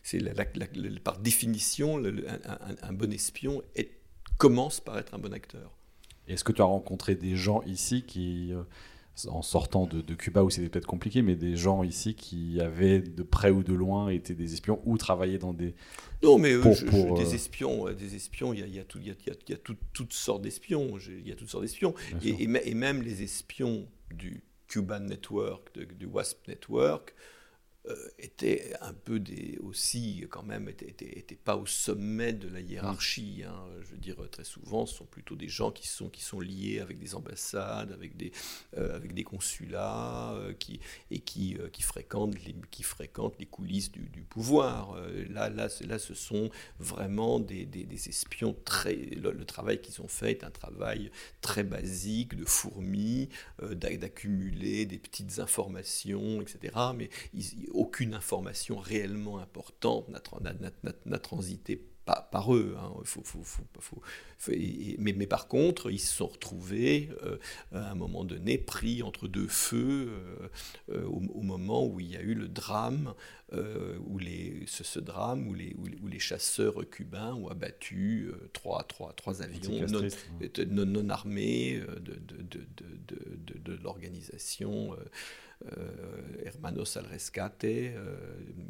C'est 0.03 0.19
par 1.03 1.17
définition, 1.17 1.97
le- 1.97 2.25
un, 2.29 2.33
un- 2.51 2.89
un 2.89 2.93
bon 2.93 3.11
espion 3.11 3.63
est- 3.75 3.89
commence 4.37 4.79
par 4.79 4.99
être 4.99 5.15
un 5.15 5.17
bon 5.19 5.33
acteur. 5.33 5.71
Est-ce 6.29 6.43
que 6.43 6.51
tu 6.51 6.61
as 6.61 6.65
rencontré 6.65 7.15
des 7.15 7.35
gens 7.35 7.61
ici 7.63 8.03
qui, 8.03 8.53
euh, 8.53 8.63
en 9.27 9.41
sortant 9.41 9.85
de, 9.85 9.99
de 10.01 10.13
Cuba 10.15 10.43
où 10.43 10.49
c'était 10.49 10.69
peut-être 10.69 10.85
compliqué, 10.87 11.21
mais 11.21 11.35
des 11.35 11.57
gens 11.57 11.83
ici 11.83 12.13
qui 12.15 12.61
avaient 12.61 12.99
de 13.01 13.23
près 13.23 13.49
ou 13.49 13.63
de 13.63 13.73
loin 13.73 14.09
été 14.09 14.33
des 14.35 14.53
espions 14.53 14.79
ou 14.85 14.97
travaillaient 14.97 15.37
dans 15.39 15.53
des... 15.53 15.75
Non, 16.23 16.37
mais 16.37 16.53
euh, 16.53 16.61
Pour- 16.61 16.73
je- 16.75 16.85
des 16.85 17.31
euh, 17.31 17.35
espions, 17.35 17.87
euh, 17.87 17.93
des 17.93 18.15
espions, 18.15 18.53
il 18.53 18.59
y 18.59 18.63
a, 18.63 18.67
il 18.67 18.75
y 18.75 18.79
a 18.79 18.83
tout- 18.85 18.99
il 18.99 19.07
y 19.07 19.11
a- 19.11 19.15
il 19.25 19.27
y 19.27 19.31
a- 19.31 19.35
il 19.47 19.51
y 19.51 19.53
a 19.55 19.57
tout- 19.57 19.75
toutes 19.93 20.13
sortes 20.13 20.41
d'espions. 20.43 20.97
Il 20.99 21.27
y 21.27 21.31
a 21.31 21.35
toutes 21.35 21.49
sortes 21.49 21.63
d'espions. 21.63 21.93
Et, 22.23 22.43
et 22.43 22.47
mê- 22.47 22.61
et 22.63 22.73
même 22.75 23.01
les 23.01 23.23
espions 23.23 23.85
du 24.13 24.43
Cuban 24.67 24.99
Network, 25.01 25.73
de- 25.75 25.83
du 25.85 26.05
WASP 26.05 26.47
Network, 26.47 27.13
étaient 28.17 28.73
un 28.81 28.93
peu 28.93 29.19
des, 29.19 29.57
aussi, 29.61 30.25
quand 30.29 30.43
même, 30.43 30.69
étaient, 30.69 30.89
étaient- 30.89 31.17
étaient 31.19 31.35
pas 31.35 31.55
au 31.57 31.65
sommet 31.65 32.33
de 32.33 32.47
la 32.47 32.59
hiérarchie. 32.61 33.43
hein. 33.47 33.65
Je 33.81 33.87
veux 33.91 33.97
dire, 33.97 34.17
très 34.31 34.43
souvent, 34.43 34.85
ce 34.85 34.95
sont 34.95 35.05
plutôt 35.05 35.35
des 35.35 35.47
gens 35.47 35.71
qui 35.71 35.87
sont, 35.87 36.09
qui 36.09 36.21
sont 36.21 36.39
liés 36.39 36.79
avec 36.79 36.99
des 36.99 37.15
ambassades, 37.15 37.91
avec 37.91 38.15
des, 38.17 38.31
euh, 38.77 38.95
avec 38.95 39.13
des 39.13 39.23
consulats, 39.23 40.33
euh, 40.33 40.53
qui, 40.53 40.79
et 41.11 41.19
qui, 41.19 41.57
euh, 41.59 41.69
qui, 41.69 41.81
fréquentent 41.81 42.35
les, 42.45 42.55
qui 42.71 42.83
fréquentent 42.83 43.37
les 43.39 43.45
coulisses 43.45 43.91
du, 43.91 44.01
du 44.09 44.21
pouvoir. 44.21 44.93
Euh, 44.95 45.25
là, 45.29 45.49
là, 45.49 45.67
là, 45.87 45.99
ce 45.99 46.13
sont 46.13 46.49
vraiment 46.79 47.39
des, 47.39 47.65
des- 47.65 47.83
des 47.85 48.09
espions 48.09 48.55
très. 48.65 48.95
Le, 48.95 49.31
le 49.31 49.45
travail 49.45 49.81
qu'ils 49.81 50.01
ont 50.01 50.07
fait 50.07 50.31
est 50.31 50.43
un 50.43 50.51
travail 50.51 51.11
très 51.41 51.63
basique, 51.63 52.35
de 52.35 52.45
fourmi, 52.45 53.29
euh, 53.63 53.73
d'a- 53.75 53.95
d'accumuler 53.97 54.85
des 54.85 54.97
petites 54.97 55.39
informations, 55.39 56.41
etc. 56.41 56.73
Mais 56.95 57.09
ils- 57.33 57.67
aucune 57.79 58.13
information 58.13 58.77
réellement 58.77 59.37
importante 59.39 60.09
n'a 60.09 60.19
tra- 60.19 60.41
n'a- 60.43 60.53
n'a- 60.53 60.71
n'a- 60.83 60.93
n'a 61.05 61.19
transité 61.19 61.75
par, 62.31 62.55
eux. 62.55 62.75
hein. 62.79 62.91
Faut- 63.03 63.21
faut- 63.23 63.43
faut- 63.43 64.01
mais, 64.97 65.13
mais 65.13 65.27
par 65.27 65.47
contre, 65.47 65.91
ils 65.91 65.99
se 65.99 66.11
sont 66.19 66.25
retrouvés 66.25 67.09
euh, 67.23 67.37
à 67.71 67.91
un 67.91 67.95
moment 67.95 68.23
donné 68.25 68.57
pris 68.57 69.03
entre 69.03 69.27
deux 69.27 69.47
feux 69.47 70.09
euh, 70.09 70.49
euh, 70.91 71.03
au, 71.05 71.21
au 71.39 71.41
moment 71.43 71.85
où 71.85 71.99
il 71.99 72.09
y 72.09 72.15
a 72.17 72.21
eu 72.21 72.33
le 72.33 72.47
drame, 72.47 73.13
euh, 73.53 73.95
où 74.07 74.17
les, 74.17 74.63
ce, 74.65 74.83
ce 74.83 74.99
drame 74.99 75.47
où 75.47 75.53
les, 75.53 75.75
où, 75.77 75.85
les- 75.85 75.99
où 76.01 76.07
les 76.07 76.19
chasseurs 76.19 76.77
cubains 76.89 77.33
ont 77.35 77.47
abattu 77.47 78.31
trois, 78.53 78.83
trois, 78.85 79.13
trois 79.13 79.43
avions 79.43 79.59
non, 79.91 79.99
armés 81.11 81.79
de 83.65 83.73
l'organisation 83.83 84.95
euh, 85.65 85.69
euh, 85.71 86.45
Hermanos 86.45 86.97
al 86.97 87.05
Rescate, 87.05 87.65
euh, 87.65 88.15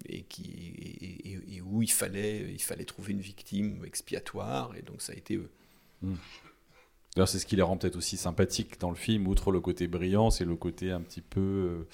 et, 0.05 0.23
qui, 0.23 1.41
et, 1.47 1.61
où 1.61 1.81
il 1.81 1.91
fallait, 1.91 2.51
il 2.51 2.61
fallait 2.61 2.85
trouver 2.85 3.13
une 3.13 3.21
victime 3.21 3.83
expiatoire, 3.85 4.75
et 4.75 4.81
donc 4.81 5.01
ça 5.01 5.13
a 5.13 5.15
été 5.15 5.35
eux. 5.35 5.49
D'ailleurs, 7.15 7.27
c'est 7.27 7.39
ce 7.39 7.45
qui 7.45 7.55
les 7.55 7.61
rend 7.61 7.77
peut-être 7.77 7.95
aussi 7.95 8.17
sympathiques 8.17 8.79
dans 8.79 8.89
le 8.89 8.95
film, 8.95 9.27
outre 9.27 9.51
le 9.51 9.59
côté 9.59 9.87
brillant, 9.87 10.29
c'est 10.29 10.45
le 10.45 10.55
côté 10.55 10.91
un 10.91 11.01
petit 11.01 11.21
peu... 11.21 11.85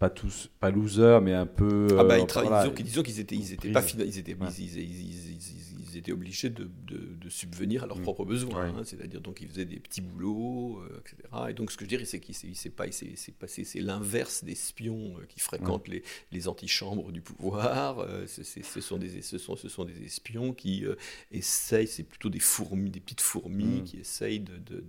pas 0.00 0.08
tous, 0.10 0.50
pas 0.58 0.70
loser, 0.70 1.18
mais 1.22 1.34
un 1.34 1.44
peu... 1.46 1.86
Ah 1.98 2.04
bah, 2.04 2.14
euh, 2.14 2.18
ils 2.20 2.24
tra- 2.24 2.40
voilà, 2.42 2.62
disons, 2.64 2.74
qu'ils- 2.74 2.84
disons 2.86 3.02
qu'ils 3.02 3.20
étaient, 3.20 3.36
ils 3.36 3.52
étaient 3.52 3.70
pas 3.70 3.84
ils 3.86 4.18
étaient, 4.18 4.34
Ouais. 4.34 4.48
ils, 4.58 4.78
ils- 4.78 5.30
ils- 5.32 5.96
étaient 5.96 6.12
obligés 6.12 6.48
de, 6.50 6.70
de- 6.86 7.16
de 7.20 7.28
subvenir 7.28 7.82
à 7.82 7.86
leurs 7.88 7.98
Mm. 7.98 8.02
propres 8.02 8.24
besoins. 8.24 8.62
Ouais. 8.62 8.68
hein. 8.78 8.82
C'est-à-dire 8.84 9.20
donc 9.20 9.40
ils 9.42 9.48
faisaient 9.48 9.64
des 9.64 9.80
petits 9.80 10.00
boulots, 10.00 10.78
euh, 10.88 11.00
etc. 11.00 11.16
Et 11.50 11.52
donc 11.52 11.72
ce 11.72 11.76
que 11.76 11.84
je 11.84 11.88
dirais, 11.90 12.04
c'est 12.04 12.20
qu'il 12.20 12.34
s'est- 12.34 12.46
il 12.46 12.54
s'est 12.54 12.70
pas, 12.70 12.84
c'est 12.92 13.34
passé, 13.34 13.64
c'est 13.64 13.80
l'inverse 13.80 14.44
des 14.44 14.52
espions 14.52 15.16
euh, 15.18 15.26
qui 15.28 15.40
fréquentent 15.40 15.88
les, 15.88 16.02
les 16.32 16.46
antichambres 16.48 17.10
du 17.12 17.20
pouvoir. 17.20 17.98
Euh, 17.98 18.24
c'est- 18.28 18.44
c'est- 18.44 18.62
ce 18.62 18.80
sont 18.80 18.98
des, 18.98 19.20
ce 19.20 19.36
sont, 19.36 19.56
ce 19.56 19.68
sont 19.68 19.84
des 19.84 20.00
espions 20.04 20.54
qui 20.54 20.86
euh, 20.86 20.94
essayent, 21.32 21.88
c'est 21.88 22.04
plutôt 22.04 22.30
des 22.30 22.38
fourmis, 22.38 22.88
des 22.90 23.00
petites 23.00 23.20
fourmis 23.20 23.80
Mm. 23.80 23.84
qui 23.84 23.96
essayent 23.98 24.40
de, 24.40 24.56
de, 24.58 24.80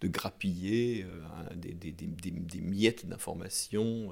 de- 0.00 0.08
grappiller 0.08 1.06
des, 1.54 1.72
des- 1.72 1.92
des- 1.92 2.06
des- 2.32 2.60
miettes 2.60 3.06
d'informations, 3.06 4.10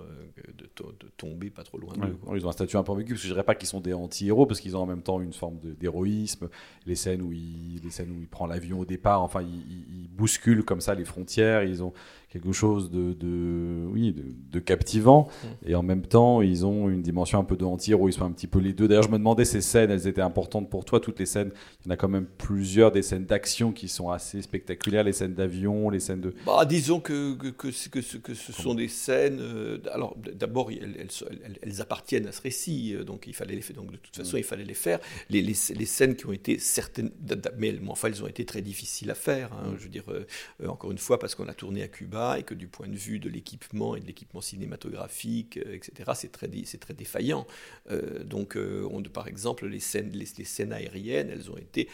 de, 0.56 0.66
to- 0.66 0.92
de 1.00 1.08
tomber 1.16 1.50
pas 1.50 1.62
trop 1.62 1.78
loin 1.78 1.94
Ouais. 1.98 2.36
Ils 2.38 2.46
ont 2.46 2.48
un 2.48 2.52
statut 2.52 2.76
un 2.76 2.82
peu 2.82 2.92
ambigu, 2.92 3.12
parce 3.14 3.22
que 3.22 3.28
je 3.28 3.32
dirais 3.32 3.44
pas 3.44 3.54
qu'ils 3.54 3.68
sont 3.68 3.80
des 3.80 3.92
anti-héros, 3.94 4.46
parce 4.46 4.60
qu'ils 4.60 4.76
ont 4.76 4.80
en 4.80 4.86
même 4.86 5.02
temps 5.02 5.20
une 5.20 5.32
forme 5.32 5.58
d'héroïsme. 5.80 6.48
Les 6.86 6.94
scènes 6.94 7.22
où 7.22 7.32
il, 7.32 7.80
les 7.82 7.90
scènes 7.90 8.10
où 8.10 8.20
il 8.20 8.28
prend 8.28 8.46
l'avion 8.46 8.80
au 8.80 8.84
départ, 8.84 9.22
enfin, 9.22 9.42
ils 9.42 9.48
il, 9.70 10.00
il 10.02 10.08
bousculent 10.08 10.64
comme 10.64 10.80
ça 10.80 10.94
les 10.94 11.04
frontières. 11.04 11.62
Ils 11.62 11.82
ont 11.82 11.92
quelque 12.40 12.52
chose 12.52 12.90
de, 12.90 13.12
de 13.12 13.84
oui, 13.88 14.12
de, 14.12 14.24
de 14.52 14.58
captivant, 14.58 15.28
Mm. 15.42 15.68
et 15.70 15.74
en 15.74 15.82
même 15.82 16.02
temps, 16.06 16.40
ils 16.42 16.64
ont 16.66 16.88
une 16.88 17.02
dimension 17.02 17.38
un 17.38 17.44
peu 17.44 17.56
de 17.56 17.64
anti-héros. 17.64 18.08
Ils 18.08 18.12
sont 18.12 18.24
un 18.24 18.30
petit 18.32 18.46
peu 18.46 18.58
les 18.58 18.72
deux. 18.72 18.88
D'ailleurs, 18.88 19.04
je 19.04 19.10
me 19.10 19.18
demandais 19.18 19.44
ces 19.44 19.60
scènes, 19.60 19.90
elles 19.90 20.06
étaient 20.06 20.20
importantes 20.22 20.70
pour 20.70 20.84
toi, 20.84 21.00
toutes 21.00 21.18
les 21.18 21.26
scènes. 21.26 21.50
Il 21.84 21.88
y 21.88 21.90
en 21.90 21.94
a 21.94 21.96
quand 21.96 22.08
même 22.08 22.26
plusieurs 22.38 22.92
des 22.92 23.02
scènes 23.02 23.26
d'action 23.26 23.72
qui 23.72 23.88
sont 23.88 24.10
assez 24.10 24.42
spectaculaires, 24.42 25.04
les 25.04 25.12
scènes 25.12 25.34
d'avion, 25.34 25.90
les 25.90 26.00
scènes 26.00 26.20
de. 26.20 26.34
Bah, 26.44 26.64
disons 26.64 27.00
que, 27.00 27.34
que, 27.34 27.48
que, 27.48 27.70
ce- 27.70 27.88
que 27.88 28.00
ce- 28.02 28.16
que 28.18 28.34
ce 28.34 28.52
sont 28.52 28.74
des 28.74 28.88
scènes. 28.88 29.38
euh, 29.40 29.78
alors, 29.92 30.16
d'abord, 30.16 30.70
elles, 30.70 30.96
elles, 30.98 31.08
elles- 31.44 31.58
elles 31.62 31.80
appartiennent 31.80 32.26
à 32.26 32.32
ce 32.32 32.40
récit, 32.42 32.94
euh, 32.94 33.04
donc 33.04 33.26
il 33.26 33.34
fallait 33.34 33.54
les 33.54 33.60
faire. 33.62 33.76
Donc, 33.76 33.90
de 33.92 33.96
toute 33.96 34.16
façon, 34.16 34.36
il 34.36 34.44
fallait 34.44 34.64
les 34.64 34.74
faire. 34.74 34.98
Les, 35.30 35.42
les, 35.42 35.54
les 35.74 35.86
scènes 35.86 36.14
qui 36.16 36.26
ont 36.26 36.32
été 36.32 36.58
certaines. 36.58 37.10
Mais 37.58 37.74
enfin, 37.88 38.08
elles 38.08 38.22
ont 38.22 38.28
été 38.28 38.44
très 38.44 38.62
difficiles 38.62 39.10
à 39.10 39.14
faire. 39.14 39.52
hein. 39.52 39.74
Je 39.78 39.84
veux 39.84 39.88
dire, 39.90 40.04
euh, 40.10 40.26
encore 40.68 40.90
une 40.90 40.98
fois, 40.98 41.18
parce 41.18 41.34
qu'on 41.34 41.48
a 41.48 41.54
tourné 41.54 41.82
à 41.82 41.88
Cuba, 41.88 42.25
et 42.34 42.42
que 42.42 42.54
du 42.54 42.68
point 42.68 42.88
de 42.88 42.96
vue 42.96 43.18
de 43.18 43.28
l'équipement 43.28 43.96
et 43.96 44.00
de 44.00 44.06
l'équipement 44.06 44.40
cinématographique, 44.40 45.58
euh, 45.58 45.74
etc., 45.74 46.10
c'est 46.14 46.32
très, 46.32 46.48
très 46.48 46.94
défaillant. 46.94 47.46
Euh, 47.90 48.24
donc, 48.24 48.56
euh, 48.56 48.88
par 49.12 49.28
exemple, 49.28 49.66
les 49.66 49.80
scènes, 49.80 50.12
les, 50.12 50.26
scènes 50.44 50.72
aériennes, 50.72 51.30
elles 51.30 51.50
ont 51.50 51.56
été 51.56 51.88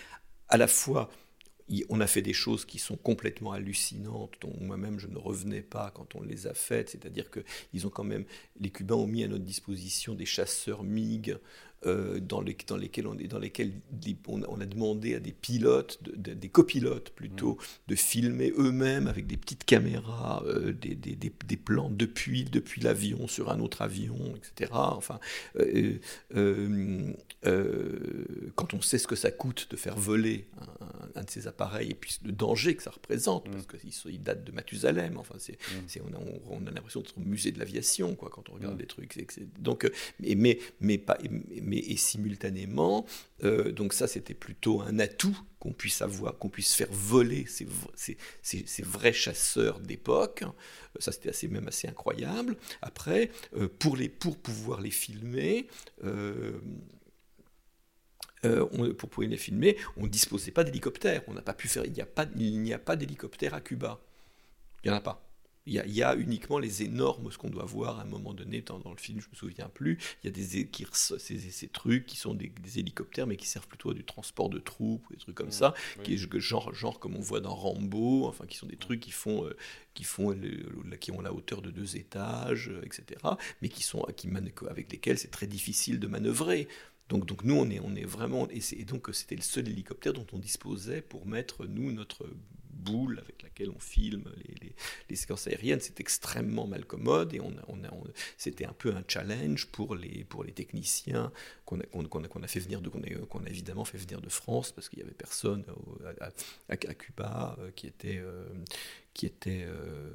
à 0.48 0.56
la 0.56 0.66
fois 0.66 1.10
on 1.88 2.00
a 2.00 2.06
fait 2.06 2.22
des 2.22 2.32
choses 2.32 2.64
qui 2.64 2.78
sont 2.78 2.96
complètement 2.96 3.52
hallucinantes, 3.52 4.34
dont 4.40 4.52
moi-même 4.60 4.98
je 4.98 5.06
ne 5.06 5.16
revenais 5.16 5.62
pas 5.62 5.90
quand 5.94 6.14
on 6.14 6.22
les 6.22 6.46
a 6.46 6.54
faites. 6.54 6.90
C'est-à-dire 6.90 7.30
que 7.30 7.40
ils 7.72 7.86
ont 7.86 7.90
quand 7.90 8.04
même, 8.04 8.24
les 8.60 8.70
Cubains 8.70 8.96
ont 8.96 9.06
mis 9.06 9.24
à 9.24 9.28
notre 9.28 9.44
disposition 9.44 10.14
des 10.14 10.26
chasseurs 10.26 10.82
MiG 10.82 11.38
euh, 11.86 12.20
dans, 12.20 12.40
les- 12.40 12.56
dans 12.66 12.76
lesquels, 12.76 13.06
on, 13.06 13.14
dans 13.14 13.40
on, 14.28 14.42
a, 14.42 14.46
on 14.48 14.60
a 14.60 14.66
demandé 14.66 15.14
à 15.14 15.20
des 15.20 15.32
pilotes, 15.32 15.98
de- 16.02 16.14
de- 16.16 16.34
des 16.34 16.48
copilotes 16.48 17.10
plutôt, 17.10 17.58
de 17.88 17.94
filmer 17.94 18.52
eux-mêmes 18.56 19.06
avec 19.06 19.26
des 19.26 19.36
petites 19.36 19.64
caméras 19.64 20.42
euh, 20.46 20.72
des, 20.72 20.94
des- 20.94 21.16
des- 21.16 21.32
des 21.46 21.56
plans 21.56 21.90
depuis, 21.90 22.44
depuis 22.44 22.80
l'avion 22.80 23.26
sur 23.28 23.50
un 23.50 23.60
autre 23.60 23.82
avion, 23.82 24.34
etc. 24.36 24.70
Enfin, 24.74 25.18
euh, 25.56 25.98
quand 28.54 28.74
on 28.74 28.80
sait 28.80 28.98
ce 28.98 29.06
que 29.06 29.16
ça 29.16 29.30
coûte 29.30 29.68
de 29.70 29.76
faire 29.76 29.96
voler 29.96 30.46
un, 31.16 31.22
de 31.22 31.30
ces 31.30 31.46
appareils 31.46 31.90
et 31.90 31.94
puis 31.94 32.18
le 32.24 32.32
danger 32.32 32.74
que 32.76 32.82
ça 32.82 32.90
représente, 32.90 33.48
parce 33.50 33.66
qu'ils 33.66 33.92
sont- 33.92 34.08
ils 34.08 34.22
datent 34.22 34.44
de 34.44 34.52
Mathusalem, 34.52 35.16
enfin, 35.18 35.34
c'est, 35.38 35.58
c'est- 35.86 36.00
on 36.00 36.12
a, 36.14 36.18
on- 36.50 36.66
a 36.66 36.70
l'impression 36.70 37.00
d'être 37.00 37.16
au 37.18 37.20
musée 37.20 37.50
de 37.52 37.58
l'aviation 37.58 38.14
quoi, 38.14 38.30
quand 38.30 38.48
on 38.50 38.54
regarde 38.54 38.78
les 38.78 38.86
trucs. 38.86 39.12
c'est- 39.30 39.46
donc, 39.60 39.90
mais, 40.20 40.58
mais, 40.80 40.98
et 41.78 41.96
simultanément, 41.96 43.06
euh, 43.44 43.72
donc 43.72 43.92
ça 43.92 44.06
c'était 44.06 44.34
plutôt 44.34 44.80
un 44.82 44.98
atout 44.98 45.36
qu'on 45.58 45.72
puisse 45.72 46.02
avoir, 46.02 46.38
qu'on 46.38 46.48
puisse 46.48 46.74
faire 46.74 46.88
voler 46.90 47.46
ces, 47.46 47.66
ces, 47.94 48.16
ces- 48.42 48.82
vrais 48.82 49.12
chasseurs 49.12 49.80
d'époque. 49.80 50.42
Euh, 50.42 51.00
Ça 51.00 51.12
c'était 51.12 51.30
assez, 51.30 51.48
même 51.48 51.68
assez 51.68 51.88
incroyable. 51.88 52.56
Après, 52.82 53.30
euh, 53.56 53.68
pour, 53.78 53.96
les, 53.96 54.08
pour 54.08 54.36
pouvoir 54.38 54.80
les 54.80 54.90
filmer, 54.90 55.66
on- 58.44 58.92
pour 58.94 59.08
pouvoir 59.08 59.30
les 59.30 59.36
filmer, 59.36 59.76
on 59.96 60.04
ne 60.04 60.08
disposait 60.08 60.50
pas 60.50 60.64
d'hélicoptère. 60.64 61.22
On 61.28 61.34
n'a 61.34 61.42
pas 61.42 61.54
pu 61.54 61.68
faire. 61.68 61.84
Il 61.84 61.92
n'y 61.92 62.00
a 62.00 62.06
pas, 62.06 62.26
il 62.36 62.60
n'y 62.60 62.72
a 62.72 62.78
pas 62.78 62.96
d'hélicoptère 62.96 63.54
à 63.54 63.60
Cuba. 63.60 64.00
Il 64.84 64.90
n'y 64.90 64.94
en 64.94 64.98
a 64.98 65.02
pas. 65.02 65.31
Il 65.66 65.74
y, 65.74 65.78
a, 65.78 65.86
il 65.86 65.92
y 65.94 66.02
a 66.02 66.16
uniquement 66.16 66.58
les 66.58 66.82
énormes, 66.82 67.30
ce 67.30 67.38
qu'on 67.38 67.48
doit 67.48 67.64
voir 67.64 68.00
à 68.00 68.02
un 68.02 68.06
moment 68.06 68.34
donné 68.34 68.62
dans, 68.62 68.80
dans 68.80 68.90
le 68.90 68.96
film, 68.96 69.20
je 69.20 69.28
me 69.28 69.36
souviens 69.36 69.68
plus. 69.68 69.96
Il 70.22 70.26
y 70.26 70.28
a 70.28 70.32
des, 70.32 70.66
qui, 70.66 70.84
ces, 70.92 71.38
ces 71.38 71.68
trucs 71.68 72.04
qui 72.06 72.16
sont 72.16 72.34
des, 72.34 72.48
des 72.48 72.78
hélicoptères, 72.80 73.28
mais 73.28 73.36
qui 73.36 73.46
servent 73.46 73.68
plutôt 73.68 73.90
à 73.90 73.94
du 73.94 74.04
transport 74.04 74.48
de 74.50 74.58
troupes, 74.58 75.08
ou 75.08 75.12
des 75.12 75.20
trucs 75.20 75.36
comme 75.36 75.52
ça, 75.52 75.72
qui 76.02 76.14
est 76.14 76.16
genre, 76.40 76.74
genre 76.74 76.98
comme 76.98 77.14
on 77.14 77.20
voit 77.20 77.40
dans 77.40 77.54
Rambo, 77.54 78.26
enfin 78.26 78.44
qui 78.46 78.56
sont 78.56 78.66
des 78.66 78.76
trucs 78.76 79.00
qui 79.00 79.12
font, 79.12 79.46
euh, 79.46 79.56
qui 79.94 80.02
font, 80.04 80.30
le- 80.30 80.96
qui 80.96 81.12
ont 81.12 81.20
la 81.20 81.32
hauteur 81.32 81.62
de 81.62 81.70
deux 81.70 81.96
étages, 81.96 82.68
euh, 82.68 82.82
etc. 82.84 83.20
Mais 83.62 83.68
qui 83.68 83.82
sont, 83.84 84.02
qui 84.16 84.28
avec 84.68 84.90
lesquels 84.90 85.18
c'est 85.18 85.30
très 85.30 85.46
difficile 85.46 86.00
de 86.00 86.06
manœuvrer. 86.08 86.66
Donc, 87.08 87.26
donc 87.26 87.44
nous, 87.44 87.54
on 87.54 87.68
est, 87.70 87.80
on 87.80 87.94
est 87.94 88.04
vraiment. 88.04 88.48
Et 88.50 88.84
donc, 88.84 89.08
c'était 89.12 89.36
le 89.36 89.42
seul 89.42 89.68
hélicoptère 89.68 90.12
dont 90.12 90.26
on 90.32 90.38
disposait 90.38 91.02
pour 91.02 91.26
mettre, 91.26 91.66
nous, 91.66 91.92
notre 91.92 92.26
boule 92.72 93.18
avec 93.20 93.42
laquelle 93.42 93.70
on 93.70 93.78
filme 93.78 94.24
les, 94.36 94.54
les- 94.66 94.74
les 95.10 95.16
séquences 95.16 95.46
aériennes. 95.46 95.80
C'est 95.80 96.00
extrêmement 96.00 96.66
malcommode 96.66 97.34
et 97.34 97.40
on 97.40 97.50
a, 97.50 97.62
on 97.68 97.84
a, 97.84 97.92
on- 97.92 98.04
c'était 98.36 98.64
un 98.64 98.72
peu 98.72 98.94
un 98.94 99.02
challenge 99.06 99.66
pour 99.66 99.94
les, 99.94 100.24
pour 100.24 100.44
les 100.44 100.52
techniciens 100.52 101.30
qu'on 101.64 101.80
a, 101.80 101.84
qu'on, 101.84 102.04
qu'on 102.04 102.24
a, 102.24 102.28
qu'on 102.28 102.42
a 102.42 102.46
fait 102.48 102.60
venir 102.60 102.80
de, 102.80 102.88
qu'on 102.88 103.02
a, 103.02 103.08
qu'on 103.28 103.44
a 103.44 103.48
évidemment 103.48 103.84
fait 103.84 103.98
venir 103.98 104.20
de 104.20 104.28
France 104.28 104.72
parce 104.72 104.88
qu'il 104.88 104.98
n'y 104.98 105.04
avait 105.04 105.14
personne 105.14 105.64
au- 105.76 105.98
à, 106.20 106.26
à- 106.26 106.72
à 106.72 106.76
Cuba 106.94 107.56
euh, 107.60 107.70
qui 107.74 107.86
était. 107.86 108.18
euh, 108.18 108.44
qui 109.14 109.26
était 109.26 109.64
euh, 109.66 110.10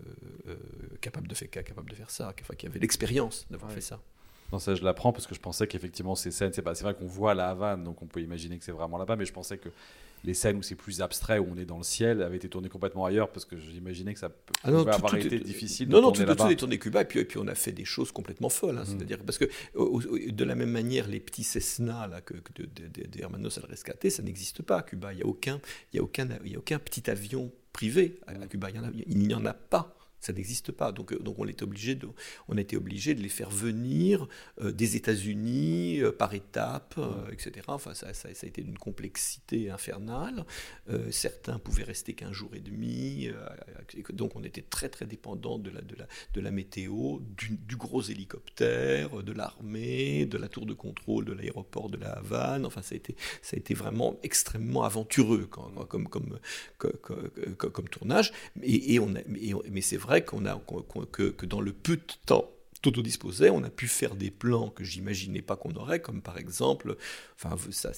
euh, 0.47 0.55
capable, 1.01 1.27
de 1.27 1.35
faire, 1.35 1.47
capable 1.51 1.87
de 1.91 1.93
faire 1.95 2.09
ça, 2.09 2.33
enfin, 2.41 2.55
qui 2.55 2.65
avait 2.65 2.79
l'expérience 2.79 3.45
d'avoir 3.51 3.69
Ouais. 3.69 3.75
fait 3.75 3.81
ça. 3.81 4.01
Non, 4.51 4.57
ça, 4.57 4.73
je 4.73 4.83
l'apprends 4.83 5.13
parce 5.13 5.27
que 5.27 5.35
je 5.35 5.39
pensais 5.39 5.67
qu'effectivement, 5.67 6.15
ces 6.15 6.31
scènes, 6.31 6.51
c'est 6.51 6.63
pas- 6.63 6.73
c'est 6.73 6.83
vrai 6.83 6.95
qu'on 6.95 7.05
voit 7.05 7.35
la 7.35 7.49
Havane, 7.49 7.83
donc 7.83 8.01
on 8.01 8.07
peut 8.07 8.21
imaginer 8.21 8.57
que 8.57 8.65
c'est 8.65 8.71
vraiment 8.71 8.97
là-bas, 8.97 9.15
mais 9.15 9.25
je 9.27 9.33
pensais 9.33 9.59
que 9.59 9.69
les 10.27 10.35
scènes 10.35 10.57
où 10.57 10.61
c'est 10.61 10.75
plus 10.75 11.01
abstrait, 11.01 11.39
où 11.39 11.47
on 11.51 11.57
est 11.57 11.65
dans 11.65 11.77
le 11.77 11.83
ciel, 11.83 12.21
avaient 12.21 12.35
été 12.37 12.49
tournées 12.49 12.69
complètement 12.69 13.05
ailleurs 13.05 13.31
parce 13.31 13.45
que 13.45 13.57
j'imaginais 13.57 14.13
que 14.13 14.19
ça 14.19 14.29
peut- 14.29 14.53
Ah 14.63 14.69
non, 14.71 14.79
pouvait 14.81 14.91
tout- 14.91 14.95
avoir 14.97 15.11
tout 15.13 15.17
été 15.25 15.35
est- 15.37 15.39
difficile 15.39 15.87
Non, 15.89 15.97
de 15.97 16.01
non, 16.03 16.11
tout, 16.11 16.21
est 16.51 16.55
tourné 16.55 16.77
Cuba, 16.77 17.01
et 17.01 17.05
puis, 17.05 17.19
et 17.19 17.25
puis 17.25 17.39
on 17.41 17.47
a 17.47 17.55
fait 17.55 17.71
des 17.71 17.85
choses 17.85 18.11
complètement 18.11 18.49
folles. 18.49 18.77
hein, 18.77 18.83
Mhm. 18.85 18.97
C'est-à-dire 18.97 19.17
parce 19.25 19.37
que 19.39 19.45
au- 19.73 20.01
au- 20.01 20.17
de 20.31 20.43
la 20.43 20.53
même 20.55 20.69
manière, 20.71 21.07
les 21.07 21.19
petits 21.19 21.43
Cessna 21.43 22.07
là, 22.07 22.21
que, 22.21 22.33
que 22.35 22.53
de, 22.61 22.63
de, 22.67 22.87
de- 23.03 23.07
de 23.07 23.21
Hermanos 23.21 23.57
al 23.57 23.65
Rescate, 23.65 24.09
ça 24.09 24.21
n'existe 24.21 24.61
pas 24.61 24.77
à 24.79 24.83
Cuba. 24.83 25.13
Il 25.13 25.17
n'y 25.17 25.21
a, 25.23 25.25
aucun- 25.25 25.59
il 25.93 25.95
y 25.97 25.99
a, 25.99 26.03
aucun, 26.03 26.27
il 26.45 26.51
y 26.51 26.55
a 26.55 26.59
aucun 26.59 26.77
petit 26.77 27.09
avion 27.09 27.51
privé 27.73 28.19
à, 28.27 28.31
à 28.31 28.47
Cuba. 28.47 28.69
Il, 28.69 28.75
y 28.75 28.79
en 28.79 28.83
a- 28.83 28.91
il 29.07 29.17
n'y 29.17 29.33
en 29.33 29.45
a 29.45 29.53
pas. 29.53 29.96
Ça 30.19 30.33
n'existe 30.33 30.71
pas. 30.71 30.91
Donc, 30.91 31.13
euh, 31.13 31.19
donc 31.19 31.37
on, 31.39 31.47
était 31.47 31.63
obligé 31.63 31.95
de, 31.95 32.07
on 32.47 32.57
a 32.57 32.61
été 32.61 32.75
obligé 32.75 33.13
de 33.15 33.21
les 33.21 33.29
faire 33.29 33.49
venir 33.49 34.27
euh, 34.61 34.71
des 34.71 34.95
États-Unis 34.95 35.99
euh, 36.01 36.11
par 36.11 36.33
étapes, 36.33 36.95
euh, 36.97 37.31
etc. 37.31 37.65
Enfin, 37.67 37.93
ça, 37.93 38.13
ça- 38.13 38.33
ça 38.33 38.45
a 38.45 38.47
été 38.47 38.61
d'une 38.63 38.77
complexité 38.77 39.69
infernale. 39.69 40.45
Certains 41.11 41.59
pouvaient 41.59 41.83
rester 41.83 42.13
qu'un 42.13 42.31
jour 42.33 42.49
et 42.55 42.59
demi. 42.59 43.25
et 43.25 43.33
donc 44.13 44.35
on 44.35 44.43
était 44.43 44.61
très 44.61 44.89
très 44.89 45.05
dépendant 45.05 45.59
de 45.59 45.69
la, 45.69 45.81
de 45.81 45.95
la, 45.95 46.07
de 46.33 46.41
la 46.41 46.51
météo, 46.51 47.19
du, 47.37 47.57
du 47.57 47.75
gros 47.75 48.01
hélicoptère, 48.01 49.23
de 49.23 49.31
l'armée, 49.31 50.25
de 50.25 50.37
la 50.37 50.47
tour 50.47 50.65
de 50.65 50.73
contrôle 50.73 51.25
de 51.25 51.33
l'aéroport 51.33 51.89
de 51.89 51.97
la 51.97 52.11
Havane. 52.13 52.65
Enfin, 52.65 52.81
ça 52.81 52.93
a 52.93 52.97
été, 52.97 53.15
ça 53.41 53.55
a 53.55 53.59
été 53.59 53.73
vraiment 53.73 54.17
extrêmement 54.23 54.83
aventureux 54.83 55.45
comme, 55.47 55.85
comme, 55.87 56.07
comme, 56.07 56.39
comme- 56.77 56.97
comme- 57.57 57.71
comme 57.71 57.89
tournage. 57.89 58.31
Et, 58.63 58.93
et 58.95 58.99
on 58.99 59.13
a- 59.15 59.19
et 59.39 59.53
on- 59.53 59.63
mais 59.69 59.81
c'est 59.81 59.97
vrai 60.07 60.23
qu'on 60.23 60.45
a, 60.45 60.59
que, 61.11 61.29
que 61.29 61.45
dans 61.45 61.61
le 61.61 61.73
peu 61.73 61.97
de 61.97 62.13
temps 62.25 62.49
dont 62.83 62.91
on 63.51 63.63
a 63.63 63.69
pu 63.69 63.87
faire 63.87 64.15
des 64.15 64.31
plans 64.31 64.69
que 64.69 64.83
j'imaginais 64.83 65.41
pas 65.41 65.55
qu'on 65.55 65.73
aurait, 65.75 66.01
comme 66.01 66.21
par 66.21 66.37
exemple, 66.37 66.95
enfin, 67.35 67.55
ça, 67.71 67.91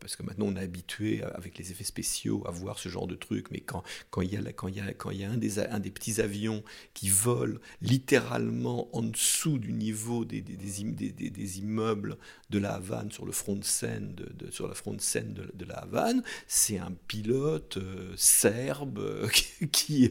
parce 0.00 0.16
que 0.16 0.22
maintenant 0.22 0.46
on 0.46 0.56
est 0.56 0.60
habitué 0.60 1.22
avec 1.22 1.58
les 1.58 1.70
effets 1.70 1.84
spéciaux 1.84 2.42
à 2.46 2.50
voir 2.50 2.78
ce 2.78 2.88
genre 2.88 3.06
de 3.06 3.14
truc, 3.14 3.50
mais 3.50 3.60
quand, 3.60 3.82
quand 4.10 4.22
il 4.22 4.32
y 4.32 4.36
a, 4.36 4.52
quand 4.52 4.68
y 4.68 4.80
a, 4.80 4.92
quand 4.94 5.10
y 5.10 5.24
a 5.24 5.30
un, 5.30 5.36
des, 5.36 5.58
un 5.60 5.78
des 5.80 5.90
petits 5.90 6.20
avions 6.20 6.62
qui 6.94 7.08
vole 7.08 7.60
littéralement 7.82 8.88
en 8.96 9.02
dessous 9.02 9.58
du 9.58 9.72
niveau 9.72 10.24
des, 10.24 10.40
des, 10.40 10.56
des 10.56 10.80
im- 10.82 10.94
des- 10.94 11.12
des- 11.12 11.30
des 11.30 11.58
immeubles 11.58 12.16
de 12.50 12.58
la 12.58 12.74
Havane 12.74 13.10
sur 13.10 13.26
le 13.26 13.32
front 13.32 13.56
de 13.56 13.64
scène 13.64 14.14
de, 14.14 14.50
sur 14.50 14.68
la 14.68 14.74
front 14.74 14.92
de 14.94 15.00
scène 15.00 15.34
de, 15.34 15.64
la 15.64 15.74
Havane, 15.78 16.22
c'est 16.46 16.78
un 16.78 16.92
pilote 17.08 17.76
euh, 17.78 18.12
serbe 18.16 18.98
euh, 18.98 19.28
qui- 19.72 20.10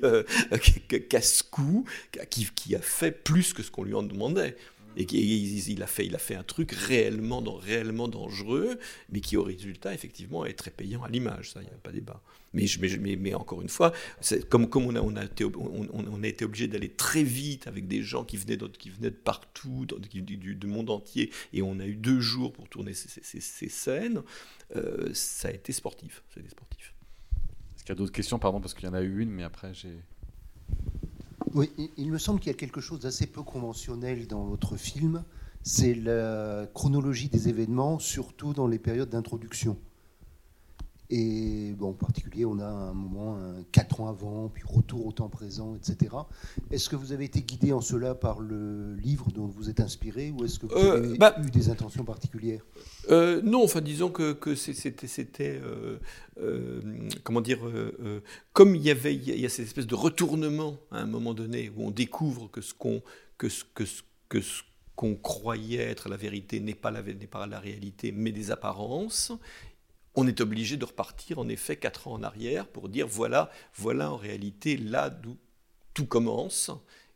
casse-cou, 1.10 1.86
qui, 2.30 2.48
qui 2.56 2.76
a 2.76 2.82
fait 2.82 3.12
plus 3.12 3.54
que 3.54 3.64
ce 3.64 3.72
qu'on 3.72 3.84
lui 3.84 3.94
en 3.94 4.05
demandait. 4.06 4.56
Et 4.98 5.04
il, 5.04 5.84
a 5.84 5.88
fait, 5.88 6.06
il 6.06 6.16
a 6.16 6.18
fait 6.18 6.36
un 6.36 6.44
truc 6.44 6.72
réellement, 6.72 7.42
réellement 7.42 8.08
dangereux, 8.08 8.80
mais 9.10 9.20
qui 9.20 9.36
au 9.36 9.44
résultat, 9.44 9.94
effectivement, 9.94 10.46
est 10.46 10.54
très 10.54 10.72
payant 10.72 11.04
à 11.04 11.10
l'image. 11.10 11.52
Ça, 11.52 11.62
il 11.62 11.66
n'y 11.66 11.74
a 11.74 11.78
pas 11.78 11.92
débat. 11.92 12.22
Mais, 12.54 12.66
mais, 12.80 12.98
mais, 12.98 13.16
mais 13.18 13.34
encore 13.34 13.62
une 13.62 13.68
fois, 13.68 13.92
comme, 14.50 14.70
comme 14.70 14.86
on, 14.86 14.96
a, 14.96 15.02
on, 15.02 15.18
a 15.18 15.26
été, 15.26 15.44
on, 15.44 16.24
a 16.24 16.28
été 16.28 16.46
obligé 16.46 16.70
d'aller 16.70 16.88
très 16.88 17.24
vite 17.24 17.68
avec 17.68 17.90
des 17.90 18.02
gens 18.02 18.24
qui 18.24 18.38
venaient, 18.38 18.58
qui 18.80 18.90
venaient 18.90 19.10
de 19.10 19.16
partout, 19.16 19.86
du, 20.10 20.22
du- 20.22 20.68
monde 20.68 20.90
entier, 20.90 21.30
et 21.52 21.62
on 21.62 21.78
a 21.82 21.86
eu 21.86 21.96
deux 21.96 22.22
jours 22.22 22.54
pour 22.54 22.70
tourner 22.70 22.94
ces 22.94 23.70
scènes, 23.70 24.24
euh, 24.78 25.10
ça 25.14 25.50
a 25.50 25.52
été 25.52 25.74
sportif. 25.74 26.24
Ça 26.34 26.40
a 26.40 26.40
été 26.40 26.50
sportif. 26.52 26.94
Est-ce 27.76 27.84
qu'il 27.84 27.90
y 27.90 27.92
a 27.92 27.96
d'autres 27.96 28.14
questions, 28.14 28.40
pardon, 28.40 28.62
parce 28.62 28.74
qu'il 28.74 28.86
y 28.86 28.88
en 28.88 28.94
a 28.94 29.02
eu 29.02 29.20
une, 29.20 29.30
mais 29.30 29.44
après 29.44 29.74
j'ai. 29.74 29.98
Oui, 31.56 31.72
il- 31.98 32.12
me 32.12 32.18
semble 32.20 32.40
qu'il 32.40 32.52
y 32.52 32.56
a 32.56 32.58
quelque 32.58 32.82
chose 32.82 33.00
d'assez 33.00 33.26
peu 33.28 33.42
conventionnel 33.42 34.28
dans 34.28 34.44
votre 34.46 34.76
film, 34.76 35.24
c'est 35.64 35.96
la 35.96 36.68
chronologie 36.74 37.30
des 37.30 37.48
événements, 37.50 37.98
surtout 37.98 38.54
dans 38.54 38.68
les 38.68 38.78
périodes 38.78 39.10
d'introduction. 39.10 39.78
Et 41.10 41.74
bon, 41.78 41.90
en 41.90 41.94
particulier, 41.94 42.46
on 42.46 42.60
a 42.60 42.66
un 42.66 42.94
moment, 42.94 43.38
un 43.38 43.64
4 43.72 44.02
ans 44.02 44.10
avant, 44.10 44.50
puis 44.50 44.64
retour 44.66 45.06
au 45.06 45.12
temps 45.12 45.30
présent, 45.30 45.76
etc. 45.76 46.16
Est-ce 46.72 46.90
que 46.90 46.96
vous 46.96 47.12
avez 47.12 47.26
été 47.26 47.42
guidé 47.44 47.72
en 47.74 47.82
cela 47.82 48.16
par 48.16 48.40
le 48.40 48.96
livre 48.96 49.32
dont 49.32 49.46
vous 49.46 49.70
êtes 49.70 49.80
inspiré, 49.80 50.32
ou 50.32 50.46
est-ce 50.46 50.58
que 50.60 50.66
vous 50.66 50.74
Euh, 50.76 50.98
avez 51.04 51.18
bah- 51.18 51.36
eu 51.46 51.52
des 51.52 51.70
intentions 51.70 52.04
particulières? 52.04 52.66
Euh, 53.12 53.42
non, 53.44 53.64
enfin 53.64 53.82
disons 53.82 54.10
que, 54.10 54.56
c'était, 54.56 55.62
euh, 55.64 56.00
comment 57.24 57.42
dire, 57.42 57.60
comme 58.54 58.76
il 58.76 58.82
y 58.82 58.90
avait, 58.90 59.14
il 59.16 59.40
y 59.40 59.46
a, 59.46 59.50
cette 59.50 59.66
espèce 59.66 59.88
de 59.88 59.96
retournement 59.96 60.78
à 60.92 61.00
un 61.02 61.06
moment 61.08 61.34
donné 61.34 61.70
où 61.76 61.84
on 61.86 61.92
découvre 61.92 62.50
que 62.50 62.62
ce 62.62 62.74
qu'on, 62.74 63.02
que 63.38 63.50
ce, 63.50 63.64
que 63.74 63.86
ce, 63.86 64.02
que 64.30 64.42
ce 64.42 64.64
qu'on 64.96 65.16
croyait 65.16 65.82
être 65.82 66.08
la 66.08 66.16
vérité 66.18 66.60
n'est 66.62 66.74
pas 66.74 66.90
la, 66.90 67.02
n'est 67.04 67.28
pas 67.28 67.46
la 67.48 67.60
réalité, 67.60 68.12
mais 68.14 68.32
des 68.32 68.50
apparences. 68.50 69.32
On 70.16 70.28
est 70.28 70.42
obligé 70.42 70.78
de 70.78 70.86
repartir 70.86 71.40
en 71.40 71.50
effet 71.50 71.76
quatre 71.76 72.08
ans 72.08 72.14
en 72.14 72.24
arrière 72.24 72.68
pour 72.68 72.90
dire 72.90 73.08
voilà, 73.08 73.50
voilà 73.76 74.12
en 74.12 74.18
réalité 74.18 74.78
là 74.78 75.10
d'où 75.10 75.38
tout 75.94 76.06
commence 76.06 76.72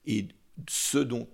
et 0.06 0.28
ce 0.68 0.98
dont 0.98 1.28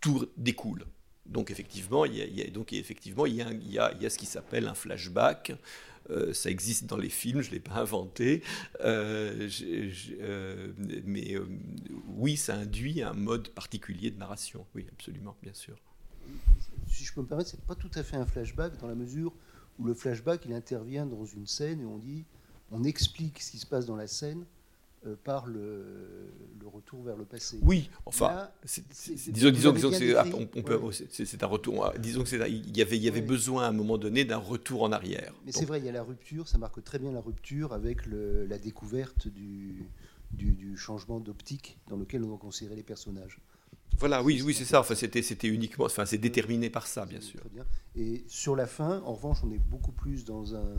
tout 0.00 0.26
découle. 0.36 0.86
Donc 1.26 1.50
effectivement, 1.50 2.04
il 2.04 2.16
y 2.16 2.42
a, 2.42 2.50
donc 2.50 2.72
effectivement, 2.72 3.26
il 3.26 3.34
y 3.34 3.42
a, 3.42 3.52
il 3.52 3.72
y 3.72 3.78
a- 3.78 4.10
ce 4.10 4.18
qui 4.18 4.26
s'appelle 4.26 4.66
un 4.66 4.74
flashback. 4.74 5.52
Euh, 6.10 6.32
ça 6.32 6.48
existe 6.48 6.86
dans 6.86 6.96
les 6.96 7.10
films, 7.10 7.42
je 7.42 7.50
ne 7.50 7.54
l'ai 7.54 7.60
pas 7.60 7.74
inventé. 7.74 8.42
Euh, 8.80 9.48
euh, 10.20 10.72
mais 11.04 11.36
oui, 12.16 12.38
ça 12.38 12.54
induit 12.54 13.02
un 13.02 13.12
mode 13.12 13.50
particulier 13.50 14.10
de 14.10 14.18
narration. 14.18 14.66
Oui, 14.74 14.86
absolument, 14.90 15.36
bien 15.42 15.52
sûr. 15.52 15.76
Si 16.86 17.04
je 17.04 17.12
peux 17.12 17.20
me 17.20 17.26
permettre, 17.26 17.50
c'est 17.50 17.60
pas 17.66 17.74
tout 17.74 17.90
à 17.94 18.02
fait 18.02 18.16
un 18.16 18.24
flashback 18.24 18.78
dans 18.78 18.88
la 18.88 18.94
mesure 18.94 19.34
où 19.78 19.84
le 19.84 19.94
flashback 19.94 20.44
il 20.46 20.52
intervient 20.52 21.06
dans 21.06 21.24
une 21.24 21.46
scène 21.46 21.80
et 21.80 21.84
on 21.86 21.98
dit, 21.98 22.24
on 22.70 22.84
explique 22.84 23.40
ce 23.40 23.52
qui 23.52 23.58
se 23.58 23.66
passe 23.66 23.86
dans 23.86 23.96
la 23.96 24.06
scène 24.06 24.44
euh, 25.06 25.14
par 25.22 25.46
le, 25.46 26.32
le 26.60 26.66
retour 26.66 27.02
vers 27.04 27.16
le 27.16 27.24
passé. 27.24 27.58
Oui, 27.62 27.88
enfin, 28.04 28.48
disons, 29.30 29.50
disons, 29.50 29.68
avez 29.68 29.76
disons 29.76 29.92
c'est, 29.92 30.16
ah, 30.16 30.24
Ouais. 30.24 30.48
un 31.42 31.46
retour. 31.46 31.86
ah, 31.86 31.96
Disons 31.98 32.24
que 32.24 32.28
c'est, 32.28 32.50
il 32.50 32.76
y 32.76 32.82
avait, 32.82 32.96
il 32.96 33.02
y 33.04 33.08
avait 33.08 33.20
Ouais. 33.20 33.26
besoin 33.26 33.64
à 33.64 33.68
un 33.68 33.72
moment 33.72 33.96
donné 33.98 34.24
d'un 34.24 34.38
retour 34.38 34.82
en 34.82 34.90
arrière. 34.90 35.32
Mais 35.46 35.52
c'est 35.52 35.64
vrai, 35.66 35.78
il 35.78 35.84
y 35.86 35.88
a 35.88 35.92
la 35.92 36.02
rupture, 36.02 36.48
ça 36.48 36.58
marque 36.58 36.82
très 36.82 36.98
bien 36.98 37.12
la 37.12 37.20
rupture 37.20 37.72
avec 37.72 38.06
le- 38.06 38.44
la 38.46 38.58
découverte 38.58 39.28
du, 39.28 39.84
du, 40.32 40.50
du 40.52 40.76
changement 40.76 41.20
d'optique 41.20 41.78
dans 41.88 41.96
lequel 41.96 42.24
on 42.24 42.28
doit 42.28 42.38
considérer 42.38 42.74
les 42.76 42.82
personnages. 42.82 43.38
Voilà, 43.98 44.22
oui, 44.22 44.40
oui, 44.44 44.54
c'est 44.54 44.64
ça. 44.64 44.80
Enfin, 44.80 44.94
c'était, 44.94 45.22
c'était 45.22 45.48
uniquement, 45.48 45.86
enfin, 45.86 46.06
c'est 46.06 46.18
déterminé 46.18 46.70
par 46.70 46.86
ça, 46.86 47.04
bien 47.06 47.20
sûr. 47.20 47.40
très 47.40 47.48
bien. 47.48 47.64
Et 47.96 48.24
sur 48.28 48.54
la 48.56 48.66
fin, 48.66 49.00
en 49.04 49.14
revanche, 49.14 49.38
on 49.44 49.50
est 49.50 49.58
beaucoup 49.58 49.92
plus 49.92 50.24
dans, 50.24 50.54
un, 50.54 50.74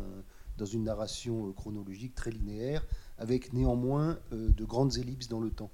dans 0.58 0.66
une 0.66 0.84
narration 0.86 1.48
euh, 1.50 1.52
chronologique 1.54 2.16
très 2.16 2.32
linéaire, 2.32 2.86
avec 3.18 3.52
néanmoins 3.54 4.18
euh, 4.32 4.50
de 4.52 4.64
grandes 4.66 4.98
ellipses 4.98 5.28
dans 5.28 5.42
le 5.42 5.50
temps. 5.52 5.72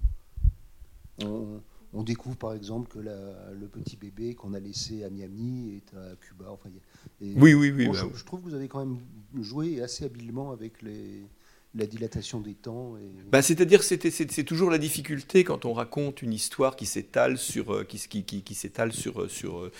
On, 1.23 1.61
on 1.93 2.03
découvre 2.03 2.35
par 2.35 2.53
exemple 2.53 2.89
que 2.89 2.99
la- 2.99 3.51
le 3.53 3.67
petit 3.67 3.95
bébé 3.95 4.35
qu'on 4.35 4.53
a 4.53 4.59
laissé 4.59 5.03
à 5.03 5.09
Miami 5.09 5.75
est 5.77 5.95
à 5.95 6.15
Cuba. 6.17 6.45
Enfin, 6.51 6.69
et- 7.21 7.33
Oui, 7.39 7.53
oui, 7.53 7.71
oui. 7.71 7.85
Bon, 7.85 7.93
bah, 7.93 7.99
je, 8.11 8.17
je 8.17 8.25
trouve 8.25 8.41
que 8.41 8.45
vous 8.49 8.53
avez 8.55 8.67
quand 8.67 8.83
même 8.85 8.99
joué 9.41 9.81
assez 9.81 10.03
habilement 10.03 10.51
avec 10.51 10.81
les, 10.81 11.23
la 11.75 11.85
dilatation 11.85 12.39
des 12.39 12.53
temps. 12.53 12.95
Bah, 13.31 13.41
c'est-à-dire, 13.41 13.83
c'était- 13.83 14.11
c'est 14.11 14.43
toujours 14.43 14.69
la 14.69 14.77
difficulté 14.77 15.43
quand 15.43 15.65
on 15.65 15.73
raconte 15.73 16.21
une 16.21 16.33
histoire 16.33 16.75
qui 16.75 16.85
s'étale 16.85 17.37
sur, 17.37 17.73
euh, 17.73 17.83
qui, 17.83 17.97
s'étale 18.55 18.93
sur, 18.93 19.21
euh, 19.21 19.27
euh, 19.43 19.71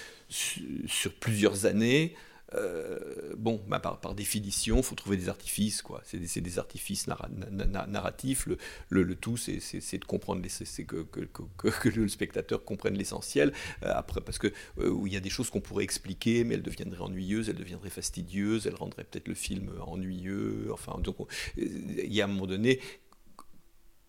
sur 0.87 1.13
plusieurs 1.13 1.65
années. 1.65 2.15
Euh, 2.53 3.33
bon, 3.37 3.61
bah, 3.67 3.79
par, 3.79 4.13
définition, 4.13 4.77
il 4.77 4.83
faut 4.83 4.95
trouver 4.95 5.17
des 5.17 5.29
artifices, 5.29 5.81
quoi. 5.81 6.01
C'est 6.05 6.19
des, 6.19 6.41
des 6.41 6.59
artifices 6.59 7.07
narra- 7.07 7.29
na- 7.29 7.65
na- 7.65 7.87
narratifs. 7.87 8.47
Le, 8.89 9.15
tout, 9.15 9.37
c'est 9.37 9.57
de 9.97 10.05
comprendre, 10.05 10.41
c'est 10.47 10.83
que, 10.85 11.03
que, 11.03 11.89
le 11.89 12.07
spectateur 12.07 12.63
comprenne 12.63 12.95
l'essentiel. 12.95 13.51
Euh, 13.83 13.91
après, 13.93 14.21
parce 14.21 14.37
que 14.37 14.47
euh, 14.77 14.95
il 15.05 15.13
y 15.13 15.17
a 15.17 15.19
des 15.19 15.29
choses 15.29 15.49
qu'on 15.49 15.61
pourrait 15.61 15.83
expliquer, 15.83 16.43
mais 16.43 16.55
elles 16.55 16.61
deviendraient 16.61 17.01
ennuyeuses, 17.01 17.49
elles 17.49 17.55
deviendraient 17.55 17.89
fastidieuses, 17.89 18.67
elles 18.67 18.75
rendraient 18.75 19.05
peut-être 19.05 19.27
le 19.27 19.35
film 19.35 19.71
ennuyeux. 19.81 20.69
Enfin, 20.71 20.99
donc, 20.99 21.19
on- 21.19 21.27
il 21.57 22.13
y 22.13 22.21
a 22.21 22.25
un 22.25 22.27
moment 22.27 22.47
donné 22.47 22.79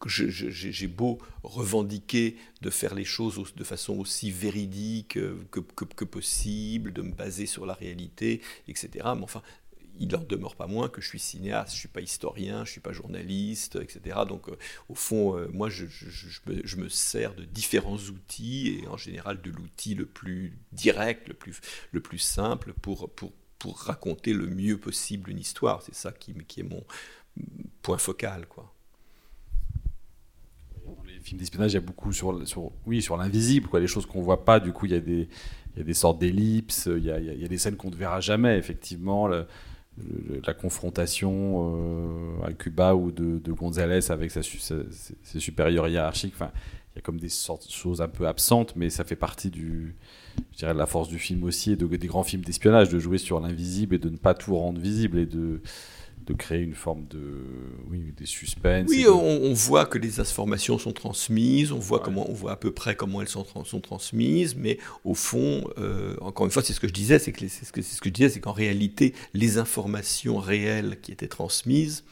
j'ai 0.04 0.86
beau 0.88 1.18
revendiquer 1.42 2.36
de 2.60 2.70
faire 2.70 2.94
les 2.94 3.04
choses 3.04 3.54
de 3.54 3.64
façon 3.64 3.98
aussi 3.98 4.30
véridique 4.30 5.16
euh, 5.16 5.42
que, 5.50 6.04
possible, 6.04 6.92
de 6.92 7.02
me 7.02 7.12
baser 7.12 7.46
sur 7.46 7.66
la 7.66 7.74
réalité, 7.74 8.42
etc. 8.68 8.88
Mais 9.16 9.22
enfin, 9.22 9.42
il 9.98 10.08
n'en 10.08 10.22
demeure 10.22 10.54
pas 10.54 10.66
moins 10.66 10.88
que 10.88 11.00
je 11.00 11.08
suis 11.08 11.18
cinéaste, 11.18 11.70
je 11.70 11.76
ne 11.76 11.80
suis 11.80 11.88
pas 11.88 12.02
historien, 12.02 12.56
je 12.56 12.70
ne 12.70 12.72
suis 12.72 12.80
pas 12.80 12.92
journaliste, 12.92 13.76
etc. 13.76 14.20
Donc, 14.28 14.48
euh, 14.48 14.56
au 14.88 14.94
fond, 14.94 15.36
euh, 15.36 15.48
moi, 15.52 15.70
je, 15.70 15.86
me, 16.76 16.88
sers 16.88 17.34
de 17.34 17.44
différents 17.44 17.96
outils, 17.96 18.80
et 18.82 18.88
en 18.88 18.98
général 18.98 19.40
de 19.40 19.50
l'outil 19.50 19.94
le 19.94 20.06
plus 20.06 20.58
direct, 20.72 21.28
le 21.28 21.34
plus, 21.34 21.60
le 21.92 22.00
plus 22.00 22.18
simple, 22.18 22.74
pour 22.74 23.08
raconter 23.64 24.34
le 24.34 24.46
mieux 24.46 24.78
possible 24.78 25.30
une 25.30 25.38
histoire. 25.40 25.82
C'est 25.82 25.94
ça 25.94 26.12
qui, 26.12 26.34
qui 26.46 26.60
est 26.60 26.64
mon 26.64 26.84
point 27.82 27.98
focal, 27.98 28.46
quoi. 28.46 28.75
Films 31.26 31.40
d'espionnage, 31.40 31.72
il 31.72 31.74
y 31.74 31.78
a 31.78 31.80
beaucoup 31.80 32.12
sur, 32.12 32.46
sur, 32.46 32.70
oui, 32.86 33.02
sur 33.02 33.16
l'invisible, 33.16 33.66
quoi, 33.68 33.80
les 33.80 33.88
choses 33.88 34.06
qu'on 34.06 34.22
voit 34.22 34.44
pas. 34.44 34.60
Du 34.60 34.72
coup, 34.72 34.86
il 34.86 34.92
y 34.92 34.94
a 34.94 35.00
des, 35.00 35.28
il 35.74 35.78
y 35.78 35.80
a 35.80 35.84
des 35.84 35.94
sortes 35.94 36.20
d'ellipses, 36.20 36.88
il 36.96 37.04
y 37.04 37.10
a, 37.10 37.18
il 37.18 37.40
y 37.40 37.44
a- 37.44 37.48
des 37.48 37.58
scènes 37.58 37.76
qu'on 37.76 37.90
ne 37.90 37.96
verra 37.96 38.20
jamais, 38.20 38.56
effectivement. 38.56 39.26
la 40.46 40.54
confrontation 40.54 41.32
euh, 42.42 42.46
à 42.46 42.52
Cuba 42.52 42.94
ou 42.94 43.10
de, 43.10 43.38
de 43.38 43.52
González 43.52 44.10
avec 44.10 44.30
ses, 44.30 44.42
ses 44.42 45.40
supérieurs 45.40 45.88
hiérarchiques. 45.88 46.34
Enfin, 46.34 46.52
il 46.94 46.96
y 46.96 46.98
a 46.98 47.02
comme 47.02 47.18
des 47.18 47.28
sortes 47.30 47.66
de 47.66 47.72
choses 47.72 48.00
un 48.00 48.08
peu 48.08 48.26
absentes, 48.28 48.74
mais 48.76 48.88
ça 48.90 49.04
fait 49.04 49.16
partie 49.16 49.50
du, 49.50 49.96
je 50.52 50.58
dirais, 50.58 50.74
de 50.74 50.78
la 50.78 50.86
force 50.86 51.08
du 51.08 51.18
film 51.18 51.44
aussi 51.44 51.72
et 51.72 51.76
de, 51.76 51.86
des 51.86 52.06
grands 52.06 52.24
films 52.24 52.42
d'espionnage, 52.42 52.88
de 52.90 52.98
jouer 52.98 53.18
sur 53.18 53.40
l'invisible 53.40 53.94
et 53.94 53.98
de 53.98 54.10
ne 54.10 54.16
pas 54.16 54.34
tout 54.34 54.54
rendre 54.56 54.80
visible 54.80 55.18
et 55.18 55.26
de, 55.26 55.60
de 56.26 56.34
créer 56.34 56.60
une 56.60 56.74
forme 56.74 57.06
de, 57.08 57.20
oui, 57.88 58.12
des 58.16 58.26
suspens. 58.26 58.84
Oui, 58.88 59.04
de- 59.04 59.08
on, 59.08 59.42
on 59.44 59.52
voit 59.54 59.86
que 59.86 59.96
les 59.98 60.18
informations 60.18 60.76
sont 60.78 60.92
transmises, 60.92 61.70
on 61.72 61.78
voit 61.78 61.98
Ouais. 61.98 62.04
comment, 62.04 62.28
on 62.28 62.34
voit 62.34 62.52
à 62.52 62.56
peu 62.56 62.72
près 62.72 62.96
comment 62.96 63.20
elles 63.22 63.28
sont, 63.28 63.44
trans- 63.44 63.64
sont 63.64 63.80
transmises, 63.80 64.56
mais 64.56 64.78
au 65.04 65.14
fond, 65.14 65.68
euh, 65.78 66.16
encore 66.20 66.46
une 66.46 66.52
fois, 66.52 66.62
c'est 66.62 66.72
ce 66.72 66.80
que 66.80 66.88
je 66.88 66.92
disais, 66.92 67.18
c'est 67.20 67.30
que 67.32 67.46
c'est 67.46 67.64
ce 67.64 67.72
que 67.72 67.80
c'est 67.82 67.94
ce 67.94 68.00
que 68.00 68.08
je 68.08 68.14
disais, 68.14 68.28
c'est 68.28 68.40
qu'en 68.40 68.52
réalité, 68.52 69.14
les 69.34 69.58
informations 69.58 70.38
réelles 70.38 70.98
qui 71.00 71.12
étaient 71.12 71.28
transmises, 71.28 72.02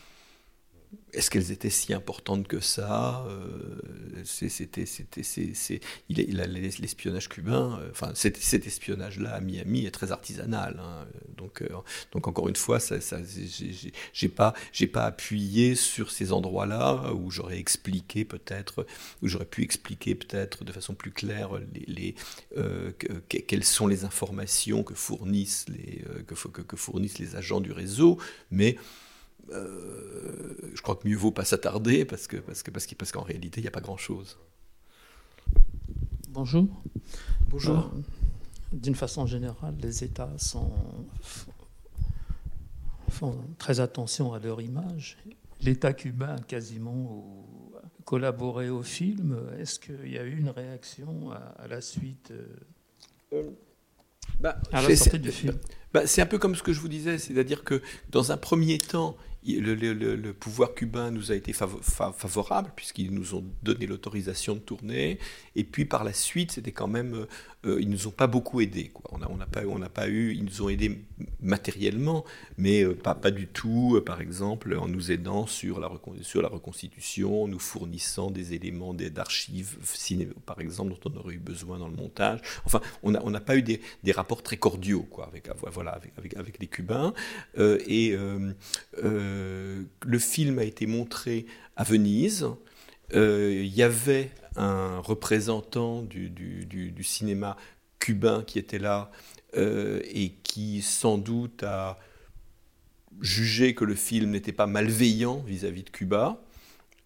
est-ce 1.13 1.31
qu'elles 1.31 1.51
étaient 1.53 1.71
si 1.71 1.93
importantes 1.95 2.47
que 2.49 2.61
ça 2.61 3.25
Euh, 3.29 4.23
C'était, 4.25 4.85
l'espionnage 6.09 7.29
cubain, 7.29 7.79
euh, 7.81 7.89
enfin, 7.91 8.13
cet, 8.15 8.37
cet 8.39 8.67
espionnage-là 8.67 9.35
à 9.35 9.41
Miami 9.41 9.87
est 9.87 9.91
très 9.91 10.13
artisanal, 10.13 10.81
hein, 10.83 11.07
donc, 11.37 11.63
euh, 11.63 11.69
donc 12.13 12.27
encore 12.29 12.49
une 12.49 12.57
fois, 12.57 12.81
ça, 12.81 13.01
ça, 13.01 13.19
j'ai- 14.13 14.29
pas, 14.29 14.55
j'ai 14.73 14.87
pas 14.87 15.05
appuyé 15.05 15.75
sur 15.75 16.11
ces 16.11 16.33
endroits-là 16.33 17.13
où 17.15 17.31
j'aurais 17.31 17.59
expliqué 17.59 18.25
peut-être, 18.25 18.87
où 19.23 19.29
j'aurais 19.29 19.45
pu 19.45 19.63
expliquer 19.63 20.15
peut-être 20.15 20.65
de 20.65 20.73
façon 20.73 20.95
plus 20.95 21.11
claire 21.13 21.51
les, 21.75 21.85
les, 21.87 22.15
euh, 22.57 22.93
que- 22.99 23.13
que- 23.29 23.39
quelles 23.39 23.65
sont 23.65 23.87
les 23.87 24.05
informations 24.05 24.83
que 24.83 24.95
fournissent 24.95 25.67
les, 25.69 26.03
euh, 26.09 26.23
que, 26.27 26.35
que, 26.49 26.63
que 26.63 26.77
fournissent 26.77 27.19
les 27.19 27.37
agents 27.37 27.61
du 27.61 27.73
réseau, 27.73 28.19
mais 28.51 28.77
euh, 29.53 30.55
je 30.75 30.81
crois 30.83 30.97
que 30.97 31.07
mieux 31.09 31.17
vaut 31.17 31.31
pas 31.33 31.45
s'attarder 31.45 32.05
parce 32.05 32.27
que 32.27 32.37
parce 32.39 32.63
que 32.63 32.71
parce 32.71 32.87
que- 32.87 32.95
parce 32.95 33.13
qu'en 33.13 33.23
réalité 33.23 33.61
il 33.61 33.65
n'y 33.65 33.69
a 33.69 33.73
pas 33.73 33.81
grand-chose. 33.81 34.39
Bonjour. 36.31 36.67
Bonjour. 37.49 37.79
Euh, 37.79 38.01
D'une 38.73 38.97
façon 38.97 39.25
générale, 39.27 39.75
les 39.81 40.03
États 40.03 40.33
sont, 40.37 40.73
font 43.09 43.39
très 43.59 43.79
attention 43.81 44.33
à 44.33 44.39
leur 44.41 44.61
image. 44.61 45.17
L'État 45.61 45.93
cubain 45.93 46.35
a 46.37 46.41
quasiment 46.41 47.25
collaboré 48.05 48.69
au 48.71 48.83
film. 48.83 49.39
Est-ce 49.59 49.79
qu'il 49.79 50.11
y 50.13 50.19
a 50.19 50.25
eu 50.25 50.37
une 50.39 50.49
réaction 50.51 51.31
à, 51.31 51.37
à 51.37 51.69
la 51.69 51.81
suite 51.81 52.33
euh, 53.33 53.51
Bah, 54.41 54.59
à 54.73 54.83
la 54.83 54.89
c'est- 54.89 54.97
sortie 54.97 55.21
du 55.21 55.31
film? 55.31 55.57
bah, 55.93 56.07
c'est 56.07 56.21
un 56.21 56.27
peu 56.27 56.39
comme 56.39 56.57
ce 56.57 56.63
que 56.65 56.73
je 56.73 56.81
vous 56.81 56.89
disais, 56.89 57.19
c'est-à-dire 57.19 57.63
que 57.63 57.81
dans 58.11 58.33
un 58.33 58.37
premier 58.37 58.79
temps, 58.79 59.17
le, 59.47 60.33
pouvoir 60.33 60.75
cubain 60.75 61.11
nous 61.11 61.31
a 61.33 61.35
été 61.35 61.53
favo- 61.53 61.83
fa- 61.83 62.13
favorable 62.13 62.73
puisqu'ils 62.75 63.13
nous 63.13 63.35
ont 63.35 63.45
donné 63.63 63.87
l'autorisation 63.87 64.55
de 64.55 64.61
tourner, 64.61 65.19
et 65.55 65.65
puis 65.65 65.85
par 65.85 66.05
la 66.05 66.13
suite, 66.13 66.53
c'était 66.53 66.73
quand 66.73 66.89
même, 66.89 67.27
euh, 67.67 67.81
ils 67.81 67.89
nous 67.89 68.07
ont 68.07 68.13
pas 68.13 68.27
beaucoup 68.27 68.61
aidés. 68.61 68.91
Quoi. 68.93 69.05
On 69.13 69.19
n'a 69.19 69.31
on 69.31 69.37
n'a 69.37 69.47
pas, 69.47 69.63
pas 70.03 70.09
eu, 70.09 70.35
ils 70.35 70.45
nous 70.45 70.63
ont 70.63 70.69
aidés 70.69 71.01
matériellement, 71.41 72.25
mais 72.59 72.83
euh, 72.83 72.95
pas, 72.95 73.15
pas 73.15 73.31
du 73.31 73.47
tout, 73.47 73.95
euh, 73.97 74.05
par 74.05 74.21
exemple, 74.21 74.77
en 74.77 74.89
nous 74.89 75.13
aidant 75.13 75.47
sur 75.47 75.81
la, 75.81 75.91
sur 76.23 76.43
la 76.43 76.49
reconstitution, 76.49 77.49
nous 77.49 77.59
fournissant 77.59 78.31
des 78.31 78.55
éléments 78.55 78.95
d'archives, 78.95 79.79
par 80.47 80.61
exemple, 80.61 80.91
dont 80.91 81.11
on 81.11 81.17
aurait 81.19 81.35
eu 81.35 81.39
besoin 81.39 81.79
dans 81.79 81.89
le 81.89 81.97
montage. 81.97 82.41
Enfin, 82.65 82.81
on 83.03 83.13
n'a 83.13 83.21
on 83.25 83.31
n'a 83.31 83.41
pas 83.41 83.57
eu 83.57 83.63
des, 83.63 83.81
des 84.03 84.13
rapports 84.13 84.43
très 84.43 84.57
cordiaux 84.57 85.03
quoi, 85.03 85.27
avec, 85.27 85.49
avec, 86.17 86.37
avec, 86.37 86.59
les 86.59 86.67
Cubains. 86.67 87.15
Euh, 87.59 87.79
et 87.87 88.17
le 88.97 90.19
film 90.19 90.59
a 90.59 90.65
été 90.65 90.87
montré 90.87 91.47
à 91.77 91.85
Venise. 91.85 92.47
Il 93.13 93.67
y 93.67 93.83
avait 93.83 94.31
un 94.57 94.99
représentant 94.99 96.03
du, 96.03 96.95
cinéma 97.03 97.57
cubain 97.99 98.43
qui 98.47 98.59
était 98.59 98.79
là 98.79 99.11
euh, 99.57 100.01
et 100.05 100.31
qui 100.43 100.83
sans 100.83 101.19
doute 101.19 101.63
a 101.63 101.99
jugé 103.21 103.75
que 103.75 103.85
le 103.85 103.95
film 103.95 104.31
n'était 104.31 104.53
pas 104.53 104.67
malveillant 104.67 105.43
vis-à-vis 105.47 105.85
de 105.85 105.91
Cuba. 105.91 106.43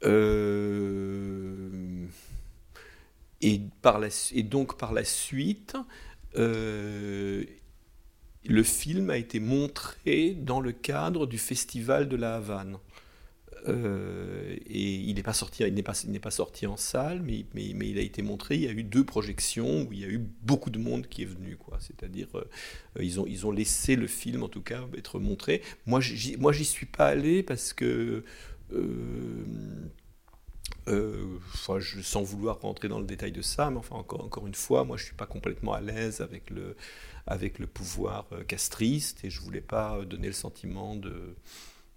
Euh, 0.04 2.06
et 3.40 3.60
donc 4.42 4.78
par 4.78 4.92
la 4.92 5.04
suite, 5.04 5.76
euh, 6.36 7.44
le 8.44 8.62
film 8.62 9.10
a 9.10 9.16
été 9.16 9.40
montré 9.40 10.34
dans 10.34 10.60
le 10.60 10.72
cadre 10.72 11.26
du 11.26 11.38
festival 11.38 12.08
de 12.08 12.16
la 12.16 12.36
Havane. 12.36 12.78
Euh, 13.66 14.56
et 14.66 14.94
il 14.94 15.14
n'est 15.14 15.22
pas 15.22 15.32
sorti, 15.32 15.64
il 15.64 15.74
n'est 15.74 15.82
pas, 15.82 16.30
sorti 16.30 16.66
en 16.66 16.76
salle, 16.76 17.22
mais, 17.22 17.44
il 17.54 17.98
a 17.98 18.02
été 18.02 18.22
montré. 18.22 18.56
Il 18.56 18.62
y 18.62 18.68
a 18.68 18.72
eu 18.72 18.82
deux 18.82 19.04
projections 19.04 19.82
où 19.82 19.92
il 19.92 20.00
y 20.00 20.04
a 20.04 20.08
eu 20.08 20.18
beaucoup 20.42 20.70
de 20.70 20.78
monde 20.78 21.06
qui 21.08 21.22
est 21.22 21.26
venu. 21.26 21.58
C'est-à-dire, 21.80 22.28
euh, 22.36 22.44
ils 23.00 23.46
ont, 23.46 23.50
laissé 23.50 23.96
le 23.96 24.06
film, 24.06 24.42
en 24.42 24.48
tout 24.48 24.62
cas, 24.62 24.84
être 24.96 25.18
montré. 25.18 25.62
Moi, 25.86 26.00
j'y, 26.00 26.36
moi, 26.36 26.52
suis 26.52 26.86
pas 26.86 27.06
allé 27.06 27.42
parce 27.42 27.72
que. 27.72 28.24
Euh, 28.72 29.44
sans 31.52 32.22
vouloir 32.22 32.60
rentrer 32.60 32.88
dans 32.88 32.98
le 32.98 33.04
détail 33.04 33.32
de 33.32 33.42
ça, 33.42 33.70
mais 33.70 33.80
encore, 33.90 34.46
une 34.46 34.54
fois, 34.54 34.84
moi 34.84 34.96
je 34.96 35.04
suis 35.04 35.14
pas 35.14 35.26
complètement 35.26 35.74
à 35.74 35.82
l'aise 35.82 36.22
avec 36.22 36.48
le, 36.48 36.76
avec 37.26 37.58
le 37.58 37.66
pouvoir 37.66 38.26
castriste 38.46 39.22
et 39.22 39.28
je 39.28 39.40
voulais 39.42 39.60
pas 39.60 40.02
donner 40.06 40.28
le 40.28 40.32
sentiment 40.32 40.96
de, 40.96 41.36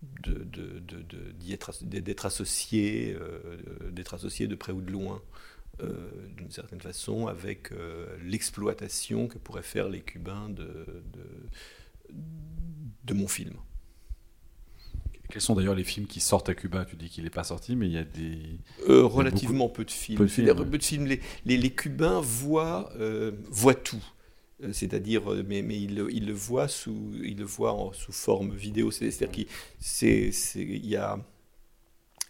d'être 0.02 1.84
de, 1.84 2.00
de, 2.00 2.26
associé, 2.26 3.16
euh, 3.20 3.92
d'être 3.92 4.14
associé 4.14 4.48
de 4.48 4.56
près 4.56 4.72
ou 4.72 4.82
de 4.82 4.92
loin, 4.92 5.22
euh, 5.82 5.94
d'une 6.38 6.52
certaine 6.52 6.82
façon, 6.82 7.28
avec 7.28 7.72
euh, 7.72 8.18
l'exploitation 8.24 9.28
que 9.28 9.38
pourraient 9.38 9.64
faire 9.64 9.90
les 9.90 10.02
Cubains 10.02 10.50
de, 10.50 10.86
de, 13.04 13.14
mon 13.14 13.28
film. 13.28 13.56
Quels 15.30 15.42
sont 15.42 15.56
d'ailleurs 15.56 15.76
les 15.76 15.84
films 15.84 16.08
qui 16.08 16.20
sortent 16.20 16.50
à 16.50 16.56
Cuba? 16.56 16.86
Tu 16.86 16.96
dis 16.96 17.10
qu'il 17.10 17.24
n'est 17.24 17.30
pas 17.30 17.44
sorti, 17.44 17.76
mais 17.76 17.88
il 17.88 17.94
y 17.94 17.98
a 17.98 18.04
des... 18.04 18.58
relativement 18.88 19.70
peu 19.70 19.86
de 19.86 19.92
films. 19.92 20.18
Peu 20.18 20.26
de 20.26 20.32
films, 20.32 20.56
peu 20.56 20.78
de 20.78 20.84
films. 20.84 21.06
Les, 21.06 21.20
les, 21.46 21.58
les, 21.58 21.70
Cubains 21.70 22.22
voient, 22.22 22.92
voient 23.50 23.76
tout. 23.76 24.04
Euh, 24.64 24.74
c'est-à-dire, 24.74 25.32
euh, 25.32 25.44
mais, 25.48 25.62
mais 25.62 25.80
il, 25.80 26.06
il, 26.12 26.28
le 26.28 26.34
voit 26.34 26.68
sous, 26.68 27.14
il 27.24 27.38
le 27.38 27.46
voit 27.46 27.74
en, 27.74 27.94
sous 27.94 28.12
forme 28.12 28.56
vidéo, 28.56 28.92
c'est-à-dire 28.92 29.32
qu'il 29.32 29.48
c'est, 29.80 30.32
il 30.56 30.86
y 30.86 30.96
a 30.96 31.20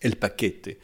El 0.01 0.15
Paquete, 0.15 0.79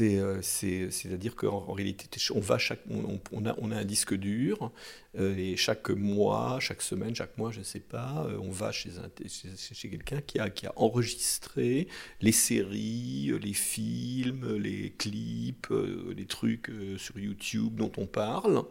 euh, 0.00 0.42
c'est-à-dire 0.42 1.36
qu'en 1.36 1.66
en 1.68 1.72
réalité, 1.72 2.06
on, 2.34 2.40
va 2.40 2.58
chaque, 2.58 2.80
on, 2.90 3.20
on, 3.30 3.46
a, 3.46 3.54
on 3.58 3.70
a 3.70 3.76
un 3.76 3.84
disque 3.84 4.14
dur, 4.14 4.72
et 5.18 5.56
chaque 5.56 5.88
mois, 5.90 6.58
chaque 6.60 6.82
semaine, 6.82 7.14
chaque 7.14 7.38
mois, 7.38 7.52
je 7.52 7.60
ne 7.60 7.64
sais 7.64 7.80
pas, 7.80 8.26
on 8.42 8.50
va 8.50 8.72
chez, 8.72 8.90
un, 8.98 9.08
chez, 9.28 9.50
chez 9.56 9.88
quelqu'un 9.88 10.20
qui 10.20 10.40
a, 10.40 10.50
qui 10.50 10.66
a 10.66 10.72
enregistré 10.76 11.86
les 12.20 12.32
séries, 12.32 13.32
les 13.40 13.54
films, 13.54 14.56
les 14.56 14.90
clips, 14.98 15.72
les 16.16 16.26
trucs 16.26 16.70
sur 16.98 17.18
YouTube 17.20 17.76
dont 17.76 17.92
on 17.96 18.06
parle, 18.06 18.64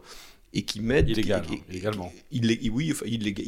et 0.56 0.64
qui 0.64 0.80
mettent 0.80 1.10
illégal, 1.10 1.44
hein, 1.52 1.56
illégalement. 1.70 2.14
Il, 2.32 2.72
oui, 2.72 2.92
enfin, 2.92 3.06
illégal, 3.06 3.46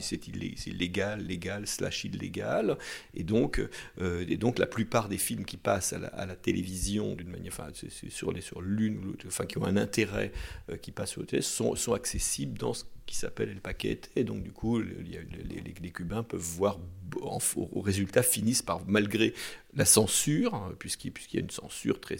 c'est 0.00 0.26
illégal, 0.66 1.24
légal 1.24 1.66
slash 1.66 2.04
illégal, 2.04 2.78
et 3.14 3.22
donc, 3.22 3.60
euh, 4.00 4.24
et 4.26 4.38
donc 4.38 4.58
la 4.58 4.66
plupart 4.66 5.08
des 5.10 5.18
films 5.18 5.44
qui 5.44 5.58
passent 5.58 5.92
à 5.92 5.98
la, 5.98 6.08
à 6.08 6.24
la 6.24 6.34
télévision 6.34 7.14
d'une 7.14 7.28
manière, 7.28 7.52
enfin, 7.52 7.68
c'est 7.74 8.10
sur 8.10 8.32
les 8.32 8.40
sur 8.40 8.62
l'une 8.62 8.96
ou 8.98 9.02
l'autre, 9.02 9.26
enfin, 9.28 9.44
qui 9.44 9.58
ont 9.58 9.66
un 9.66 9.76
intérêt 9.76 10.32
euh, 10.70 10.76
qui 10.78 10.90
passent 10.90 11.10
sur 11.10 11.20
le 11.20 11.26
télé, 11.26 11.42
sont, 11.42 11.76
sont 11.76 11.92
accessibles 11.92 12.56
dans 12.56 12.72
ce 12.72 12.84
qui 13.08 13.16
s'appelle 13.16 13.48
El 13.48 13.60
Paquete, 13.60 14.10
et 14.16 14.22
donc 14.22 14.42
du 14.42 14.52
coup, 14.52 14.78
les, 14.78 15.90
Cubains 15.92 16.22
peuvent 16.22 16.40
voir, 16.40 16.78
au 17.22 17.80
résultat, 17.80 18.22
finissent 18.22 18.60
par, 18.60 18.82
malgré 18.86 19.32
la 19.74 19.86
censure, 19.86 20.54
hein, 20.54 20.74
puisqu'il 20.78 21.12
y 21.32 21.36
a 21.38 21.40
une 21.40 21.48
censure 21.48 22.02
très, 22.02 22.18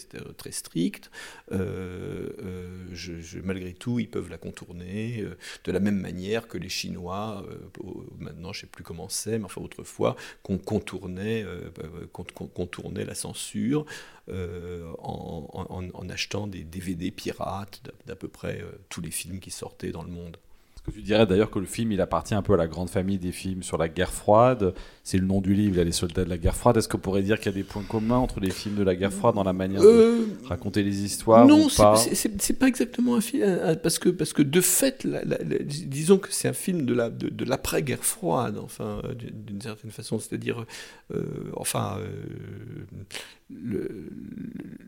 stricte, 0.50 1.10
euh, 1.52 2.30
euh, 2.42 3.42
malgré 3.44 3.74
tout, 3.74 3.98
ils 3.98 4.08
peuvent 4.08 4.30
la 4.30 4.38
contourner 4.38 5.20
euh, 5.20 5.36
de 5.64 5.72
la 5.72 5.78
même 5.78 6.00
manière 6.00 6.48
que 6.48 6.56
les 6.56 6.70
Chinois, 6.70 7.46
maintenant 8.18 8.54
je 8.54 8.60
ne 8.60 8.62
sais 8.62 8.66
plus 8.66 8.82
comment 8.82 9.10
c'est, 9.10 9.38
mais 9.38 9.44
enfin 9.44 9.60
autrefois, 9.60 10.16
qu'on 10.42 10.56
contournait, 10.56 11.44
contournait 12.54 13.04
la 13.04 13.14
censure 13.14 13.84
en, 14.30 15.92
en, 15.92 16.08
achetant 16.08 16.46
des 16.46 16.64
DVD 16.64 17.10
pirates 17.10 17.82
d'à 18.06 18.16
peu 18.16 18.28
près 18.28 18.64
tous 18.88 19.02
les 19.02 19.10
films 19.10 19.38
qui 19.38 19.50
sortaient 19.50 19.92
dans 19.92 20.02
le 20.02 20.10
monde. 20.10 20.38
Tu 20.92 21.02
dirais 21.02 21.26
d'ailleurs 21.26 21.50
que 21.50 21.58
le 21.58 21.66
film, 21.66 21.92
il 21.92 22.00
appartient 22.00 22.34
un 22.34 22.42
peu 22.42 22.54
à 22.54 22.56
la 22.56 22.66
grande 22.66 22.88
famille 22.88 23.18
des 23.18 23.32
films 23.32 23.62
sur 23.62 23.78
la 23.78 23.88
guerre 23.88 24.12
froide. 24.12 24.74
C'est 25.04 25.18
le 25.18 25.26
nom 25.26 25.40
du 25.40 25.54
livre, 25.54 25.74
il 25.74 25.78
y 25.78 25.80
a 25.80 25.84
les 25.84 25.92
soldats 25.92 26.24
de 26.24 26.28
la 26.28 26.38
guerre 26.38 26.56
froide. 26.56 26.76
Est-ce 26.76 26.88
qu'on 26.88 26.98
pourrait 26.98 27.22
dire 27.22 27.38
qu'il 27.38 27.46
y 27.52 27.54
a 27.54 27.58
des 27.58 27.64
points 27.64 27.82
communs 27.82 28.16
entre 28.16 28.40
les 28.40 28.50
films 28.50 28.74
de 28.74 28.82
la 28.82 28.94
guerre 28.94 29.12
froide 29.12 29.34
dans 29.34 29.44
la 29.44 29.52
manière 29.52 29.82
de 29.82 29.86
euh, 29.86 30.26
raconter 30.44 30.82
les 30.82 31.02
histoires 31.02 31.46
Non, 31.46 31.68
c'est 31.68 32.58
pas 32.58 32.68
exactement 32.68 33.16
un 33.16 33.20
film, 33.20 33.76
parce 33.82 33.98
que, 33.98 34.08
parce 34.08 34.32
que 34.32 34.42
de 34.42 34.60
fait, 34.60 35.06
disons 35.64 36.18
que 36.18 36.28
c'est 36.32 36.48
un 36.48 36.52
film 36.52 36.86
de 36.86 36.94
la 36.94 37.10
de, 37.10 37.44
l'après-guerre 37.44 38.04
froide, 38.04 38.58
enfin, 38.58 39.02
d'une 39.16 39.60
certaine 39.60 39.90
façon, 39.90 40.18
c'est-à-dire, 40.18 40.64
euh, 41.14 41.24
enfin, 41.54 41.98
euh, 41.98 42.84
le, 43.50 44.10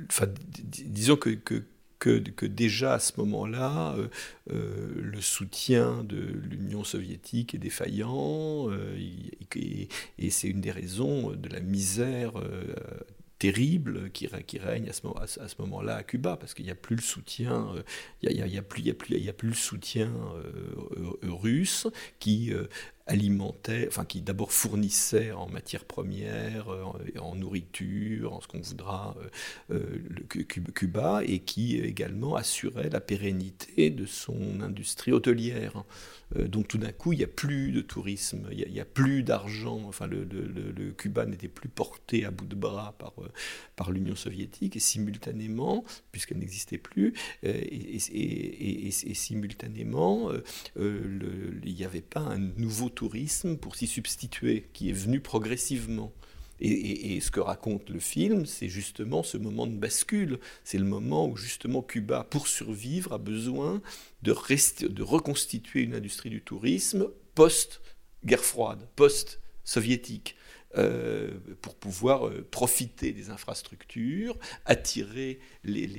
enfin, 0.08 0.26
disons 0.64 1.16
que, 1.16 1.30
que 1.30 1.62
que, 2.00 2.46
déjà 2.46 2.94
à 2.94 2.98
ce 2.98 3.12
moment-là, 3.18 3.94
euh, 3.96 4.08
euh, 4.52 4.88
le 4.96 5.20
soutien 5.20 6.02
de 6.02 6.16
l'Union 6.16 6.82
soviétique 6.82 7.54
est 7.54 7.58
défaillant, 7.58 8.70
euh, 8.70 8.98
et, 9.54 10.30
c'est 10.30 10.48
une 10.48 10.60
des 10.60 10.70
raisons 10.70 11.32
de 11.32 11.48
la 11.48 11.60
misère 11.60 12.32
terrible 13.40 14.10
qui, 14.10 14.28
règne 14.28 14.88
à 14.88 14.92
ce, 14.92 15.56
moment-là 15.58 15.96
à 15.96 16.02
Cuba, 16.04 16.36
parce 16.36 16.54
qu'il 16.54 16.66
n'y 16.66 16.70
a 16.70 16.76
plus 16.76 16.94
le 16.94 17.02
soutien, 17.02 17.68
il 18.22 18.44
n'y 18.44 18.58
a, 18.58 18.62
plus, 18.62 18.88
a, 18.88 18.90
a 18.90 19.32
plus 19.32 19.48
le 19.48 19.54
soutien 19.54 20.12
russe 21.22 21.88
qui 22.20 22.52
alimentait, 23.10 23.88
enfin 23.88 24.04
qui 24.04 24.22
d'abord 24.22 24.52
fournissait 24.52 25.32
en 25.32 25.48
matières 25.48 25.84
premières, 25.84 26.72
euh, 26.72 26.84
en, 27.18 27.34
nourriture, 27.34 28.32
en 28.32 28.40
ce 28.40 28.46
qu'on 28.46 28.60
voudra, 28.60 29.16
euh, 29.72 29.80
euh, 30.28 30.44
Cuba, 30.74 31.22
et 31.24 31.40
qui 31.40 31.78
également 31.78 32.36
assurait 32.36 32.88
la 32.88 33.00
pérennité 33.00 33.90
de 33.90 34.06
son 34.06 34.60
industrie 34.60 35.12
hôtelière. 35.12 35.84
Donc 36.36 36.68
tout 36.68 36.78
d'un 36.78 36.92
coup, 36.92 37.12
il 37.12 37.18
n'y 37.18 37.24
a 37.24 37.28
plus 37.28 37.72
de 37.72 37.80
tourisme, 37.80 38.48
il 38.52 38.70
n'y 38.70 38.80
a, 38.80 38.84
plus 38.84 39.22
d'argent, 39.22 39.80
enfin 39.86 40.06
le, 40.06 40.24
Cuba 40.96 41.26
n'était 41.26 41.48
plus 41.48 41.68
porté 41.68 42.24
à 42.24 42.30
bout 42.30 42.46
de 42.46 42.54
bras 42.54 42.94
par, 42.98 43.14
par 43.76 43.90
l'Union 43.90 44.14
soviétique, 44.14 44.76
et 44.76 44.80
simultanément, 44.80 45.84
puisqu'elle 46.12 46.38
n'existait 46.38 46.78
plus, 46.78 47.14
et, 47.42 47.96
et, 47.96 48.90
simultanément, 49.14 50.30
il 50.76 51.74
n'y 51.74 51.84
avait 51.84 52.00
pas 52.00 52.20
un 52.20 52.38
nouveau 52.38 52.88
tourisme 52.88 53.56
pour 53.56 53.76
s'y 53.76 53.86
substituer, 53.86 54.68
qui 54.72 54.90
est 54.90 54.94
venu 54.94 55.20
progressivement. 55.20 56.12
Et, 56.60 57.20
ce 57.20 57.30
que 57.30 57.40
raconte 57.40 57.88
le 57.88 58.00
film, 58.00 58.44
c'est 58.44 58.68
justement 58.68 59.22
ce 59.22 59.38
moment 59.38 59.66
de 59.66 59.76
bascule. 59.76 60.38
C'est 60.64 60.78
le 60.78 60.84
moment 60.84 61.26
où 61.26 61.36
justement 61.36 61.82
Cuba, 61.82 62.26
pour 62.28 62.48
survivre, 62.48 63.14
a 63.14 63.18
besoin 63.18 63.80
de, 64.22 64.32
reconstituer 65.02 65.82
une 65.82 65.94
industrie 65.94 66.30
du 66.30 66.42
tourisme 66.42 67.08
post-guerre 67.34 68.44
froide, 68.44 68.86
post-soviétique. 68.96 70.36
Euh, 70.78 71.32
pour 71.62 71.74
pouvoir 71.74 72.28
euh, 72.28 72.46
profiter 72.48 73.10
des 73.10 73.30
infrastructures, 73.30 74.38
attirer 74.66 75.40
les, 75.64 75.90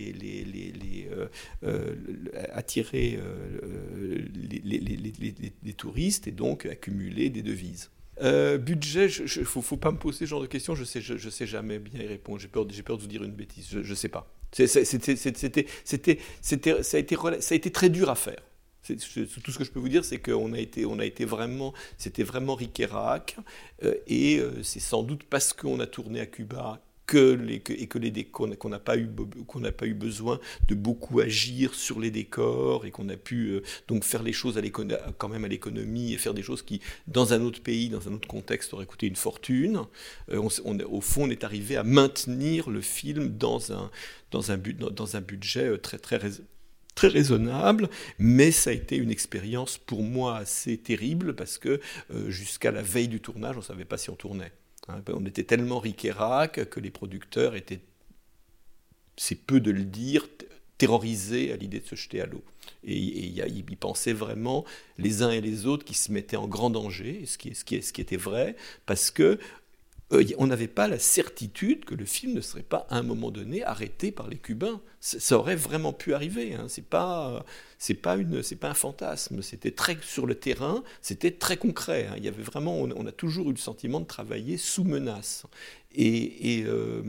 touristes 5.76 6.28
et 6.28 6.32
donc 6.32 6.66
accumuler 6.66 7.30
des 7.30 7.42
devises. 7.42 7.92
Budget, 8.20 9.08
il 9.08 9.40
ne 9.40 9.46
faut, 9.46 9.78
pas 9.78 9.92
me 9.92 9.98
poser 9.98 10.20
ce 10.20 10.26
genre 10.26 10.42
de 10.42 10.48
questions, 10.48 10.76
je 10.76 10.84
sais, 10.84 11.02
sais 11.02 11.48
jamais 11.48 11.80
bien 11.80 12.02
y 12.02 12.08
répondre, 12.08 12.40
j'ai 12.40 12.48
peur, 12.48 12.66
de 12.66 13.02
vous 13.02 13.08
dire 13.08 13.24
une 13.24 13.32
bêtise, 13.32 13.68
je 13.70 13.80
ne 13.80 13.96
sais 13.96 14.10
pas. 14.10 14.28
Ça, 14.52 14.64
a 14.64 16.98
été, 16.98 17.72
très 17.72 17.90
dur 17.90 18.10
à 18.10 18.16
faire 18.16 18.42
tout 18.84 19.52
ce 19.52 19.58
que 19.58 19.64
je 19.64 19.72
peux 19.72 19.80
vous 19.80 19.90
dire, 19.90 20.04
c'est 20.04 20.20
qu'on 20.20 20.54
a 20.54 20.60
été, 20.60 20.86
on 20.86 21.00
a 21.00 21.06
été 21.06 21.26
vraiment, 21.26 21.74
c'était 21.98 22.24
vraiment 22.24 22.56
ric-et-rac, 22.56 23.38
euh, 23.84 23.96
et 24.08 24.40
euh, 24.40 24.64
c'est 24.64 24.80
sans 24.80 25.04
doute 25.04 25.24
parce 25.24 25.54
qu'on 25.54 25.80
a 25.80 25.88
tourné 25.88 26.20
à 26.20 26.26
Cuba 26.26 26.82
que 27.12 27.34
les, 27.34 27.56
et 27.56 27.88
que 27.88 28.00
les 28.00 28.24
qu'on 28.24 28.48
n'a 28.48 28.80
pas 28.80 28.98
eu 28.98 29.10
qu'on 29.46 29.60
n'a 29.60 29.74
pas 29.74 29.86
eu 29.86 29.94
besoin 29.94 30.40
de 30.70 30.76
beaucoup 30.76 31.20
agir 31.20 31.74
sur 31.74 32.00
les 32.00 32.10
décors 32.10 32.86
et 32.86 32.92
qu'on 32.92 33.10
a 33.10 33.18
pu 33.18 33.50
euh, 33.50 33.64
donc 33.90 34.06
faire 34.06 34.24
les 34.24 34.32
choses 34.32 34.58
à 34.58 34.62
quand 35.18 35.28
même 35.28 35.44
à 35.44 35.50
l'économie 35.50 36.14
et 36.14 36.18
faire 36.18 36.34
des 36.34 36.42
choses 36.42 36.62
qui 36.62 36.80
dans 37.08 37.34
un 37.34 37.42
autre 37.42 37.62
pays 37.62 37.90
dans 37.90 38.08
un 38.08 38.14
autre 38.14 38.30
contexte 38.30 38.74
auraient 38.74 38.86
coûté 38.86 39.08
une 39.08 39.18
fortune 39.18 39.82
on, 40.32 40.48
au 40.90 41.02
fond 41.02 41.24
on 41.26 41.30
est 41.30 41.44
arrivé 41.44 41.76
à 41.76 41.84
maintenir 41.84 42.70
le 42.70 42.80
film 42.80 43.28
dans 43.28 43.74
un 43.74 43.92
dans 44.32 44.52
un, 44.52 45.22
budget 45.22 45.78
très 45.80 45.98
très 45.98 46.18
très 46.96 47.08
raisonnable, 47.10 47.90
mais 48.20 48.52
ça 48.52 48.70
a 48.70 48.74
été 48.74 48.96
une 48.96 49.12
expérience 49.12 49.78
pour 49.78 50.04
moi 50.04 50.38
assez 50.38 50.78
terrible 50.78 51.36
parce 51.36 51.58
que 51.58 51.82
euh, 52.14 52.30
jusqu'à 52.30 52.72
la 52.72 52.82
veille 52.82 53.08
du 53.08 53.20
tournage, 53.20 53.56
on 53.56 53.60
ne 53.60 53.66
savait 53.66 53.86
pas 53.86 53.98
si 53.98 54.10
on 54.10 54.16
tournait. 54.16 54.52
Hein. 54.88 55.02
on 55.08 55.26
était 55.26 55.44
tellement 55.44 55.80
ric 55.80 56.08
que 56.54 56.80
les 56.80 56.92
producteurs 56.92 57.56
étaient, 57.56 57.82
c'est 59.16 59.36
peu 59.36 59.60
de 59.60 59.72
le 59.72 59.84
dire, 59.84 60.28
terrorisés 60.78 61.54
à 61.54 61.58
l'idée 61.58 61.80
de 61.80 61.86
se 61.86 61.96
jeter 61.96 62.22
à 62.22 62.26
l'eau. 62.26 62.44
Et, 62.84 62.98
ils 62.98 63.78
pensaient 63.78 64.14
vraiment, 64.14 64.66
les 64.98 65.22
uns 65.22 65.30
et 65.30 65.40
les 65.40 65.68
autres, 65.68 65.86
qu'ils 65.86 65.96
se 65.96 66.12
mettaient 66.12 66.38
en 66.38 66.48
grand 66.48 66.72
danger, 66.72 67.26
ce 67.28 67.38
qui, 67.38 67.54
ce 67.54 67.64
qui, 67.64 67.84
ce 67.84 67.94
qui 67.94 68.02
était 68.02 68.18
vrai, 68.18 68.56
parce 68.88 69.12
que 69.12 69.38
euh, 70.12 70.24
on 70.38 70.48
n'avait 70.48 70.68
pas 70.68 70.88
la 70.88 71.00
certitude 71.00 71.86
que 71.86 71.96
le 71.96 72.06
film 72.06 72.34
ne 72.34 72.42
serait 72.42 72.64
pas 72.64 72.86
à 72.90 72.98
un 72.98 73.04
moment 73.04 73.32
donné 73.32 73.64
arrêté 73.64 74.12
par 74.12 74.28
les 74.28 74.38
Cubains. 74.38 74.82
Ça, 75.00 75.38
aurait 75.38 75.56
vraiment 75.56 75.94
pu 75.94 76.14
arriver. 76.14 76.54
Hein. 76.54 76.66
C'est 76.68 76.86
pas, 76.86 77.46
c'est 77.78 77.96
pas 77.96 78.18
une, 78.18 78.44
c'est 78.44 78.56
pas 78.56 78.70
un 78.70 78.76
fantasme. 78.76 79.42
C'était 79.42 79.72
très 79.72 79.98
sur 80.02 80.28
le 80.28 80.36
terrain, 80.36 80.84
c'était 81.02 81.32
très 81.32 81.58
concret. 81.58 82.08
hein. 82.10 82.16
Il 82.18 82.24
y 82.24 82.28
avait 82.28 82.44
vraiment, 82.44 82.78
on, 82.78 83.06
a 83.06 83.12
toujours 83.12 83.50
eu 83.50 83.54
le 83.54 83.58
sentiment 83.58 84.00
de 84.00 84.06
travailler 84.06 84.58
sous 84.58 84.84
menace. 84.84 85.46
Et, 85.94 86.60
et, 86.60 86.64
euh, 86.66 87.02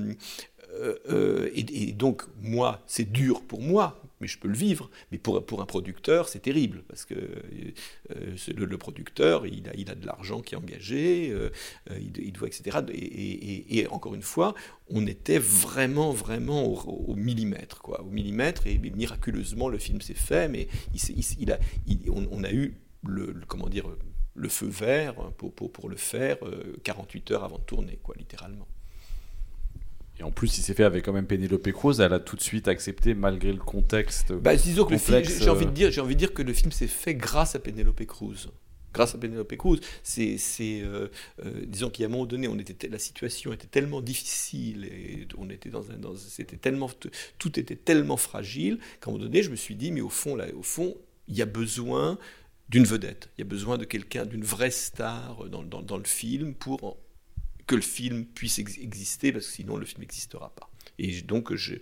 euh, 0.75 0.97
euh, 1.11 1.93
donc, 1.93 2.23
moi, 2.41 2.81
c'est 2.87 3.11
dur 3.11 3.43
pour 3.43 3.61
moi, 3.61 4.01
mais 4.23 4.29
je 4.29 4.39
peux 4.39 4.49
le 4.49 4.55
vivre. 4.55 4.89
Mais 5.11 5.19
pour, 5.19 5.45
pour 5.45 5.61
un 5.61 5.67
producteur, 5.67 6.29
c'est 6.29 6.39
terrible, 6.39 6.85
parce 6.89 7.05
que 7.05 7.15
euh, 7.15 8.37
c'est 8.39 8.57
le, 8.57 8.79
producteur, 8.79 9.47
il 9.47 9.69
a, 9.69 9.75
il 9.77 9.91
a 9.91 9.95
de 9.95 10.07
l'argent 10.07 10.41
qui 10.41 10.55
est 10.55 10.59
engagé, 10.59 11.31
euh, 11.31 11.51
euh, 11.91 11.99
il, 11.99 12.33
doit, 12.33 12.47
etc. 12.47 12.79
Et, 12.93 13.87
encore 13.91 14.15
une 14.15 14.23
fois, 14.23 14.55
on 14.89 15.07
était 15.07 15.39
vraiment, 15.39 16.13
vraiment 16.13 16.65
au, 16.65 17.15
millimètre, 17.15 17.83
quoi, 17.83 18.03
au 18.03 18.11
millimètre, 18.11 18.67
et 18.67 18.79
miraculeusement, 18.79 19.69
le 19.69 19.79
film 19.79 20.01
s'est 20.01 20.15
fait, 20.15 20.49
mais 20.49 20.69
il, 20.95 22.11
on, 22.11 22.45
a 22.45 22.53
eu 22.53 22.77
le, 23.05 23.35
comment 23.49 23.69
dire, 23.69 23.87
le 24.35 24.49
feu 24.49 24.69
vert 24.69 25.15
pour, 25.37 25.53
pour, 25.53 25.89
le 25.89 25.97
faire 25.97 26.37
euh, 26.43 26.77
48 26.85 27.33
heures 27.33 27.45
avant 27.45 27.59
de 27.59 27.65
tourner, 27.65 27.99
quoi, 28.03 28.15
littéralement. 28.17 28.69
Et 30.23 30.25
en 30.25 30.31
plus, 30.31 30.57
il 30.59 30.63
s'est 30.63 30.75
fait 30.75 30.85
avec 30.85 31.05
quand 31.05 31.13
même 31.13 31.27
Penelope 31.27 31.71
Cruz. 31.73 32.01
Elle 32.01 32.13
a 32.13 32.21
tout 32.21 32.37
de 32.37 32.43
suite 32.43 32.69
accepté 32.69 33.13
malgré 33.15 33.53
le 33.53 33.59
contexte. 33.59 34.33
Bah, 34.33 34.55
disons 34.55 34.85
que 34.85 34.95
j'ai 35.45 35.51
envie 35.51 35.65
de 35.67 35.71
euh, 35.71 35.75
dire, 35.75 35.91
j'ai 35.91 36.01
envie 36.01 36.15
de 36.15 36.19
dire 36.21 36.33
que 36.33 36.43
le 36.43 36.53
film 36.53 36.71
s'est 36.71 36.87
fait 36.87 37.17
grâce 37.17 37.57
à 37.57 37.59
Penelope 37.59 38.05
Cruz. 38.07 38.49
Grâce 38.95 39.15
à 39.17 39.19
Penelope 39.19 39.57
Cruz, 39.57 39.81
c'est, 40.05 40.37
euh, 40.61 41.09
euh, 41.45 41.65
disons 41.67 41.91
qu'à 41.91 42.05
un 42.05 42.09
moment 42.09 42.27
donné, 42.27 42.47
on 42.47 42.57
était, 42.59 42.89
la 42.89 42.99
situation 43.01 43.53
était 43.53 43.67
tellement 43.67 44.01
difficile 44.01 44.85
et 44.85 45.27
on 45.39 45.49
était 45.51 45.71
dans 45.71 45.91
un, 45.91 45.97
dans- 45.97 46.15
c'était 46.15 46.57
tellement, 46.59 46.91
tout 47.39 47.59
était 47.59 47.75
tellement 47.75 48.17
fragile 48.19 48.79
qu'à 49.01 49.09
un 49.11 49.15
moment 49.15 49.25
donné, 49.25 49.43
je 49.43 49.51
me 49.51 49.57
suis 49.57 49.75
dit, 49.75 49.91
mais 49.91 50.03
au 50.03 50.11
fond, 50.11 50.37
là, 50.37 50.45
au 50.57 50.63
fond, 50.63 50.95
il 51.27 51.35
y 51.37 51.43
a 51.43 51.47
besoin 51.47 52.19
d'une 52.69 52.85
vedette, 52.85 53.31
il 53.37 53.41
y 53.41 53.45
a 53.45 53.49
besoin 53.49 53.77
de 53.79 53.85
quelqu'un, 53.85 54.25
d'une 54.27 54.45
vraie 54.45 54.71
star 54.71 55.45
dans, 55.51 55.63
dans- 55.63 55.83
dans 55.83 55.97
le 55.99 56.05
film 56.05 56.55
pour 56.55 56.99
que 57.73 57.77
le 57.77 57.83
film 57.83 58.27
puisse 58.27 58.59
ex- 58.59 58.77
exister, 58.79 59.33
parce 59.33 59.47
que 59.47 59.53
sinon 59.53 59.77
le 59.79 59.87
film 59.87 60.01
n'existera 60.03 60.55
pas. 60.55 60.69
Et 60.99 61.23
donc, 61.23 61.55
j'ai- 61.55 61.81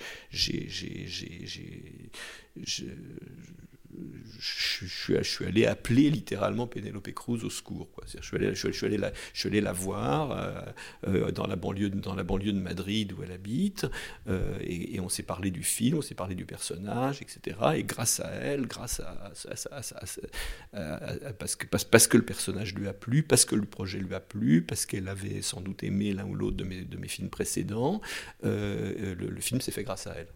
je, 4.38 5.22
suis, 5.22 5.44
allé 5.44 5.66
appeler 5.66 6.10
littéralement 6.10 6.66
Penelope 6.66 7.12
Cruz 7.12 7.44
au 7.44 7.50
secours. 7.50 7.88
Je, 8.06 8.22
suis 8.22 8.86
allé, 8.86 9.60
la, 9.60 9.72
voir 9.72 10.30
euh, 10.32 10.60
euh, 11.06 11.30
dans, 11.30 11.46
la 11.46 11.56
banlieue, 11.56 11.90
de- 11.90 12.52
Madrid 12.52 13.12
où 13.12 13.22
elle 13.22 13.32
habite, 13.32 13.86
euh, 14.28 14.58
et, 14.60 14.98
on 15.00 15.08
s'est 15.08 15.22
parlé 15.22 15.50
du 15.50 15.62
film, 15.62 15.98
on 15.98 16.02
s'est 16.02 16.14
parlé 16.14 16.34
du 16.34 16.44
personnage, 16.46 17.20
etc. 17.22 17.56
Et 17.76 17.84
grâce 17.84 18.20
à 18.20 18.30
elle, 18.30 18.66
grâce 18.66 19.00
à, 19.00 19.32
à- 20.72 21.32
parce, 21.32 21.56
que, 21.56 22.16
le 22.16 22.24
personnage 22.24 22.74
lui 22.74 22.88
a 22.88 22.92
plu, 22.92 23.22
parce 23.22 23.44
que 23.44 23.54
le 23.54 23.66
projet 23.66 23.98
lui 23.98 24.14
a 24.14 24.20
plu, 24.20 24.62
parce 24.62 24.86
qu'elle 24.86 25.08
avait 25.08 25.42
sans 25.42 25.60
doute 25.60 25.82
aimé 25.82 26.12
l'un 26.12 26.24
ou 26.24 26.34
l'autre 26.34 26.56
de 26.56 26.64
mes, 26.64 27.08
films 27.08 27.30
précédents, 27.30 28.00
le 28.42 29.40
film 29.40 29.60
s'est 29.60 29.72
fait 29.72 29.84
grâce 29.84 30.06
à 30.06 30.14
elle. 30.16 30.28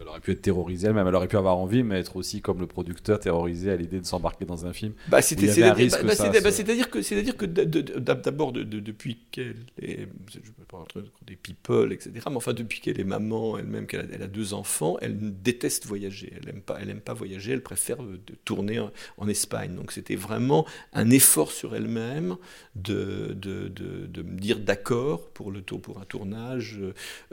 Elle 0.00 0.06
aurait 0.08 0.20
pu 0.20 0.30
être 0.30 0.42
terrorisée 0.42 0.86
elle-même, 0.88 1.08
elle 1.08 1.14
aurait 1.16 1.26
pu 1.28 1.36
avoir 1.36 1.56
envie, 1.58 1.82
mais 1.82 1.98
être 1.98 2.16
aussi 2.16 2.40
comme 2.40 2.60
le 2.60 2.66
producteur 2.68 3.18
terrorisé 3.18 3.70
à 3.72 3.76
l'idée 3.76 4.00
de 4.00 4.06
s'embarquer 4.06 4.44
dans 4.44 4.64
un 4.64 4.72
film. 4.72 4.92
Bah, 5.08 5.22
c'était, 5.22 5.48
c'est-à-dire, 5.48 5.90
bah, 5.90 5.98
bah, 6.04 6.40
bah, 6.40 6.50
c'est-à-dire 6.52 6.88
que, 6.90 7.02
c'est-à-dire 7.02 7.36
que 7.36 7.46
d'abord, 7.46 8.52
de- 8.52 8.62
de- 8.62 8.78
depuis 8.78 9.18
qu'elle 9.32 9.56
est, 9.82 10.06
je 10.30 10.38
ne 10.38 10.42
peux 10.56 10.64
pas 10.68 10.76
rentrer 10.78 11.00
des 11.26 11.34
people, 11.36 11.92
etc., 11.92 12.12
mais 12.30 12.36
enfin, 12.36 12.52
depuis 12.52 12.80
qu'elle 12.80 13.00
est 13.00 13.04
maman 13.04 13.58
elle-même, 13.58 13.86
qu'elle 13.86 14.00
a, 14.00 14.04
elle 14.12 14.22
a 14.22 14.28
deux 14.28 14.54
enfants, 14.54 14.98
elle 15.00 15.16
déteste 15.42 15.86
voyager. 15.86 16.32
Elle 16.36 16.46
n'aime 16.46 16.62
pas, 16.62 16.78
elle 16.80 16.90
aime 16.90 17.00
pas 17.00 17.14
voyager, 17.14 17.52
elle 17.52 17.62
préfère 17.62 18.00
euh, 18.02 18.20
de 18.24 18.34
tourner 18.44 18.78
en, 18.78 18.92
en 19.16 19.28
Espagne. 19.28 19.74
Donc, 19.74 19.90
c'était 19.90 20.16
vraiment 20.16 20.64
un 20.92 21.10
effort 21.10 21.50
sur 21.50 21.74
elle-même 21.74 22.36
de, 22.76 23.32
de, 23.34 23.68
de, 23.68 24.06
de 24.06 24.22
me 24.22 24.38
dire 24.38 24.60
d'accord 24.60 25.28
pour, 25.30 25.50
le 25.50 25.62
tour, 25.62 25.80
pour, 25.80 25.98
un 26.00 26.04
tournage, 26.04 26.78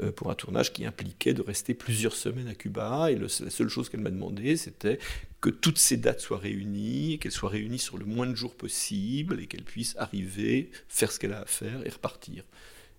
euh, 0.02 0.12
pour 0.12 0.32
un 0.32 0.36
tournage 0.36 0.74
qui 0.74 0.86
impliquait 0.86 1.34
de 1.34 1.42
rester 1.44 1.74
plusieurs 1.76 2.16
semaines 2.16 2.48
à 2.48 2.55
Cuba. 2.58 3.12
Et 3.12 3.16
la 3.16 3.30
seule 3.30 3.70
chose 3.70 3.90
qu'elle 3.90 4.02
m'a 4.02 4.12
demandé, 4.12 4.58
c'était 4.58 5.00
que 5.42 5.50
toutes 5.50 5.78
ces 5.78 5.98
dates 5.98 6.22
soient 6.22 6.40
réunies, 6.40 7.20
qu'elles 7.20 7.32
soient 7.32 7.50
réunies 7.50 7.80
sur 7.80 7.98
le 7.98 8.06
moins 8.06 8.26
de 8.26 8.36
jours 8.36 8.56
possible 8.56 9.40
et 9.40 9.48
qu'elle 9.48 9.64
puisse 9.64 9.96
arriver, 9.98 10.72
faire 10.88 11.12
ce 11.12 11.20
qu'elle 11.20 11.34
a 11.34 11.42
à 11.42 11.46
faire 11.46 11.86
et 11.86 11.90
repartir. 11.90 12.44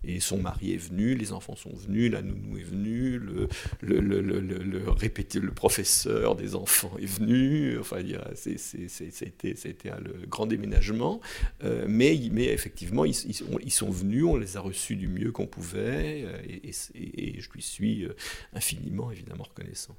Et 0.05 0.21
son 0.21 0.39
mari 0.39 0.73
est 0.73 0.77
venu, 0.77 1.17
les 1.17 1.33
enfants 1.33 1.57
sont 1.57 1.75
venus, 1.75 2.13
la 2.13 2.23
nounou 2.23 2.59
est 2.59 2.63
venue, 2.63 3.19
le, 3.19 3.49
le, 3.81 3.99
le, 4.01 4.21
le, 4.21 4.39
le- 4.41 4.63
le 4.63 4.91
répété, 4.91 5.41
le 5.41 5.51
professeur 5.51 6.37
des 6.37 6.55
enfants 6.55 6.93
est 7.01 7.07
venu. 7.07 7.77
Enfin, 7.81 7.97
il 8.01 8.11
y 8.11 8.15
a, 8.15 8.31
c'est, 8.37 8.57
c'est, 8.57 8.89
c'est- 8.89 9.67
été 9.67 9.91
un 9.91 9.99
le 9.99 10.27
grand 10.29 10.47
déménagement. 10.47 11.21
Euh, 11.65 11.87
mais, 11.89 12.17
mais 12.31 12.45
effectivement, 12.45 13.05
ils, 13.05 13.17
ils, 13.27 13.43
ont- 13.45 13.59
ils 13.61 13.73
sont 13.73 13.91
venus, 13.91 14.23
on 14.25 14.37
les 14.37 14.57
a 14.57 14.61
reçus 14.61 14.95
du 14.95 15.09
mieux 15.09 15.33
qu'on 15.33 15.47
pouvait 15.49 16.23
euh, 16.25 16.39
et, 16.49 16.71
et- 16.95 17.37
et 17.39 17.41
je 17.41 17.51
lui 17.51 17.63
suis 17.63 18.05
euh, 18.05 18.15
infiniment, 18.53 19.11
évidemment, 19.11 19.45
reconnaissant. 19.45 19.97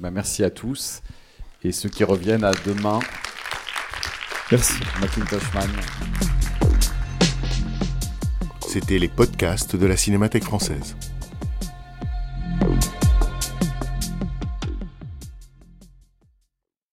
Bah, 0.00 0.10
merci 0.10 0.42
à 0.44 0.50
tous. 0.50 1.02
Et 1.62 1.72
ceux 1.72 1.90
qui 1.90 2.04
reviennent 2.04 2.44
à 2.44 2.52
demain. 2.64 3.00
Merci. 4.50 4.74
Macintosh 5.00 5.52
Man. 5.52 5.68
C'était 8.68 8.98
les 8.98 9.08
podcasts 9.08 9.76
de 9.76 9.86
la 9.86 9.96
Cinémathèque 9.96 10.44
française. 10.44 10.96